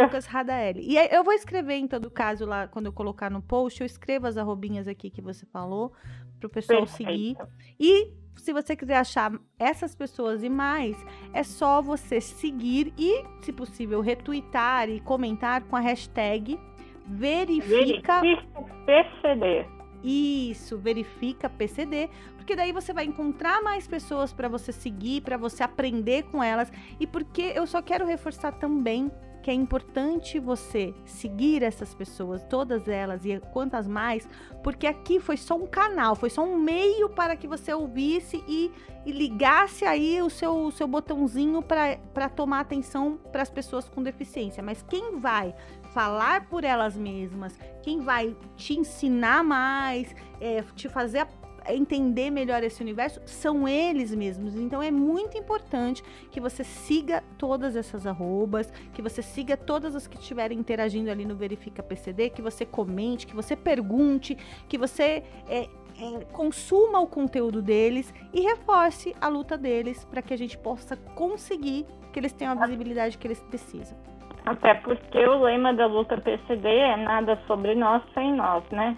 Lucas 0.04 0.28
Radaeli. 0.28 0.82
E 0.84 0.98
eu 0.98 1.24
vou 1.24 1.34
escrever, 1.34 1.76
em 1.76 1.88
todo 1.88 2.12
caso, 2.12 2.46
lá, 2.46 2.68
quando 2.68 2.86
eu 2.86 2.94
colocar 2.94 3.32
no 3.32 3.42
post, 3.42 3.82
eu 3.82 3.86
escrevo 3.86 4.28
as 4.28 4.38
arrobinhas 4.38 4.88
aqui 4.88 5.10
que 5.10 5.22
você 5.22 5.46
falou, 5.48 5.92
para 6.40 6.48
o 6.48 6.50
pessoal 6.50 6.86
Perfeito. 6.86 7.12
seguir. 7.12 7.38
E 7.80 8.14
se 8.36 8.54
você 8.54 8.76
quiser 8.76 8.98
achar 8.98 9.32
essas 9.60 9.96
pessoas 9.96 10.44
e 10.44 10.50
mais, 10.50 10.98
é 11.34 11.44
só 11.44 11.82
você 11.82 12.20
seguir 12.20 12.94
e, 12.98 13.24
se 13.42 13.52
possível, 13.52 14.02
retweetar 14.02 14.90
e 14.90 15.00
comentar 15.00 15.64
com 15.64 15.76
a 15.76 15.80
hashtag 15.80 16.60
verifica, 17.06 18.22
verifica 18.22 18.64
PCD. 18.86 19.66
Isso, 20.04 20.78
verifica 20.80 21.48
PCD, 21.50 22.10
porque 22.36 22.56
daí 22.56 22.72
você 22.72 22.92
vai 22.92 23.06
encontrar 23.06 23.62
mais 23.62 23.88
pessoas 23.88 24.34
para 24.34 24.48
você 24.48 24.72
seguir, 24.72 25.22
para 25.22 25.38
você 25.38 25.62
aprender 25.62 26.24
com 26.24 26.44
elas 26.44 26.72
e 27.00 27.06
porque 27.06 27.54
eu 27.56 27.68
só 27.68 27.82
quero 27.82 28.06
reforçar 28.06 28.54
também 28.54 29.12
que 29.42 29.50
é 29.50 29.54
importante 29.54 30.40
você 30.40 30.94
seguir 31.06 31.64
essas 31.64 31.94
pessoas, 31.94 32.44
todas 32.44 32.88
elas 32.88 33.26
e 33.26 33.40
quantas 33.52 33.88
mais, 33.88 34.28
porque 34.64 34.86
aqui 34.86 35.20
foi 35.20 35.38
só 35.38 35.56
um 35.56 35.66
canal, 35.66 36.16
foi 36.16 36.30
só 36.30 36.44
um 36.44 36.58
meio 36.58 37.10
para 37.10 37.36
que 37.36 37.48
você 37.48 37.74
ouvisse 37.74 38.44
e, 38.48 38.72
e 39.06 39.12
ligasse 39.12 39.84
aí 39.86 40.22
o 40.22 40.30
seu, 40.30 40.66
o 40.66 40.72
seu 40.72 40.88
botãozinho 40.88 41.62
para 41.62 42.30
tomar 42.30 42.60
atenção 42.60 43.18
para 43.32 43.42
as 43.42 43.50
pessoas 43.50 43.90
com 43.90 44.04
deficiência. 44.04 44.62
Mas 44.62 44.82
quem 44.84 45.18
vai 45.20 45.56
falar 45.94 46.48
por 46.48 46.64
elas 46.64 46.96
mesmas, 46.96 47.58
quem 47.82 48.00
vai 48.00 48.36
te 48.56 48.80
ensinar 48.80 49.44
mais, 49.44 50.16
é, 50.40 50.64
te 50.76 50.88
fazer 50.88 51.20
entender 51.68 52.30
melhor 52.30 52.64
esse 52.64 52.82
universo 52.82 53.22
são 53.26 53.68
eles 53.68 54.14
mesmos. 54.14 54.56
Então 54.56 54.82
é 54.82 54.92
muito 54.92 55.38
importante 55.38 56.04
que 56.32 56.40
você 56.40 56.64
siga 56.64 57.24
todas 57.38 57.76
essas 57.76 58.08
arrobas, 58.08 58.72
que 58.94 59.02
você 59.02 59.22
siga 59.22 59.56
todas 59.56 59.96
as 59.96 60.08
que 60.08 60.18
estiverem 60.18 60.58
interagindo 60.58 61.12
ali 61.12 61.26
no 61.26 61.36
Verifica 61.36 61.84
PCD, 61.84 62.30
que 62.30 62.42
você 62.42 62.66
comente, 62.66 63.28
que 63.28 63.36
você 63.36 63.56
pergunte, 63.56 64.36
que 64.68 64.78
você 64.78 65.24
é, 65.48 65.68
é, 66.00 66.26
consuma 66.32 67.00
o 67.00 67.08
conteúdo 67.08 67.62
deles 67.62 68.14
e 68.34 68.42
reforce 68.42 69.16
a 69.20 69.28
luta 69.28 69.58
deles 69.58 70.06
para 70.06 70.22
que 70.22 70.34
a 70.34 70.38
gente 70.38 70.58
possa 70.58 70.96
conseguir 70.96 71.86
que 72.12 72.20
eles 72.20 72.34
tenham 72.34 72.54
a 72.54 72.66
visibilidade 72.66 73.18
que 73.18 73.28
eles 73.28 73.42
precisam. 73.44 73.98
Até 74.46 74.74
porque 74.76 75.20
o 75.20 75.44
lema 75.44 75.74
da 75.74 75.86
luta 75.86 76.18
PCD 76.18 76.68
é 76.68 76.98
nada 76.98 77.40
sobre 77.48 77.76
nós 77.76 78.04
sem 78.14 78.34
nós, 78.34 78.64
né? 78.72 78.98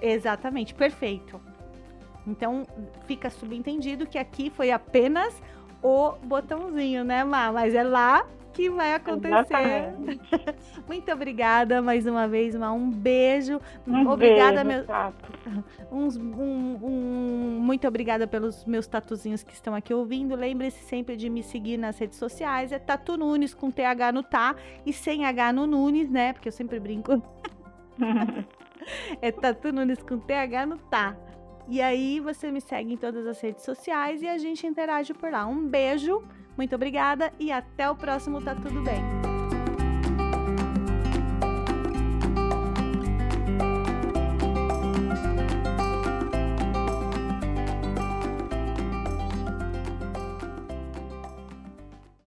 Exatamente, 0.00 0.74
perfeito. 0.74 1.40
Então 2.28 2.66
fica 3.06 3.30
subentendido 3.30 4.06
que 4.06 4.18
aqui 4.18 4.50
foi 4.50 4.70
apenas 4.70 5.42
o 5.82 6.12
botãozinho, 6.22 7.04
né, 7.04 7.24
Má? 7.24 7.52
Mas 7.52 7.74
é 7.74 7.82
lá 7.82 8.26
que 8.52 8.68
vai 8.68 8.92
acontecer. 8.92 9.94
Muito 10.88 11.12
obrigada 11.12 11.80
mais 11.80 12.06
uma 12.06 12.26
vez, 12.26 12.56
Má. 12.56 12.72
Um 12.72 12.90
beijo. 12.90 13.60
Um 13.86 14.08
obrigada, 14.08 14.64
beijo, 14.64 14.84
meu... 14.88 15.12
Uns, 15.92 16.16
um, 16.16 16.78
um, 16.82 17.58
muito 17.60 17.86
obrigada 17.86 18.26
pelos 18.26 18.64
meus 18.64 18.86
tatuzinhos 18.86 19.42
que 19.42 19.52
estão 19.54 19.74
aqui 19.74 19.94
ouvindo. 19.94 20.34
Lembre-se 20.34 20.82
sempre 20.84 21.16
de 21.16 21.30
me 21.30 21.42
seguir 21.42 21.76
nas 21.76 21.98
redes 21.98 22.18
sociais. 22.18 22.72
É 22.72 22.78
Tatu 22.78 23.16
Nunes 23.16 23.54
com 23.54 23.70
TH 23.70 24.12
no 24.12 24.22
tá 24.22 24.56
e 24.84 24.92
sem 24.92 25.24
H 25.24 25.52
no 25.52 25.66
Nunes, 25.66 26.10
né? 26.10 26.32
Porque 26.32 26.48
eu 26.48 26.52
sempre 26.52 26.80
brinco. 26.80 27.22
é 29.22 29.30
Tatu 29.30 29.72
Nunes 29.72 30.02
com 30.02 30.18
TH 30.18 30.66
no 30.66 30.78
tá. 30.78 31.16
E 31.68 31.82
aí 31.82 32.18
você 32.18 32.50
me 32.50 32.60
segue 32.60 32.94
em 32.94 32.96
todas 32.96 33.26
as 33.26 33.40
redes 33.40 33.62
sociais 33.62 34.22
e 34.22 34.26
a 34.26 34.38
gente 34.38 34.66
interage 34.66 35.12
por 35.12 35.30
lá. 35.30 35.46
Um 35.46 35.68
beijo, 35.68 36.24
muito 36.56 36.74
obrigada 36.74 37.32
e 37.38 37.52
até 37.52 37.90
o 37.90 37.94
próximo 37.94 38.40
Tá 38.40 38.54
Tudo 38.54 38.82
Bem. 38.82 39.37